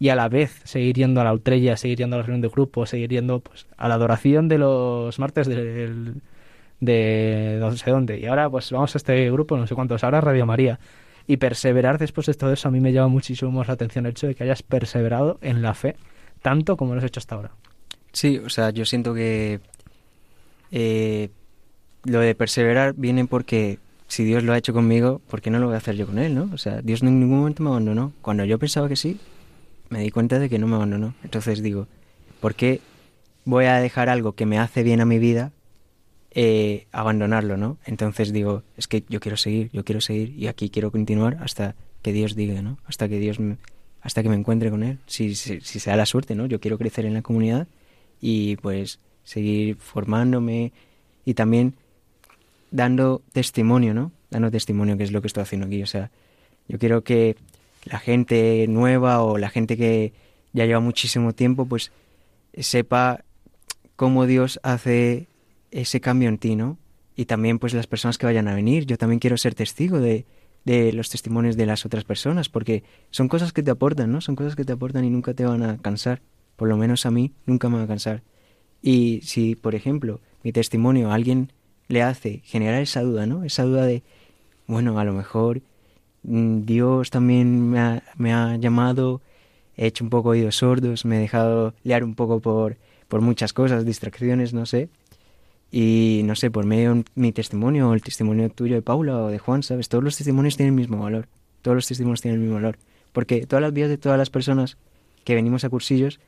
y 0.00 0.08
a 0.08 0.16
la 0.16 0.28
vez 0.28 0.62
seguir 0.64 0.96
yendo 0.96 1.20
a 1.20 1.24
la 1.24 1.32
ultrella, 1.32 1.76
seguir 1.76 1.98
yendo 1.98 2.16
a 2.16 2.20
la 2.20 2.24
reunión 2.24 2.40
de 2.40 2.48
grupo, 2.48 2.86
seguir 2.86 3.10
yendo 3.10 3.40
pues, 3.40 3.66
a 3.76 3.86
la 3.86 3.94
adoración 3.94 4.48
de 4.48 4.58
los 4.58 5.18
martes 5.18 5.46
del, 5.46 6.22
de 6.80 7.58
no 7.60 7.70
sé 7.76 7.90
dónde. 7.90 8.18
Y 8.18 8.26
ahora 8.26 8.48
pues 8.48 8.72
vamos 8.72 8.94
a 8.94 8.98
este 8.98 9.30
grupo, 9.30 9.56
no 9.58 9.66
sé 9.66 9.74
cuántos, 9.74 10.02
ahora 10.02 10.22
Radio 10.22 10.46
María. 10.46 10.80
Y 11.26 11.36
perseverar 11.36 11.98
después 11.98 12.26
de 12.26 12.34
todo 12.34 12.52
eso 12.52 12.68
a 12.68 12.70
mí 12.70 12.80
me 12.80 12.92
llama 12.92 13.08
muchísimo 13.08 13.62
la 13.62 13.74
atención 13.74 14.06
el 14.06 14.12
hecho 14.12 14.26
de 14.26 14.34
que 14.34 14.42
hayas 14.44 14.62
perseverado 14.62 15.38
en 15.42 15.60
la 15.62 15.74
fe 15.74 15.96
tanto 16.42 16.76
como 16.76 16.94
lo 16.94 17.00
has 17.00 17.06
hecho 17.06 17.20
hasta 17.20 17.34
ahora. 17.34 17.50
Sí, 18.12 18.38
o 18.38 18.48
sea, 18.48 18.70
yo 18.70 18.84
siento 18.84 19.14
que 19.14 19.60
eh, 20.70 21.30
lo 22.04 22.20
de 22.20 22.34
perseverar 22.34 22.94
viene 22.94 23.26
porque 23.26 23.78
si 24.08 24.24
Dios 24.24 24.42
lo 24.42 24.52
ha 24.52 24.58
hecho 24.58 24.72
conmigo, 24.72 25.20
¿por 25.28 25.40
qué 25.40 25.50
no 25.50 25.58
lo 25.58 25.66
voy 25.66 25.74
a 25.74 25.78
hacer 25.78 25.96
yo 25.96 26.06
con 26.06 26.18
Él, 26.18 26.34
no? 26.34 26.50
O 26.52 26.58
sea, 26.58 26.82
Dios 26.82 27.02
en 27.02 27.20
ningún 27.20 27.38
momento 27.38 27.62
me 27.62 27.70
abandonó. 27.70 28.12
Cuando 28.22 28.44
yo 28.44 28.58
pensaba 28.58 28.88
que 28.88 28.96
sí, 28.96 29.20
me 29.88 30.00
di 30.00 30.10
cuenta 30.10 30.38
de 30.38 30.48
que 30.48 30.58
no 30.58 30.66
me 30.66 30.76
abandonó. 30.76 31.14
Entonces 31.22 31.62
digo, 31.62 31.86
¿por 32.40 32.54
qué 32.54 32.80
voy 33.44 33.66
a 33.66 33.76
dejar 33.76 34.08
algo 34.08 34.32
que 34.32 34.46
me 34.46 34.58
hace 34.58 34.82
bien 34.82 35.00
a 35.00 35.04
mi 35.04 35.18
vida 35.18 35.52
eh, 36.32 36.86
abandonarlo, 36.92 37.56
¿no? 37.56 37.78
Entonces 37.84 38.32
digo, 38.32 38.62
es 38.76 38.86
que 38.86 39.04
yo 39.08 39.20
quiero 39.20 39.36
seguir, 39.36 39.70
yo 39.72 39.84
quiero 39.84 40.00
seguir 40.00 40.34
y 40.36 40.46
aquí 40.46 40.70
quiero 40.70 40.90
continuar 40.90 41.38
hasta 41.40 41.74
que 42.02 42.12
Dios 42.12 42.34
diga, 42.34 42.62
¿no? 42.62 42.78
Hasta 42.86 43.08
que 43.08 43.18
Dios 43.18 43.40
me, 43.40 43.56
hasta 44.02 44.22
que 44.22 44.28
me 44.28 44.36
encuentre 44.36 44.70
con 44.70 44.82
Él, 44.82 44.98
si, 45.06 45.34
si, 45.34 45.60
si 45.60 45.80
se 45.80 45.90
da 45.90 45.96
la 45.96 46.06
suerte, 46.06 46.34
¿no? 46.34 46.46
Yo 46.46 46.60
quiero 46.60 46.78
crecer 46.78 47.04
en 47.04 47.14
la 47.14 47.22
comunidad 47.22 47.66
y 48.20 48.56
pues 48.56 48.98
seguir 49.24 49.76
formándome 49.76 50.72
y 51.24 51.34
también 51.34 51.74
dando 52.70 53.22
testimonio, 53.32 53.94
¿no? 53.94 54.12
Dando 54.30 54.50
testimonio, 54.50 54.96
que 54.96 55.04
es 55.04 55.12
lo 55.12 55.20
que 55.20 55.26
estoy 55.26 55.42
haciendo 55.42 55.66
aquí. 55.66 55.82
O 55.82 55.86
sea, 55.86 56.10
yo 56.68 56.78
quiero 56.78 57.02
que 57.02 57.36
la 57.84 57.98
gente 57.98 58.66
nueva 58.68 59.22
o 59.22 59.38
la 59.38 59.50
gente 59.50 59.76
que 59.76 60.12
ya 60.52 60.66
lleva 60.66 60.80
muchísimo 60.80 61.32
tiempo, 61.32 61.66
pues 61.66 61.92
sepa 62.58 63.24
cómo 63.96 64.26
Dios 64.26 64.60
hace 64.62 65.28
ese 65.70 66.00
cambio 66.00 66.28
en 66.28 66.38
ti, 66.38 66.56
¿no? 66.56 66.78
Y 67.16 67.26
también 67.26 67.58
pues 67.58 67.74
las 67.74 67.86
personas 67.86 68.18
que 68.18 68.26
vayan 68.26 68.48
a 68.48 68.54
venir. 68.54 68.86
Yo 68.86 68.96
también 68.96 69.18
quiero 69.18 69.36
ser 69.36 69.54
testigo 69.54 70.00
de, 70.00 70.24
de 70.64 70.92
los 70.92 71.08
testimonios 71.08 71.56
de 71.56 71.66
las 71.66 71.86
otras 71.86 72.04
personas, 72.04 72.48
porque 72.48 72.84
son 73.10 73.28
cosas 73.28 73.52
que 73.52 73.62
te 73.62 73.70
aportan, 73.70 74.12
¿no? 74.12 74.20
Son 74.20 74.36
cosas 74.36 74.56
que 74.56 74.64
te 74.64 74.72
aportan 74.72 75.04
y 75.04 75.10
nunca 75.10 75.34
te 75.34 75.44
van 75.44 75.62
a 75.62 75.78
cansar. 75.78 76.20
Por 76.56 76.68
lo 76.68 76.76
menos 76.76 77.06
a 77.06 77.10
mí 77.10 77.32
nunca 77.46 77.68
me 77.68 77.78
va 77.78 77.84
a 77.84 77.88
cansar. 77.88 78.22
Y 78.82 79.20
si, 79.22 79.56
por 79.56 79.74
ejemplo, 79.74 80.20
mi 80.42 80.52
testimonio 80.52 81.10
a 81.10 81.14
alguien 81.14 81.52
le 81.88 82.02
hace 82.02 82.42
generar 82.44 82.82
esa 82.82 83.02
duda, 83.02 83.26
¿no? 83.26 83.44
Esa 83.44 83.64
duda 83.64 83.84
de, 83.84 84.02
bueno, 84.66 84.98
a 84.98 85.04
lo 85.04 85.12
mejor 85.12 85.62
mm, 86.22 86.62
Dios 86.62 87.10
también 87.10 87.70
me 87.70 87.80
ha, 87.80 88.02
me 88.16 88.32
ha 88.32 88.56
llamado, 88.56 89.20
he 89.76 89.86
hecho 89.86 90.04
un 90.04 90.10
poco 90.10 90.30
oídos 90.30 90.56
sordos, 90.56 91.04
me 91.04 91.16
he 91.16 91.20
dejado 91.20 91.74
liar 91.82 92.04
un 92.04 92.14
poco 92.14 92.40
por, 92.40 92.76
por 93.08 93.20
muchas 93.20 93.52
cosas, 93.52 93.84
distracciones, 93.84 94.54
no 94.54 94.66
sé. 94.66 94.88
Y 95.70 96.22
no 96.24 96.34
sé, 96.34 96.50
por 96.50 96.66
medio 96.66 96.94
de 96.94 97.04
mi 97.14 97.32
testimonio 97.32 97.90
o 97.90 97.94
el 97.94 98.02
testimonio 98.02 98.50
tuyo 98.50 98.74
de 98.74 98.82
Paula 98.82 99.18
o 99.18 99.28
de 99.28 99.38
Juan, 99.38 99.62
¿sabes? 99.62 99.88
Todos 99.88 100.02
los 100.02 100.16
testimonios 100.16 100.56
tienen 100.56 100.74
el 100.74 100.80
mismo 100.80 101.02
valor. 101.02 101.28
Todos 101.62 101.76
los 101.76 101.86
testimonios 101.86 102.20
tienen 102.20 102.40
el 102.40 102.42
mismo 102.42 102.56
valor. 102.56 102.78
Porque 103.12 103.46
todas 103.46 103.62
las 103.62 103.72
vidas 103.72 103.90
de 103.90 103.98
todas 103.98 104.18
las 104.18 104.30
personas 104.30 104.76
que 105.24 105.34
venimos 105.34 105.64
a 105.64 105.68
cursillos 105.68 106.20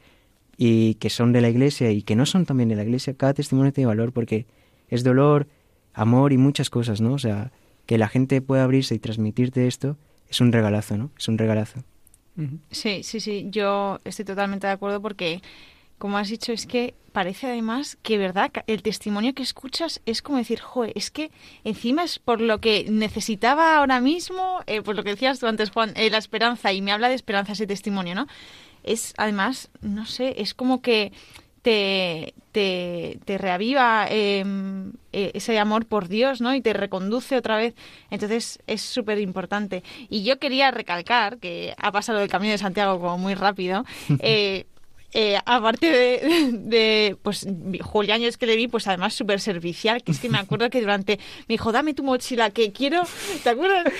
y 0.57 0.95
que 0.95 1.11
son 1.11 1.33
de 1.33 1.41
la 1.41 1.49
iglesia 1.49 1.91
y 1.91 2.03
que 2.03 2.15
no 2.15 2.27
son 2.27 2.47
también 2.47 2.69
de 2.69 2.77
la 2.77 2.83
iglesia, 2.83 3.15
cada 3.15 3.35
testimonio 3.35 3.73
tiene 3.73 3.87
valor 3.87 4.13
porque 4.13 4.47
es 4.89 5.03
dolor, 5.03 5.49
amor 5.95 6.33
y 6.33 6.39
muchas 6.39 6.71
cosas, 6.71 7.01
¿no? 7.01 7.15
O 7.15 7.19
sea, 7.19 7.51
que 7.87 7.99
la 7.99 8.09
gente 8.09 8.41
pueda 8.41 8.65
abrirse 8.65 8.95
y 8.95 8.99
transmitirte 8.99 9.67
esto 9.67 9.97
es 10.29 10.41
un 10.41 10.53
regalazo, 10.53 10.97
¿no? 10.97 11.11
Es 11.19 11.29
un 11.29 11.39
regalazo. 11.39 11.83
Sí, 12.71 13.03
sí, 13.03 13.21
sí, 13.21 13.49
yo 13.51 13.99
estoy 14.05 14.25
totalmente 14.25 14.67
de 14.67 14.73
acuerdo 14.73 15.03
porque 15.03 15.43
como 16.03 16.19
has 16.19 16.29
dicho, 16.29 16.51
es 16.51 16.67
que 16.67 16.95
parece 17.13 17.47
además 17.47 17.97
que, 18.03 18.19
¿verdad? 18.19 18.51
El 18.67 18.83
testimonio 18.83 19.35
que 19.35 19.45
escuchas 19.45 20.01
es 20.05 20.21
como 20.21 20.39
decir, 20.39 20.59
joder, 20.59 20.93
es 20.97 21.13
que 21.13 21.31
encima 21.63 22.03
es 22.03 22.19
por 22.19 22.41
lo 22.41 22.61
que 22.61 22.87
necesitaba 22.91 23.77
ahora 23.77 24.01
mismo, 24.01 24.63
eh, 24.67 24.83
por 24.83 24.97
lo 24.97 25.05
que 25.05 25.11
decías 25.11 25.39
tú 25.39 25.47
antes, 25.47 25.71
Juan, 25.71 25.93
eh, 25.95 26.11
la 26.11 26.19
esperanza, 26.19 26.73
y 26.73 26.83
me 26.83 26.91
habla 26.91 27.09
de 27.09 27.15
esperanza 27.15 27.53
ese 27.53 27.69
testimonio, 27.69 28.17
¿no? 28.17 28.27
Es 28.83 29.15
además, 29.17 29.71
no 29.81 30.05
sé, 30.05 30.35
es 30.39 30.55
como 30.55 30.83
que 30.83 31.13
te, 31.63 32.35
te, 32.51 33.21
te 33.25 33.39
reaviva 33.39 34.09
em, 34.11 34.95
e, 35.13 35.31
ese 35.35 35.57
amor 35.61 35.87
por 35.87 36.09
Dios, 36.09 36.41
¿no? 36.41 36.53
Y 36.53 36.63
te 36.63 36.73
reconduce 36.73 37.37
otra 37.37 37.57
vez. 37.57 37.75
Entonces 38.11 38.59
es 38.67 38.83
súper 38.83 39.21
importante. 39.21 39.85
Y 40.09 40.25
yo 40.25 40.41
quería 40.41 40.73
recalcar, 40.73 41.39
que 41.39 41.75
ha 41.79 41.93
pasado 41.93 42.21
el 42.21 42.29
Camino 42.29 42.51
de 42.51 42.59
Santiago 42.59 42.99
como 42.99 43.19
muy 43.19 43.35
rápido, 43.35 43.85
eh, 44.19 44.67
eh, 45.15 45.39
aparte 45.45 45.91
de, 45.91 46.51
de, 46.53 47.17
pues 47.23 47.47
Julián, 47.83 48.21
yo 48.21 48.29
es 48.29 48.39
que 48.39 48.47
le 48.47 48.57
vi, 48.57 48.67
pues 48.67 48.87
además 48.87 49.13
súper 49.13 49.41
servicial, 49.41 50.03
que 50.03 50.13
es 50.13 50.19
que 50.19 50.31
me 50.31 50.39
acuerdo 50.39 50.71
que 50.71 50.81
durante, 50.81 51.19
me 51.49 51.55
dijo, 51.55 51.71
dame 51.71 51.93
tu 51.93 52.03
mochila, 52.03 52.51
que 52.51 52.73
quiero, 52.73 53.03
¿te 53.43 53.51
acuerdas? 53.51 53.93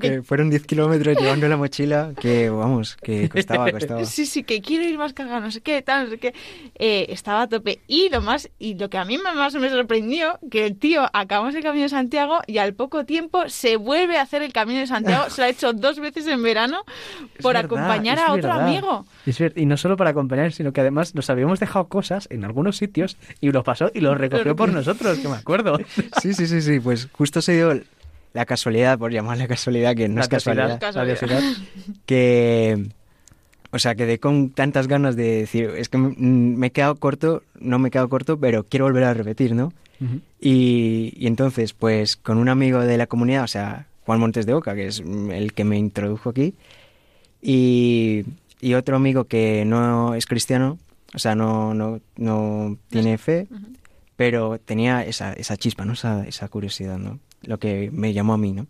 Que, 0.00 0.22
fueron 0.22 0.50
10 0.50 0.64
kilómetros 0.66 1.16
llevando 1.20 1.48
la 1.48 1.56
mochila, 1.56 2.12
que 2.20 2.50
vamos, 2.50 2.96
que 2.96 3.28
costaba, 3.28 3.70
costaba. 3.70 4.04
Sí, 4.14 4.26
sí, 4.26 4.44
que 4.44 4.60
quiero 4.60 4.84
ir 4.84 4.96
más 4.96 5.12
cargado, 5.12 5.40
no 5.40 5.50
sé 5.50 5.60
qué, 5.60 5.82
tal, 5.82 6.04
no 6.04 6.10
sé 6.10 6.18
qué, 6.18 6.34
eh, 6.76 7.06
estaba 7.08 7.42
a 7.42 7.48
tope. 7.48 7.80
Y 7.88 8.08
lo 8.10 8.20
más, 8.20 8.48
y 8.58 8.74
lo 8.74 8.88
que 8.88 8.98
a 8.98 9.04
mí 9.04 9.18
más 9.18 9.54
me 9.54 9.68
sorprendió, 9.70 10.38
que 10.50 10.66
el 10.66 10.76
tío 10.76 11.08
acabamos 11.12 11.54
el 11.56 11.62
Camino 11.62 11.82
de 11.82 11.88
Santiago 11.88 12.40
y 12.46 12.58
al 12.58 12.74
poco 12.74 13.04
tiempo 13.04 13.48
se 13.48 13.76
vuelve 13.76 14.18
a 14.18 14.22
hacer 14.22 14.42
el 14.42 14.52
Camino 14.52 14.78
de 14.78 14.86
Santiago, 14.86 15.30
se 15.30 15.40
lo 15.40 15.46
ha 15.46 15.50
hecho 15.50 15.72
dos 15.72 15.98
veces 15.98 16.28
en 16.28 16.42
verano 16.42 16.84
por 17.42 17.56
acompañar 17.56 18.20
a 18.20 18.32
otro 18.32 18.52
amigo. 18.52 19.04
y 19.56 19.66
no 19.66 19.76
solo 19.76 19.96
para 19.96 20.10
acompañar 20.10 20.43
sino 20.52 20.72
que 20.72 20.80
además 20.80 21.14
nos 21.14 21.30
habíamos 21.30 21.60
dejado 21.60 21.88
cosas 21.88 22.26
en 22.30 22.44
algunos 22.44 22.76
sitios 22.76 23.16
y 23.40 23.50
lo 23.50 23.64
pasó 23.64 23.90
y 23.94 24.00
lo 24.00 24.14
recogió 24.14 24.54
por 24.56 24.72
nosotros, 24.72 25.18
que 25.18 25.28
me 25.28 25.36
acuerdo. 25.36 25.78
Sí, 26.20 26.34
sí, 26.34 26.46
sí, 26.46 26.62
sí, 26.62 26.80
pues 26.80 27.08
justo 27.12 27.42
se 27.42 27.54
dio 27.54 27.80
la 28.32 28.46
casualidad, 28.46 28.98
por 28.98 29.12
llamarle 29.12 29.46
casualidad, 29.46 29.94
que 29.94 30.08
no 30.08 30.20
es 30.20 30.28
casualidad, 30.28 30.80
casualidad, 30.80 31.42
que... 32.06 32.88
O 33.70 33.78
sea, 33.80 33.96
quedé 33.96 34.20
con 34.20 34.50
tantas 34.50 34.86
ganas 34.86 35.16
de 35.16 35.40
decir, 35.40 35.70
es 35.76 35.88
que 35.88 35.98
me 35.98 36.68
he 36.68 36.70
quedado 36.70 36.94
corto, 36.94 37.42
no 37.58 37.80
me 37.80 37.88
he 37.88 37.90
quedado 37.90 38.08
corto, 38.08 38.38
pero 38.38 38.62
quiero 38.62 38.84
volver 38.84 39.02
a 39.02 39.14
repetir, 39.14 39.54
¿no? 39.54 39.72
y, 40.40 41.12
y, 41.16 41.26
entonces, 41.26 41.72
pues 41.72 42.16
con 42.16 42.38
un 42.38 42.48
amigo 42.48 42.80
de 42.80 42.96
la 42.98 43.06
comunidad, 43.06 43.44
o 43.44 43.48
sea, 43.48 43.86
Juan 44.06 44.20
Montes 44.20 44.46
de 44.46 44.54
Oca, 44.54 44.74
que 44.74 44.86
es 44.86 45.00
el 45.00 45.52
que 45.54 45.64
me 45.64 45.78
introdujo 45.78 46.30
aquí, 46.30 46.54
y, 47.46 48.24
y 48.64 48.72
otro 48.72 48.96
amigo 48.96 49.24
que 49.24 49.66
no 49.66 50.14
es 50.14 50.24
cristiano, 50.24 50.78
o 51.12 51.18
sea, 51.18 51.34
no, 51.34 51.74
no, 51.74 52.00
no 52.16 52.78
tiene 52.88 53.18
fe, 53.18 53.46
pero 54.16 54.58
tenía 54.58 55.04
esa, 55.04 55.34
esa 55.34 55.58
chispa, 55.58 55.84
¿no? 55.84 55.92
Esa, 55.92 56.26
esa 56.26 56.48
curiosidad, 56.48 56.96
¿no? 56.96 57.18
Lo 57.42 57.58
que 57.58 57.90
me 57.92 58.14
llamó 58.14 58.32
a 58.32 58.38
mí, 58.38 58.52
¿no? 58.52 58.66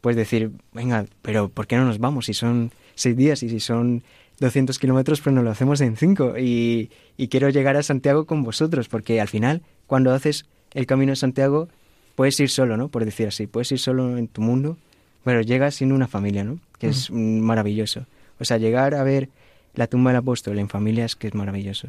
Pues 0.00 0.16
decir, 0.16 0.52
venga, 0.72 1.04
pero 1.20 1.50
¿por 1.50 1.66
qué 1.66 1.76
no 1.76 1.84
nos 1.84 1.98
vamos? 1.98 2.24
Si 2.24 2.32
son 2.32 2.70
seis 2.94 3.14
días 3.14 3.42
y 3.42 3.50
si 3.50 3.60
son 3.60 4.02
200 4.40 4.78
kilómetros, 4.78 5.20
pues 5.20 5.34
nos 5.34 5.44
lo 5.44 5.50
hacemos 5.50 5.82
en 5.82 5.98
cinco. 5.98 6.38
Y, 6.38 6.88
y 7.18 7.28
quiero 7.28 7.50
llegar 7.50 7.76
a 7.76 7.82
Santiago 7.82 8.24
con 8.24 8.42
vosotros, 8.42 8.88
porque 8.88 9.20
al 9.20 9.28
final, 9.28 9.60
cuando 9.86 10.14
haces 10.14 10.46
el 10.72 10.86
camino 10.86 11.12
de 11.12 11.16
Santiago, 11.16 11.68
puedes 12.14 12.40
ir 12.40 12.48
solo, 12.48 12.78
¿no? 12.78 12.88
Por 12.88 13.04
decir 13.04 13.28
así, 13.28 13.46
puedes 13.46 13.70
ir 13.70 13.78
solo 13.78 14.16
en 14.16 14.28
tu 14.28 14.40
mundo, 14.40 14.78
pero 15.24 15.42
llegas 15.42 15.74
sin 15.74 15.92
una 15.92 16.08
familia, 16.08 16.42
¿no? 16.42 16.58
Que 16.78 16.88
es 16.88 17.10
maravilloso. 17.10 18.06
O 18.40 18.44
sea, 18.44 18.58
llegar 18.58 18.94
a 18.94 19.02
ver 19.02 19.30
la 19.74 19.86
tumba 19.86 20.10
del 20.10 20.18
apóstol 20.18 20.58
en 20.58 20.68
familias 20.68 21.16
que 21.16 21.28
es 21.28 21.34
maravilloso. 21.34 21.88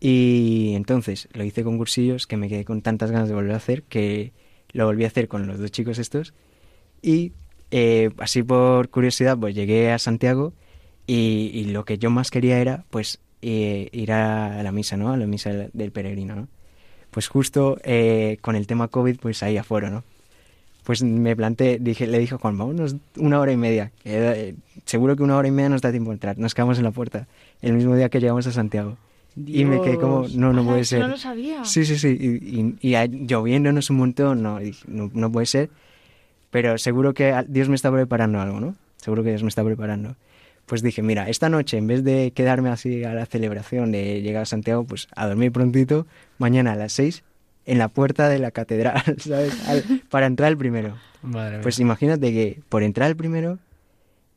Y 0.00 0.72
entonces 0.74 1.28
lo 1.32 1.44
hice 1.44 1.62
con 1.62 1.78
cursillos 1.78 2.26
que 2.26 2.36
me 2.36 2.48
quedé 2.48 2.64
con 2.64 2.82
tantas 2.82 3.10
ganas 3.10 3.28
de 3.28 3.34
volver 3.34 3.52
a 3.52 3.58
hacer 3.58 3.84
que 3.84 4.32
lo 4.72 4.86
volví 4.86 5.04
a 5.04 5.08
hacer 5.08 5.28
con 5.28 5.46
los 5.46 5.58
dos 5.58 5.70
chicos 5.70 5.98
estos. 5.98 6.34
Y 7.02 7.32
eh, 7.70 8.10
así 8.18 8.42
por 8.42 8.88
curiosidad, 8.90 9.38
pues 9.38 9.54
llegué 9.54 9.92
a 9.92 9.98
Santiago 9.98 10.54
y, 11.06 11.64
lo 11.66 11.84
que 11.84 11.98
yo 11.98 12.10
más 12.10 12.30
quería 12.30 12.58
era, 12.58 12.84
pues, 12.90 13.20
eh, 13.42 13.88
ir 13.92 14.12
a 14.12 14.62
la 14.62 14.72
misa, 14.72 14.96
¿no? 14.96 15.12
A 15.12 15.16
la 15.16 15.26
misa 15.26 15.50
del 15.72 15.92
peregrino, 15.92 16.36
¿no? 16.36 16.48
Pues 17.10 17.28
justo 17.28 17.78
eh, 17.84 18.38
con 18.40 18.56
el 18.56 18.66
tema 18.66 18.88
COVID, 18.88 19.18
pues 19.20 19.42
ahí 19.42 19.56
afuera, 19.58 19.90
¿no? 19.90 20.04
Pues 20.84 21.02
me 21.02 21.36
planteé, 21.36 21.78
dije, 21.78 22.06
le 22.06 22.18
dije 22.18 22.34
a 22.34 22.38
Juan, 22.38 22.58
vámonos 22.58 22.96
una 23.16 23.38
hora 23.38 23.52
y 23.52 23.56
media. 23.56 23.92
Eh, 24.04 24.54
seguro 24.84 25.14
que 25.16 25.22
una 25.22 25.36
hora 25.36 25.46
y 25.46 25.52
media 25.52 25.68
nos 25.68 25.80
da 25.80 25.90
tiempo 25.90 26.10
de 26.10 26.14
entrar. 26.14 26.38
Nos 26.38 26.54
quedamos 26.54 26.78
en 26.78 26.84
la 26.84 26.90
puerta 26.90 27.28
el 27.60 27.74
mismo 27.74 27.94
día 27.94 28.08
que 28.08 28.20
llegamos 28.20 28.46
a 28.46 28.52
Santiago. 28.52 28.96
Y 29.36 29.64
me 29.64 29.80
quedé 29.80 29.96
como, 29.96 30.26
no, 30.34 30.52
no 30.52 30.64
puede 30.64 30.84
ser. 30.84 31.00
No 31.00 31.08
lo 31.08 31.16
sabía. 31.16 31.64
Sí, 31.64 31.84
sí, 31.84 31.96
sí. 31.96 32.08
Y, 32.08 32.88
y, 32.88 32.96
y 32.96 33.26
lloviéndonos 33.26 33.88
un 33.90 33.96
montón, 33.96 34.42
no, 34.42 34.58
no, 34.88 35.10
no 35.14 35.32
puede 35.32 35.46
ser. 35.46 35.70
Pero 36.50 36.76
seguro 36.76 37.14
que 37.14 37.34
Dios 37.48 37.68
me 37.68 37.76
está 37.76 37.90
preparando 37.90 38.40
algo, 38.40 38.60
¿no? 38.60 38.74
Seguro 38.96 39.22
que 39.22 39.30
Dios 39.30 39.42
me 39.42 39.48
está 39.48 39.64
preparando 39.64 40.16
pues 40.66 40.82
dije, 40.82 41.02
mira, 41.02 41.28
esta 41.28 41.48
noche 41.48 41.76
en 41.76 41.86
vez 41.86 42.04
de 42.04 42.30
quedarme 42.34 42.70
así 42.70 43.04
a 43.04 43.14
la 43.14 43.26
celebración 43.26 43.92
de 43.92 44.22
llegar 44.22 44.42
a 44.42 44.46
Santiago, 44.46 44.84
pues 44.84 45.08
a 45.14 45.26
dormir 45.26 45.52
prontito, 45.52 46.06
mañana 46.38 46.72
a 46.72 46.76
las 46.76 46.92
seis 46.92 47.24
en 47.66 47.78
la 47.78 47.88
puerta 47.88 48.28
de 48.28 48.38
la 48.38 48.50
catedral, 48.50 49.02
¿sabes? 49.18 49.54
para 50.10 50.26
entrar 50.26 50.50
el 50.50 50.58
primero. 50.58 50.96
pues 51.62 51.78
imagínate 51.78 52.32
que 52.32 52.60
por 52.68 52.82
entrar 52.82 53.08
el 53.08 53.16
primero 53.16 53.58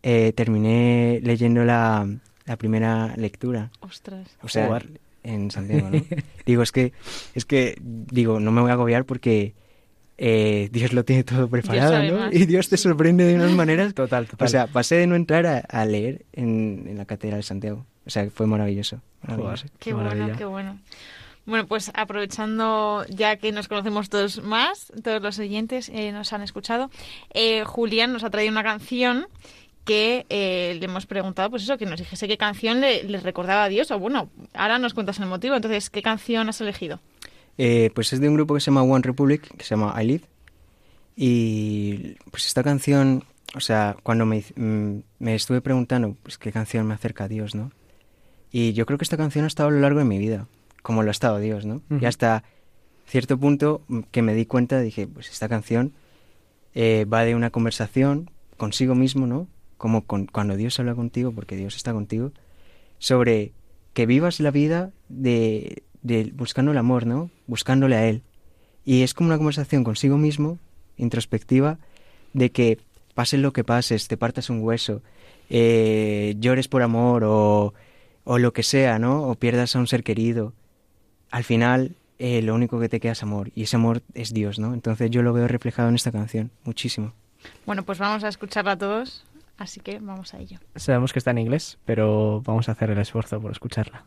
eh, 0.04 0.34
terminé 0.36 1.20
leyendo 1.24 1.64
la, 1.66 2.08
la, 2.46 2.58
primera 2.58 3.16
lectura. 3.18 3.72
Ostras. 3.80 4.38
O 4.44 4.48
sea, 4.48 4.80
en 5.24 5.50
Santiago, 5.50 5.90
¿no? 5.90 6.04
digo, 6.46 6.62
es 6.62 6.72
que, 6.72 6.94
es 7.34 7.46
que, 7.46 7.78
digo, 7.82 8.40
no 8.40 8.52
me 8.52 8.62
voy 8.62 8.70
a 8.70 8.74
agobiar 8.74 9.06
porque 9.06 9.56
eh, 10.18 10.70
Dios 10.72 10.94
lo 10.94 11.04
tiene 11.04 11.24
todo 11.24 11.48
preparado, 11.50 12.04
¿no? 12.04 12.32
Y 12.32 12.46
Dios 12.46 12.70
te 12.70 12.78
sorprende 12.78 13.26
de 13.26 13.36
unas 13.36 13.52
maneras. 13.52 13.94
Total, 13.94 14.28
total. 14.28 14.46
O 14.46 14.50
sea, 14.50 14.68
pasé 14.68 14.96
de 14.96 15.08
no 15.08 15.16
entrar 15.16 15.66
a, 15.68 15.86
leer 15.86 16.26
en, 16.34 16.94
la 16.96 17.06
Catedral 17.06 17.40
de 17.40 17.44
Santiago. 17.44 17.86
O 18.06 18.10
sea, 18.10 18.30
fue 18.30 18.46
maravilloso. 18.46 19.02
qué, 19.80 19.94
bueno, 19.94 20.38
qué 20.38 20.46
bueno. 20.46 20.80
Bueno, 21.46 21.68
pues 21.68 21.92
aprovechando 21.94 23.06
ya 23.10 23.36
que 23.38 23.52
nos 23.52 23.68
conocemos 23.68 24.10
todos 24.10 24.42
más, 24.42 24.92
todos 25.04 25.22
los 25.22 25.38
oyentes 25.40 25.90
eh, 25.90 26.12
nos 26.12 26.34
han 26.34 26.42
escuchado, 26.42 26.90
eh, 27.34 27.64
Julián 27.64 28.14
nos 28.14 28.24
ha 28.24 28.30
traído 28.30 28.52
una 28.52 28.64
canción 28.64 29.28
que 29.84 30.26
le 30.30 30.84
hemos 30.84 31.06
preguntado, 31.06 31.52
pues 31.52 31.62
eso, 31.62 31.78
que 31.78 31.86
nos 31.86 32.00
dijese 32.00 32.28
qué 32.28 32.38
canción 32.38 32.82
le, 32.82 33.04
le 33.04 33.20
recordaba 33.20 33.66
a 33.66 33.70
Dios, 33.70 33.92
o 33.92 34.00
bueno, 34.00 34.32
ahora 34.56 34.80
nos 34.80 34.96
cuentas 34.96 35.20
el 35.20 35.28
motivo, 35.28 35.56
entonces, 35.56 35.92
¿qué 35.92 36.02
canción 36.02 36.50
has 36.50 36.60
elegido? 36.60 37.00
Eh, 37.58 37.92
pues 37.94 38.12
es 38.12 38.20
de 38.20 38.28
un 38.28 38.36
grupo 38.36 38.54
que 38.54 38.60
se 38.60 38.66
llama 38.66 38.84
One 38.84 39.04
Republic, 39.04 39.56
que 39.56 39.64
se 39.64 39.72
llama 39.72 40.02
I 40.02 40.06
Live. 40.06 40.24
Y 41.16 42.16
pues 42.32 42.46
esta 42.46 42.64
canción, 42.64 43.24
o 43.56 43.62
sea, 43.62 43.96
cuando 44.04 44.26
me, 44.26 44.44
mm, 44.56 45.00
me 45.20 45.36
estuve 45.36 45.62
preguntando 45.62 46.16
pues, 46.24 46.38
qué 46.38 46.52
canción 46.52 46.86
me 46.86 46.94
acerca 46.94 47.26
a 47.26 47.28
Dios, 47.28 47.56
¿no? 47.56 47.72
Y 48.52 48.74
yo 48.74 48.86
creo 48.86 48.98
que 48.98 49.04
esta 49.04 49.18
canción 49.18 49.46
ha 49.46 49.48
estado 49.48 49.70
a 49.70 49.72
lo 49.72 49.80
largo 49.80 50.00
de 50.00 50.06
mi 50.06 50.18
vida, 50.18 50.48
como 50.86 51.02
lo 51.02 51.10
ha 51.10 51.12
estado 51.12 51.40
Dios, 51.40 51.66
¿no? 51.66 51.82
Y 52.00 52.06
hasta 52.06 52.44
cierto 53.08 53.40
punto 53.40 53.82
que 54.12 54.22
me 54.22 54.36
di 54.36 54.46
cuenta, 54.46 54.80
dije, 54.80 55.08
pues 55.08 55.32
esta 55.32 55.50
canción 55.50 55.94
eh, 56.76 57.08
va 57.12 57.26
de 57.26 57.34
una 57.34 57.50
conversación 57.50 58.30
consigo 58.56 58.94
mismo, 58.94 59.26
¿no? 59.26 59.48
Como 59.80 60.06
con, 60.06 60.28
cuando 60.28 60.56
Dios 60.56 60.80
habla 60.80 60.94
contigo, 60.94 61.32
porque 61.32 61.56
Dios 61.56 61.76
está 61.76 61.92
contigo, 61.92 62.34
sobre 63.00 63.52
que 63.94 64.06
vivas 64.06 64.40
la 64.40 64.52
vida 64.52 64.92
de, 65.10 65.82
buscando 66.36 66.72
el 66.72 66.78
amor, 66.78 67.08
¿no? 67.08 67.32
Buscándole 67.48 67.96
a 67.96 68.06
Él. 68.08 68.22
Y 68.86 69.02
es 69.02 69.16
como 69.16 69.30
una 69.30 69.38
conversación 69.38 69.84
consigo 69.84 70.20
mismo, 70.20 70.60
introspectiva, 70.98 71.80
de 72.34 72.52
que 72.52 72.78
pase 73.16 73.40
lo 73.40 73.54
que 73.54 73.64
pases, 73.64 74.08
te 74.08 74.18
partas 74.18 74.52
un 74.52 74.62
hueso, 74.62 75.02
eh, 75.50 76.36
llores 76.38 76.68
por 76.68 76.84
amor 76.84 77.24
o, 77.24 77.74
o, 78.24 78.38
lo 78.38 78.54
que 78.54 78.62
sea, 78.62 79.00
¿no? 79.00 79.24
O 79.24 79.34
pierdas 79.34 79.76
a 79.76 79.80
un 79.80 79.88
ser 79.88 80.04
querido. 80.04 80.54
Al 81.32 81.44
final, 81.44 81.96
eh, 82.20 82.42
lo 82.42 82.56
único 82.56 82.80
que 82.80 82.90
te 82.90 83.00
queda 83.00 83.14
es 83.14 83.24
amor, 83.24 83.52
y 83.56 83.64
ese 83.64 83.76
amor 83.76 84.02
es 84.14 84.34
Dios, 84.34 84.60
¿no? 84.60 84.74
Entonces 84.74 85.10
yo 85.12 85.22
lo 85.22 85.34
veo 85.34 85.48
reflejado 85.48 85.90
en 85.90 85.96
esta 85.96 86.12
canción, 86.12 86.52
muchísimo. 86.64 87.14
Bueno, 87.66 87.84
pues 87.84 88.00
vamos 88.00 88.24
a 88.24 88.28
escucharla 88.28 88.78
todos, 88.78 89.26
así 89.58 89.80
que 89.80 90.00
vamos 90.00 90.34
a 90.34 90.40
ello. 90.40 90.60
Sabemos 90.76 91.14
que 91.14 91.20
está 91.20 91.32
en 91.32 91.40
inglés, 91.40 91.78
pero 91.86 92.42
vamos 92.42 92.70
a 92.70 92.74
hacer 92.74 92.90
el 92.90 92.98
esfuerzo 92.98 93.40
por 93.42 93.52
escucharla. 93.52 94.06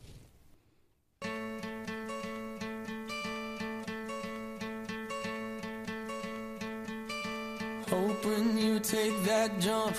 take 8.89 9.23
that 9.25 9.61
jump, 9.61 9.95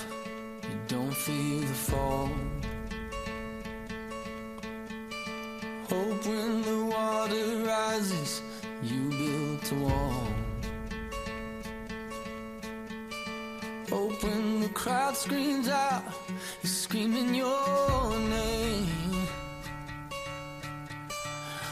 you 0.64 0.76
don't 0.88 1.14
feel 1.14 1.60
the 1.60 1.74
fall. 1.88 2.30
Hope 5.88 6.26
when 6.26 6.59
the 6.59 6.59
water 7.30 7.64
rises, 7.64 8.42
you 8.82 9.08
build 9.10 9.72
a 9.72 9.84
wall. 9.84 10.26
Hope 13.88 14.22
when 14.22 14.60
the 14.60 14.68
crowd 14.70 15.16
screams 15.16 15.68
out, 15.68 16.04
you're 16.62 16.70
screaming 16.70 17.34
your 17.34 18.18
name. 18.18 19.26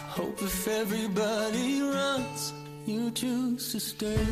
Hope 0.09 0.43
if 0.43 0.69
everybody 0.69 1.81
runs, 1.83 2.53
you 2.87 3.11
choose 3.11 3.73
to 3.73 3.81
stay. 3.81 4.27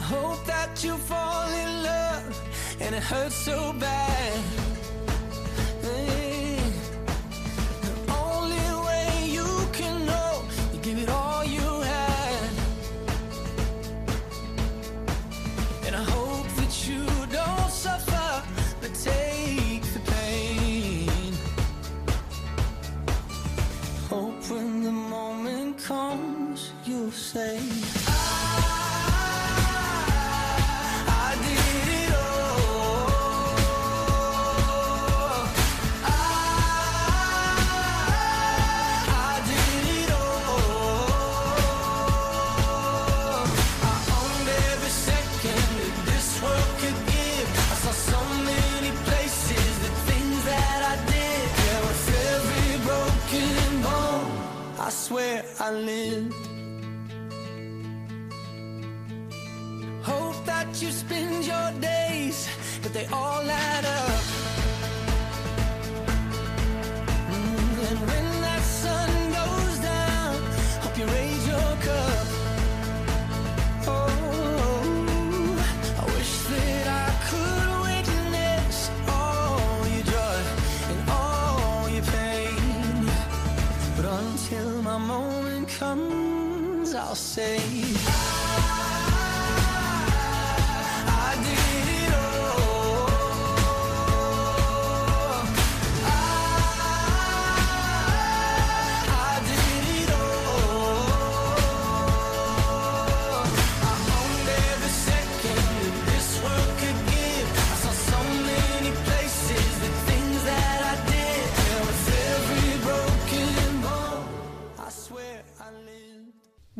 hope 0.00 0.44
that 0.44 0.82
you 0.82 0.96
fall 0.96 1.48
in 1.52 1.82
love 1.84 2.34
and 2.80 2.96
it 2.96 3.02
hurts 3.02 3.36
so 3.36 3.72
bad. 3.74 4.69
When 24.50 24.82
the 24.82 24.90
moment 24.90 25.78
comes, 25.78 26.72
you'll 26.84 27.12
say. 27.12 27.99
I 55.12 55.72
lived. 55.72 56.34
Hope 60.02 60.44
that 60.46 60.80
you 60.80 60.90
spend 60.92 61.44
your 61.44 61.72
days, 61.80 62.48
but 62.80 62.92
they 62.92 63.06
all 63.06 63.42
add 63.42 63.84
up. 63.84 64.29
I'll 87.00 87.14
say. 87.14 88.29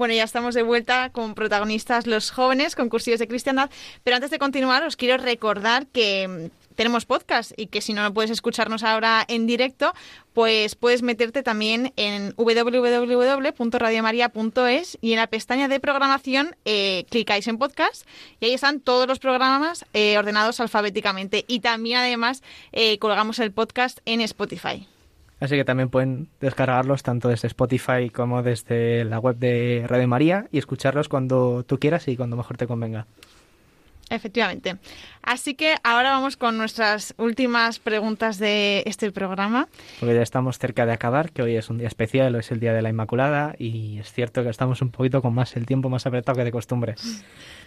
Bueno, 0.01 0.15
ya 0.15 0.25
estamos 0.25 0.55
de 0.55 0.63
vuelta 0.63 1.11
con 1.11 1.35
protagonistas 1.35 2.07
los 2.07 2.31
jóvenes, 2.31 2.75
con 2.75 2.89
cursillos 2.89 3.21
de 3.21 3.29
cristiandad, 3.29 3.69
pero 4.03 4.17
antes 4.17 4.31
de 4.31 4.39
continuar 4.39 4.83
os 4.83 4.97
quiero 4.97 5.23
recordar 5.23 5.87
que 5.89 6.27
mm, 6.27 6.47
tenemos 6.75 7.05
podcast 7.05 7.53
y 7.59 7.67
que 7.67 7.83
si 7.83 7.93
no 7.93 8.15
puedes 8.15 8.31
escucharnos 8.31 8.83
ahora 8.83 9.23
en 9.29 9.47
directo, 9.47 9.93
pues 10.33 10.75
puedes 10.75 11.03
meterte 11.03 11.43
también 11.43 11.93
en 11.97 12.33
www.radiomaria.es 12.39 14.99
y 15.03 15.13
en 15.13 15.19
la 15.19 15.27
pestaña 15.27 15.69
de 15.69 15.81
programación 15.81 16.57
eh, 16.65 17.05
clicáis 17.11 17.47
en 17.47 17.59
podcast 17.59 18.07
y 18.41 18.47
ahí 18.47 18.55
están 18.55 18.81
todos 18.81 19.07
los 19.07 19.19
programas 19.19 19.85
eh, 19.93 20.17
ordenados 20.17 20.61
alfabéticamente 20.61 21.45
y 21.47 21.61
también 21.61 21.99
además 21.99 22.43
eh, 22.73 22.99
colgamos 23.01 23.39
el 23.39 23.53
podcast 23.53 23.99
en 24.07 24.23
Spotify. 24.23 24.89
Así 25.41 25.57
que 25.57 25.65
también 25.65 25.89
pueden 25.89 26.29
descargarlos 26.41 27.03
tanto 27.03 27.29
desde 27.29 27.49
Spotify 27.49 28.11
como 28.11 28.43
desde 28.43 29.05
la 29.05 29.19
web 29.19 29.37
de 29.37 29.85
Radio 29.89 30.07
María 30.07 30.47
y 30.53 30.59
escucharlos 30.59 31.09
cuando 31.09 31.65
tú 31.65 31.79
quieras 31.79 32.07
y 32.09 32.17
cuando 32.17 32.37
mejor 32.37 32.59
te 32.59 32.67
convenga. 32.67 33.07
Efectivamente. 34.11 34.77
Así 35.23 35.55
que 35.55 35.77
ahora 35.85 36.11
vamos 36.11 36.37
con 36.37 36.59
nuestras 36.59 37.15
últimas 37.17 37.79
preguntas 37.79 38.39
de 38.39 38.83
este 38.85 39.13
programa. 39.13 39.69
Porque 40.01 40.17
ya 40.17 40.23
estamos 40.23 40.59
cerca 40.59 40.85
de 40.85 40.93
acabar, 40.93 41.31
que 41.31 41.43
hoy 41.43 41.55
es 41.55 41.71
un 41.71 41.79
día 41.79 41.87
especial, 41.87 42.35
hoy 42.35 42.41
es 42.41 42.51
el 42.51 42.59
Día 42.59 42.73
de 42.73 42.83
la 42.83 42.91
Inmaculada 42.91 43.55
y 43.57 44.01
es 44.01 44.13
cierto 44.13 44.43
que 44.43 44.49
estamos 44.49 44.83
un 44.83 44.91
poquito 44.91 45.23
con 45.23 45.33
más 45.33 45.57
el 45.57 45.65
tiempo 45.65 45.89
más 45.89 46.07
apretado 46.07 46.37
que 46.37 46.45
de 46.45 46.51
costumbre. 46.51 46.97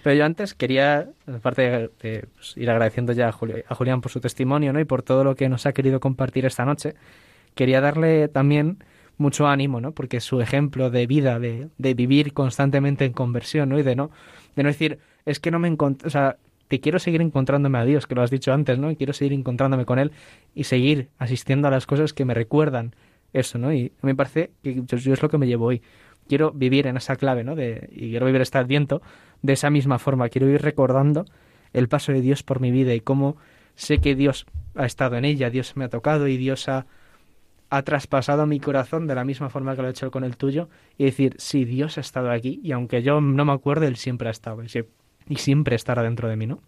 Pero 0.04 0.16
yo 0.18 0.26
antes 0.26 0.54
quería, 0.54 1.08
aparte 1.34 1.90
de 2.02 2.28
pues, 2.36 2.58
ir 2.58 2.70
agradeciendo 2.70 3.14
ya 3.14 3.30
a, 3.30 3.32
Julián 3.32 4.02
por 4.02 4.12
su 4.12 4.20
testimonio 4.20 4.74
¿no? 4.74 4.82
y 4.82 4.86
por 4.86 5.02
todo 5.02 5.24
lo 5.24 5.36
que 5.36 5.48
nos 5.48 5.66
ha 5.66 5.72
querido 5.72 6.02
compartir 6.02 6.46
esta 6.46 6.66
noche, 6.66 6.96
quería 7.56 7.82
darle 7.82 8.28
también 8.28 8.84
mucho 9.18 9.48
ánimo, 9.48 9.80
¿no? 9.82 9.94
Porque 9.94 10.20
su 10.20 10.42
ejemplo 10.42 10.90
de 10.90 11.08
vida, 11.08 11.40
de, 11.40 11.70
de 11.78 11.94
vivir 11.94 12.34
constantemente 12.34 13.06
en 13.06 13.14
conversión, 13.14 13.70
¿no? 13.70 13.80
Y 13.80 13.84
de 13.84 13.96
no, 13.96 14.12
de 14.56 14.64
no 14.64 14.70
decir, 14.70 15.00
es 15.26 15.40
que 15.40 15.52
no 15.52 15.60
me 15.60 15.68
encuentro, 15.68 16.08
o 16.08 16.12
sea, 16.12 16.38
que 16.68 16.80
quiero 16.80 17.00
seguir 17.00 17.22
encontrándome 17.22 17.78
a 17.78 17.86
Dios, 17.86 18.08
que 18.08 18.16
lo 18.16 18.22
has 18.22 18.32
dicho 18.32 18.54
antes, 18.54 18.80
¿no? 18.80 18.92
Y 18.92 18.96
quiero 18.96 19.14
seguir 19.14 19.34
encontrándome 19.34 19.86
con 19.86 20.00
Él 20.00 20.12
y 20.56 20.64
seguir 20.64 21.10
asistiendo 21.20 21.68
a 21.68 21.72
las 21.72 21.86
cosas 21.86 22.14
que 22.14 22.26
me 22.26 22.34
recuerdan 22.34 22.96
eso, 23.34 23.58
¿no? 23.58 23.74
Y 23.74 23.92
me 24.02 24.16
parece 24.16 24.52
que 24.64 24.82
yo, 24.86 25.14
es 25.14 25.22
lo 25.22 25.30
que 25.30 25.38
me 25.38 25.48
llevo 25.48 25.66
hoy. 25.66 25.82
Quiero 26.28 26.52
vivir 26.52 26.88
en 26.88 26.98
esa 26.98 27.16
clave, 27.16 27.44
¿no? 27.44 27.56
De, 27.56 27.90
y 27.92 28.12
quiero 28.12 28.26
vivir 28.26 28.42
este 28.42 28.58
adviento 28.58 29.02
de 29.42 29.54
esa 29.54 29.70
misma 29.70 30.00
forma. 30.00 30.30
Quiero 30.30 30.50
ir 30.50 30.62
recordando 30.62 31.26
el 31.74 31.90
paso 31.90 32.12
de 32.12 32.22
Dios 32.22 32.44
por 32.44 32.60
mi 32.60 32.72
vida 32.72 32.94
y 32.94 33.02
cómo 33.02 33.38
sé 33.76 34.00
que 34.00 34.16
Dios 34.16 34.46
ha 34.76 34.86
estado 34.86 35.18
en 35.18 35.26
ella, 35.26 35.50
Dios 35.50 35.76
me 35.76 35.86
ha 35.86 35.90
tocado 35.90 36.28
y 36.28 36.38
Dios 36.38 36.70
ha, 36.70 36.86
ha 37.76 37.82
traspasado 37.82 38.46
mi 38.46 38.60
corazón 38.60 39.08
de 39.08 39.16
la 39.16 39.26
misma 39.26 39.50
forma 39.50 39.76
que 39.76 39.82
lo 39.82 39.88
ha 39.88 39.92
hecho 39.92 40.12
con 40.12 40.24
el 40.24 40.38
tuyo 40.38 40.70
y 40.96 41.06
decir, 41.06 41.36
sí, 41.40 41.66
Dios 41.66 41.98
ha 41.98 42.02
estado 42.02 42.30
aquí 42.30 42.60
y 42.64 42.72
aunque 42.72 43.02
yo 43.02 43.20
no 43.20 43.46
me 43.46 43.52
acuerde, 43.52 43.88
Él 43.88 43.96
siempre 43.96 44.28
ha 44.28 44.32
estado 44.32 44.62
y 44.62 45.36
siempre 45.38 45.76
estará 45.76 46.04
dentro 46.04 46.30
de 46.30 46.36
mí, 46.36 46.46
¿no? 46.46 46.62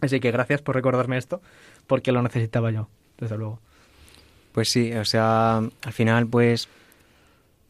Así 0.00 0.20
que 0.20 0.30
gracias 0.30 0.62
por 0.62 0.76
recordarme 0.76 1.16
esto, 1.16 1.42
porque 1.88 2.12
lo 2.12 2.22
necesitaba 2.22 2.70
yo, 2.70 2.88
desde 3.18 3.36
luego. 3.36 3.58
Pues 4.52 4.68
sí, 4.68 4.92
o 4.92 5.04
sea, 5.04 5.56
al 5.56 5.92
final, 5.92 6.28
pues, 6.28 6.68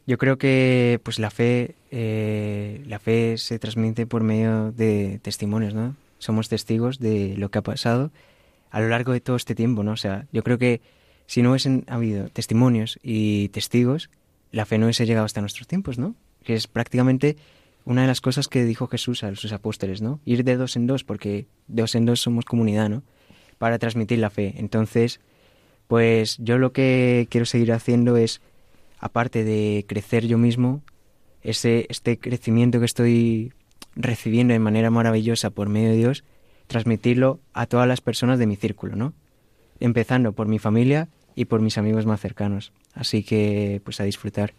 yo 0.05 0.19
creo 0.19 0.37
que, 0.37 0.99
pues, 1.01 1.17
la 1.17 1.31
fe, 1.31 1.73
eh, 1.89 2.83
la 2.85 2.99
fe 2.99 3.39
se 3.39 3.57
transmite 3.57 4.05
por 4.05 4.21
medio 4.21 4.71
de 4.71 5.19
testimonios, 5.23 5.73
¿no? 5.73 5.95
Somos 6.19 6.47
testigos 6.47 6.99
de 6.99 7.35
lo 7.37 7.49
que 7.49 7.57
ha 7.57 7.63
pasado 7.63 8.11
a 8.69 8.81
lo 8.81 8.89
largo 8.89 9.13
de 9.13 9.21
todo 9.21 9.35
este 9.35 9.55
tiempo, 9.55 9.83
¿no? 9.83 9.93
O 9.93 9.97
sea, 9.97 10.27
yo 10.31 10.43
creo 10.43 10.59
que 10.59 10.81
si 11.27 11.41
no 11.41 11.51
hubiesen 11.51 11.85
habido 11.87 12.29
testimonios 12.29 12.99
y 13.01 13.49
testigos, 13.49 14.09
la 14.51 14.65
fe 14.65 14.77
no 14.77 14.85
hubiese 14.85 15.05
llegado 15.05 15.25
hasta 15.25 15.41
nuestros 15.41 15.67
tiempos, 15.67 15.97
¿no? 15.97 16.15
Que 16.43 16.53
es 16.53 16.67
prácticamente 16.67 17.37
una 17.85 18.01
de 18.01 18.07
las 18.07 18.21
cosas 18.21 18.47
que 18.47 18.63
dijo 18.63 18.87
Jesús 18.87 19.23
a 19.23 19.35
sus 19.35 19.53
apóstoles, 19.53 20.01
¿no? 20.01 20.19
Ir 20.25 20.43
de 20.43 20.55
dos 20.55 20.75
en 20.75 20.87
dos, 20.87 21.03
porque 21.03 21.47
de 21.67 21.81
dos 21.81 21.95
en 21.95 22.05
dos 22.05 22.21
somos 22.21 22.45
comunidad, 22.45 22.89
¿no? 22.89 23.03
Para 23.57 23.79
transmitir 23.79 24.19
la 24.19 24.29
fe. 24.29 24.55
Entonces, 24.57 25.19
pues 25.87 26.37
yo 26.39 26.57
lo 26.57 26.71
que 26.71 27.27
quiero 27.29 27.45
seguir 27.45 27.71
haciendo 27.73 28.17
es, 28.17 28.41
aparte 28.99 29.43
de 29.43 29.85
crecer 29.87 30.25
yo 30.25 30.37
mismo, 30.37 30.81
ese, 31.41 31.85
este 31.89 32.17
crecimiento 32.17 32.79
que 32.79 32.85
estoy 32.85 33.53
recibiendo 33.95 34.53
de 34.53 34.59
manera 34.59 34.89
maravillosa 34.89 35.51
por 35.51 35.69
medio 35.69 35.89
de 35.89 35.97
Dios, 35.97 36.23
transmitirlo 36.67 37.39
a 37.53 37.67
todas 37.67 37.87
las 37.87 38.01
personas 38.01 38.39
de 38.39 38.47
mi 38.47 38.55
círculo, 38.55 38.95
¿no? 38.95 39.13
Empezando 39.79 40.33
por 40.33 40.47
mi 40.47 40.57
familia 40.59 41.09
y 41.35 41.45
por 41.45 41.61
mis 41.61 41.77
amigos 41.77 42.05
más 42.05 42.21
cercanos. 42.21 42.71
Así 42.93 43.23
que, 43.23 43.81
pues 43.83 43.99
a 43.99 44.03
disfrutar. 44.03 44.53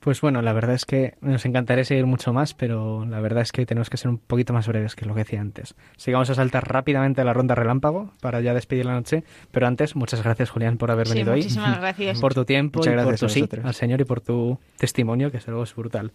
Pues 0.00 0.20
bueno, 0.20 0.40
la 0.40 0.52
verdad 0.52 0.76
es 0.76 0.84
que 0.84 1.14
nos 1.20 1.44
encantaría 1.46 1.84
seguir 1.84 2.06
mucho 2.06 2.32
más, 2.32 2.54
pero 2.54 3.04
la 3.06 3.18
verdad 3.18 3.42
es 3.42 3.50
que 3.50 3.66
tenemos 3.66 3.90
que 3.90 3.96
ser 3.96 4.08
un 4.08 4.18
poquito 4.18 4.52
más 4.52 4.68
breves 4.68 4.94
que 4.94 5.04
lo 5.04 5.14
que 5.14 5.22
decía 5.24 5.40
antes. 5.40 5.74
Así 5.96 6.06
que 6.06 6.12
vamos 6.12 6.30
a 6.30 6.36
saltar 6.36 6.72
rápidamente 6.72 7.22
a 7.22 7.24
la 7.24 7.32
ronda 7.32 7.56
relámpago 7.56 8.12
para 8.20 8.40
ya 8.40 8.54
despedir 8.54 8.86
la 8.86 8.92
noche. 8.92 9.24
Pero 9.50 9.66
antes, 9.66 9.96
muchas 9.96 10.22
gracias, 10.22 10.50
Julián, 10.50 10.78
por 10.78 10.92
haber 10.92 11.08
venido 11.08 11.34
muchísimas 11.34 11.74
hoy. 11.74 11.80
gracias. 11.80 12.20
Por 12.20 12.34
tu 12.34 12.44
tiempo 12.44 12.78
Muchas 12.78 12.92
y 12.92 12.96
por 12.96 13.04
gracias 13.04 13.20
tu 13.20 13.26
a 13.26 13.28
sí 13.30 13.48
al 13.64 13.74
Señor 13.74 14.00
y 14.00 14.04
por 14.04 14.20
tu 14.20 14.60
testimonio, 14.76 15.32
que 15.32 15.38
es 15.38 15.48
algo 15.48 15.64
brutal. 15.76 16.12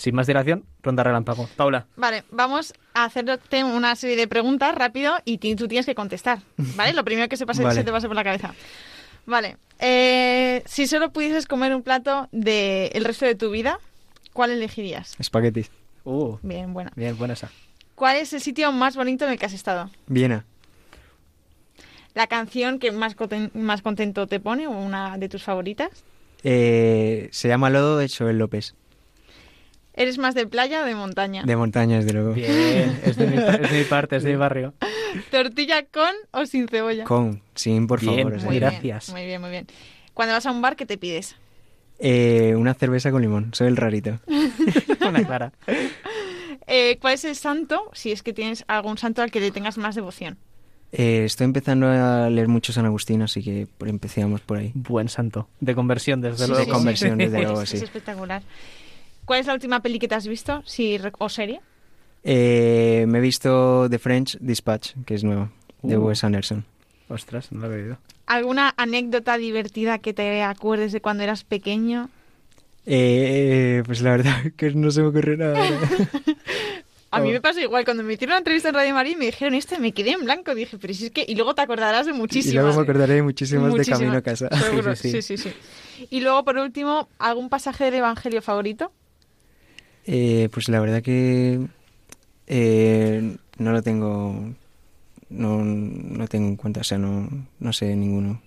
Sin 0.00 0.14
más 0.14 0.26
dilación, 0.26 0.64
ronda 0.82 1.02
relámpago. 1.04 1.46
Paula. 1.56 1.86
Vale, 1.96 2.24
vamos 2.30 2.72
a 2.94 3.04
hacerte 3.04 3.62
una 3.64 3.94
serie 3.96 4.16
de 4.16 4.26
preguntas 4.26 4.74
rápido 4.74 5.12
y 5.26 5.36
tú 5.56 5.68
tienes 5.68 5.84
que 5.84 5.94
contestar, 5.94 6.38
¿vale? 6.56 6.94
Lo 6.94 7.04
primero 7.04 7.28
que 7.28 7.36
se, 7.36 7.44
pase, 7.44 7.62
Vale. 7.64 7.74
se 7.74 7.84
te 7.84 7.92
pase 7.92 8.06
por 8.06 8.16
la 8.16 8.24
cabeza. 8.24 8.54
Vale, 9.26 9.58
eh, 9.78 10.62
si 10.64 10.86
solo 10.86 11.12
pudieses 11.12 11.46
comer 11.46 11.74
un 11.74 11.82
plato 11.82 12.28
de 12.32 12.86
el 12.94 13.04
resto 13.04 13.26
de 13.26 13.34
tu 13.34 13.50
vida, 13.50 13.78
¿cuál 14.32 14.52
elegirías? 14.52 15.16
Espaguetis. 15.20 15.70
Uh, 16.04 16.38
Bien, 16.40 16.72
buena. 16.72 16.92
bien, 16.96 17.18
buena 17.18 17.34
esa. 17.34 17.50
¿Cuál 17.94 18.16
es 18.16 18.32
el 18.32 18.40
sitio 18.40 18.72
más 18.72 18.96
bonito 18.96 19.26
en 19.26 19.32
el 19.32 19.38
que 19.38 19.44
has 19.44 19.52
estado? 19.52 19.90
Viena. 20.06 20.46
¿La 22.14 22.26
canción 22.26 22.78
que 22.78 22.90
más, 22.90 23.14
conten- 23.18 23.52
más 23.52 23.82
contento 23.82 24.26
te 24.26 24.40
pone 24.40 24.66
o 24.66 24.70
una 24.70 25.18
de 25.18 25.28
tus 25.28 25.42
favoritas? 25.42 25.90
Eh, 26.42 27.28
se 27.32 27.48
llama 27.48 27.68
Lodo 27.68 27.98
de 27.98 28.08
Joel 28.08 28.38
López. 28.38 28.74
¿Eres 30.00 30.16
más 30.18 30.34
de 30.34 30.46
playa 30.46 30.82
o 30.82 30.86
de 30.86 30.94
montaña? 30.94 31.42
De 31.44 31.56
montañas, 31.56 32.06
de 32.06 32.12
luego. 32.14 32.32
Bien, 32.32 33.00
es 33.04 33.16
de 33.16 33.26
mi, 33.26 33.36
es 33.36 33.70
de 33.70 33.78
mi 33.78 33.84
parte, 33.84 34.16
es 34.16 34.22
de 34.22 34.30
mi 34.30 34.36
barrio. 34.36 34.72
¿Tortilla 35.30 35.84
con 35.86 36.10
o 36.30 36.46
sin 36.46 36.68
cebolla? 36.68 37.04
Con, 37.04 37.42
sin, 37.54 37.86
por 37.86 38.00
Bien, 38.00 38.14
favor. 38.28 38.32
muy 38.44 38.58
bien, 38.58 38.60
gracias. 38.70 39.10
muy 39.10 39.26
bien, 39.26 39.40
muy 39.42 39.50
bien. 39.50 39.66
Cuando 40.14 40.34
vas 40.34 40.46
a 40.46 40.52
un 40.52 40.62
bar, 40.62 40.76
¿qué 40.76 40.86
te 40.86 40.96
pides? 40.96 41.36
Eh, 41.98 42.54
una 42.56 42.72
cerveza 42.72 43.10
con 43.10 43.20
limón. 43.20 43.50
Soy 43.52 43.66
el 43.68 43.76
rarito. 43.76 44.18
Una 45.06 45.22
clara. 45.24 45.52
Eh, 46.66 46.96
¿Cuál 47.00 47.14
es 47.14 47.24
el 47.26 47.36
santo, 47.36 47.90
si 47.92 48.10
es 48.12 48.22
que 48.22 48.32
tienes 48.32 48.64
algún 48.68 48.96
santo 48.96 49.20
al 49.22 49.30
que 49.30 49.40
le 49.40 49.50
tengas 49.50 49.76
más 49.76 49.96
devoción? 49.96 50.38
Eh, 50.92 51.24
estoy 51.26 51.44
empezando 51.44 51.88
a 51.88 52.30
leer 52.30 52.48
mucho 52.48 52.72
San 52.72 52.86
Agustín, 52.86 53.20
así 53.22 53.42
que 53.42 53.66
por- 53.76 53.88
empecemos 53.88 54.40
por 54.40 54.56
ahí. 54.58 54.72
Buen 54.74 55.08
santo. 55.10 55.48
De 55.60 55.74
conversión, 55.74 56.20
desde 56.22 56.44
Sí, 56.46 56.50
luego. 56.50 56.64
de 56.64 56.72
conversión, 56.72 57.18
desde 57.18 57.36
Es- 57.38 57.42
luego, 57.44 57.62
es, 57.62 57.68
sí. 57.68 57.76
espectacular. 57.76 58.42
¿Cuál 59.30 59.38
es 59.42 59.46
la 59.46 59.54
última 59.54 59.78
peli 59.80 60.00
que 60.00 60.08
te 60.08 60.16
has 60.16 60.26
visto? 60.26 60.60
Si, 60.66 60.98
¿O 61.18 61.28
serie? 61.28 61.60
Eh, 62.24 63.04
me 63.06 63.18
he 63.18 63.20
visto 63.20 63.86
The 63.88 64.00
French 64.00 64.36
Dispatch, 64.40 64.94
que 65.06 65.14
es 65.14 65.22
nueva, 65.22 65.52
de 65.82 65.96
Uh. 65.96 66.06
Wes 66.08 66.24
Anderson. 66.24 66.64
Ostras, 67.08 67.52
no 67.52 67.68
lo 67.68 67.72
he 67.76 67.82
oído. 67.84 67.98
¿Alguna 68.26 68.74
anécdota 68.76 69.38
divertida 69.38 69.98
que 69.98 70.12
te 70.14 70.42
acuerdes 70.42 70.90
de 70.90 71.00
cuando 71.00 71.22
eras 71.22 71.44
pequeño? 71.44 72.10
Eh, 72.86 73.84
pues 73.86 74.00
la 74.02 74.10
verdad 74.10 74.34
que 74.56 74.72
no 74.72 74.90
se 74.90 75.00
me 75.00 75.06
ocurre 75.10 75.36
nada. 75.36 75.64
A 77.12 77.20
mí 77.20 77.28
Oh. 77.30 77.32
me 77.34 77.40
pasó 77.40 77.60
igual, 77.60 77.84
cuando 77.84 78.02
me 78.02 78.14
hicieron 78.14 78.32
una 78.32 78.38
entrevista 78.38 78.70
en 78.70 78.74
Radio 78.74 78.94
María 78.94 79.12
y 79.12 79.16
me 79.16 79.26
dijeron 79.26 79.54
esto, 79.54 79.78
me 79.78 79.92
quedé 79.92 80.10
en 80.10 80.24
blanco. 80.24 80.56
Dije, 80.56 80.76
pero 80.76 80.92
si 80.92 81.06
es 81.06 81.10
que... 81.12 81.24
Y 81.28 81.36
luego 81.36 81.54
te 81.54 81.62
acordarás 81.62 82.06
de 82.06 82.10
y 82.10 82.14
muchísimas. 82.16 82.64
luego 82.64 82.78
me 82.78 82.82
acordaré 82.82 83.14
de 83.14 83.22
muchísimas 83.22 83.74
de 83.74 83.84
camino 83.84 84.14
a 84.16 84.22
casa. 84.22 84.48
Seguro, 84.56 84.96
Sí, 84.96 85.10
sí 85.12 85.22
sí, 85.22 85.36
sí. 85.36 85.50
sí, 85.50 86.06
Y 86.10 86.20
luego, 86.20 86.44
por 86.44 86.56
último, 86.58 87.08
¿algún 87.20 87.48
pasaje 87.48 87.84
del 87.84 87.94
Evangelio 87.94 88.42
favorito? 88.42 88.92
Eh, 90.06 90.48
pues 90.52 90.68
la 90.68 90.80
verdad 90.80 91.02
que 91.02 91.66
eh, 92.46 93.36
no 93.58 93.72
lo 93.72 93.82
tengo 93.82 94.54
no, 95.30 95.62
no 95.64 96.28
tengo 96.28 96.48
en 96.48 96.56
cuenta, 96.56 96.80
o 96.80 96.84
sea, 96.84 96.98
no, 96.98 97.28
no 97.58 97.72
sé 97.72 97.96
ninguno. 97.96 98.42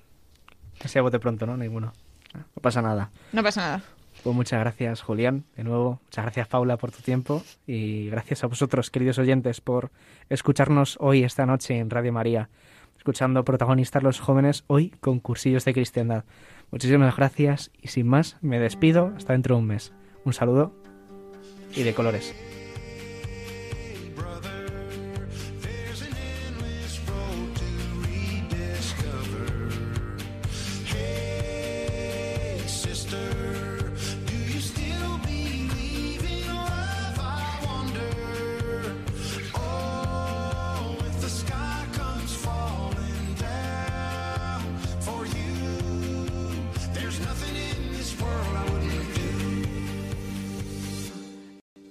Así 0.83 0.99
a 0.99 1.01
bote 1.01 1.19
pronto, 1.19 1.45
¿no? 1.45 1.57
Ninguno. 1.57 1.93
No 2.33 2.61
pasa 2.61 2.81
nada. 2.81 3.11
No 3.31 3.41
pasa 3.41 3.61
nada. 3.61 3.83
Pues 4.21 4.35
muchas 4.35 4.59
gracias, 4.59 5.01
Julián, 5.01 5.45
de 5.55 5.63
nuevo. 5.63 6.01
Muchas 6.03 6.25
gracias, 6.25 6.47
Paula, 6.47 6.77
por 6.77 6.91
tu 6.91 7.01
tiempo. 7.01 7.43
Y 7.65 8.09
gracias 8.09 8.43
a 8.43 8.47
vosotros, 8.47 8.91
queridos 8.91 9.17
oyentes, 9.17 9.61
por 9.61 9.91
escucharnos 10.29 10.97
hoy, 10.99 11.23
esta 11.23 11.45
noche, 11.45 11.79
en 11.79 11.89
Radio 11.89 12.13
María. 12.13 12.49
Escuchando 12.97 13.43
protagonistas 13.43 14.03
los 14.03 14.19
jóvenes 14.19 14.63
hoy 14.67 14.89
con 14.99 15.19
cursillos 15.19 15.65
de 15.65 15.73
cristiandad. 15.73 16.25
Muchísimas 16.71 17.15
gracias 17.15 17.71
y 17.81 17.89
sin 17.89 18.07
más, 18.07 18.37
me 18.41 18.59
despido 18.59 19.13
hasta 19.17 19.33
dentro 19.33 19.55
de 19.55 19.61
un 19.61 19.67
mes. 19.67 19.93
Un 20.25 20.33
saludo 20.33 20.82
y 21.75 21.83
de 21.83 21.93
colores. 21.93 22.33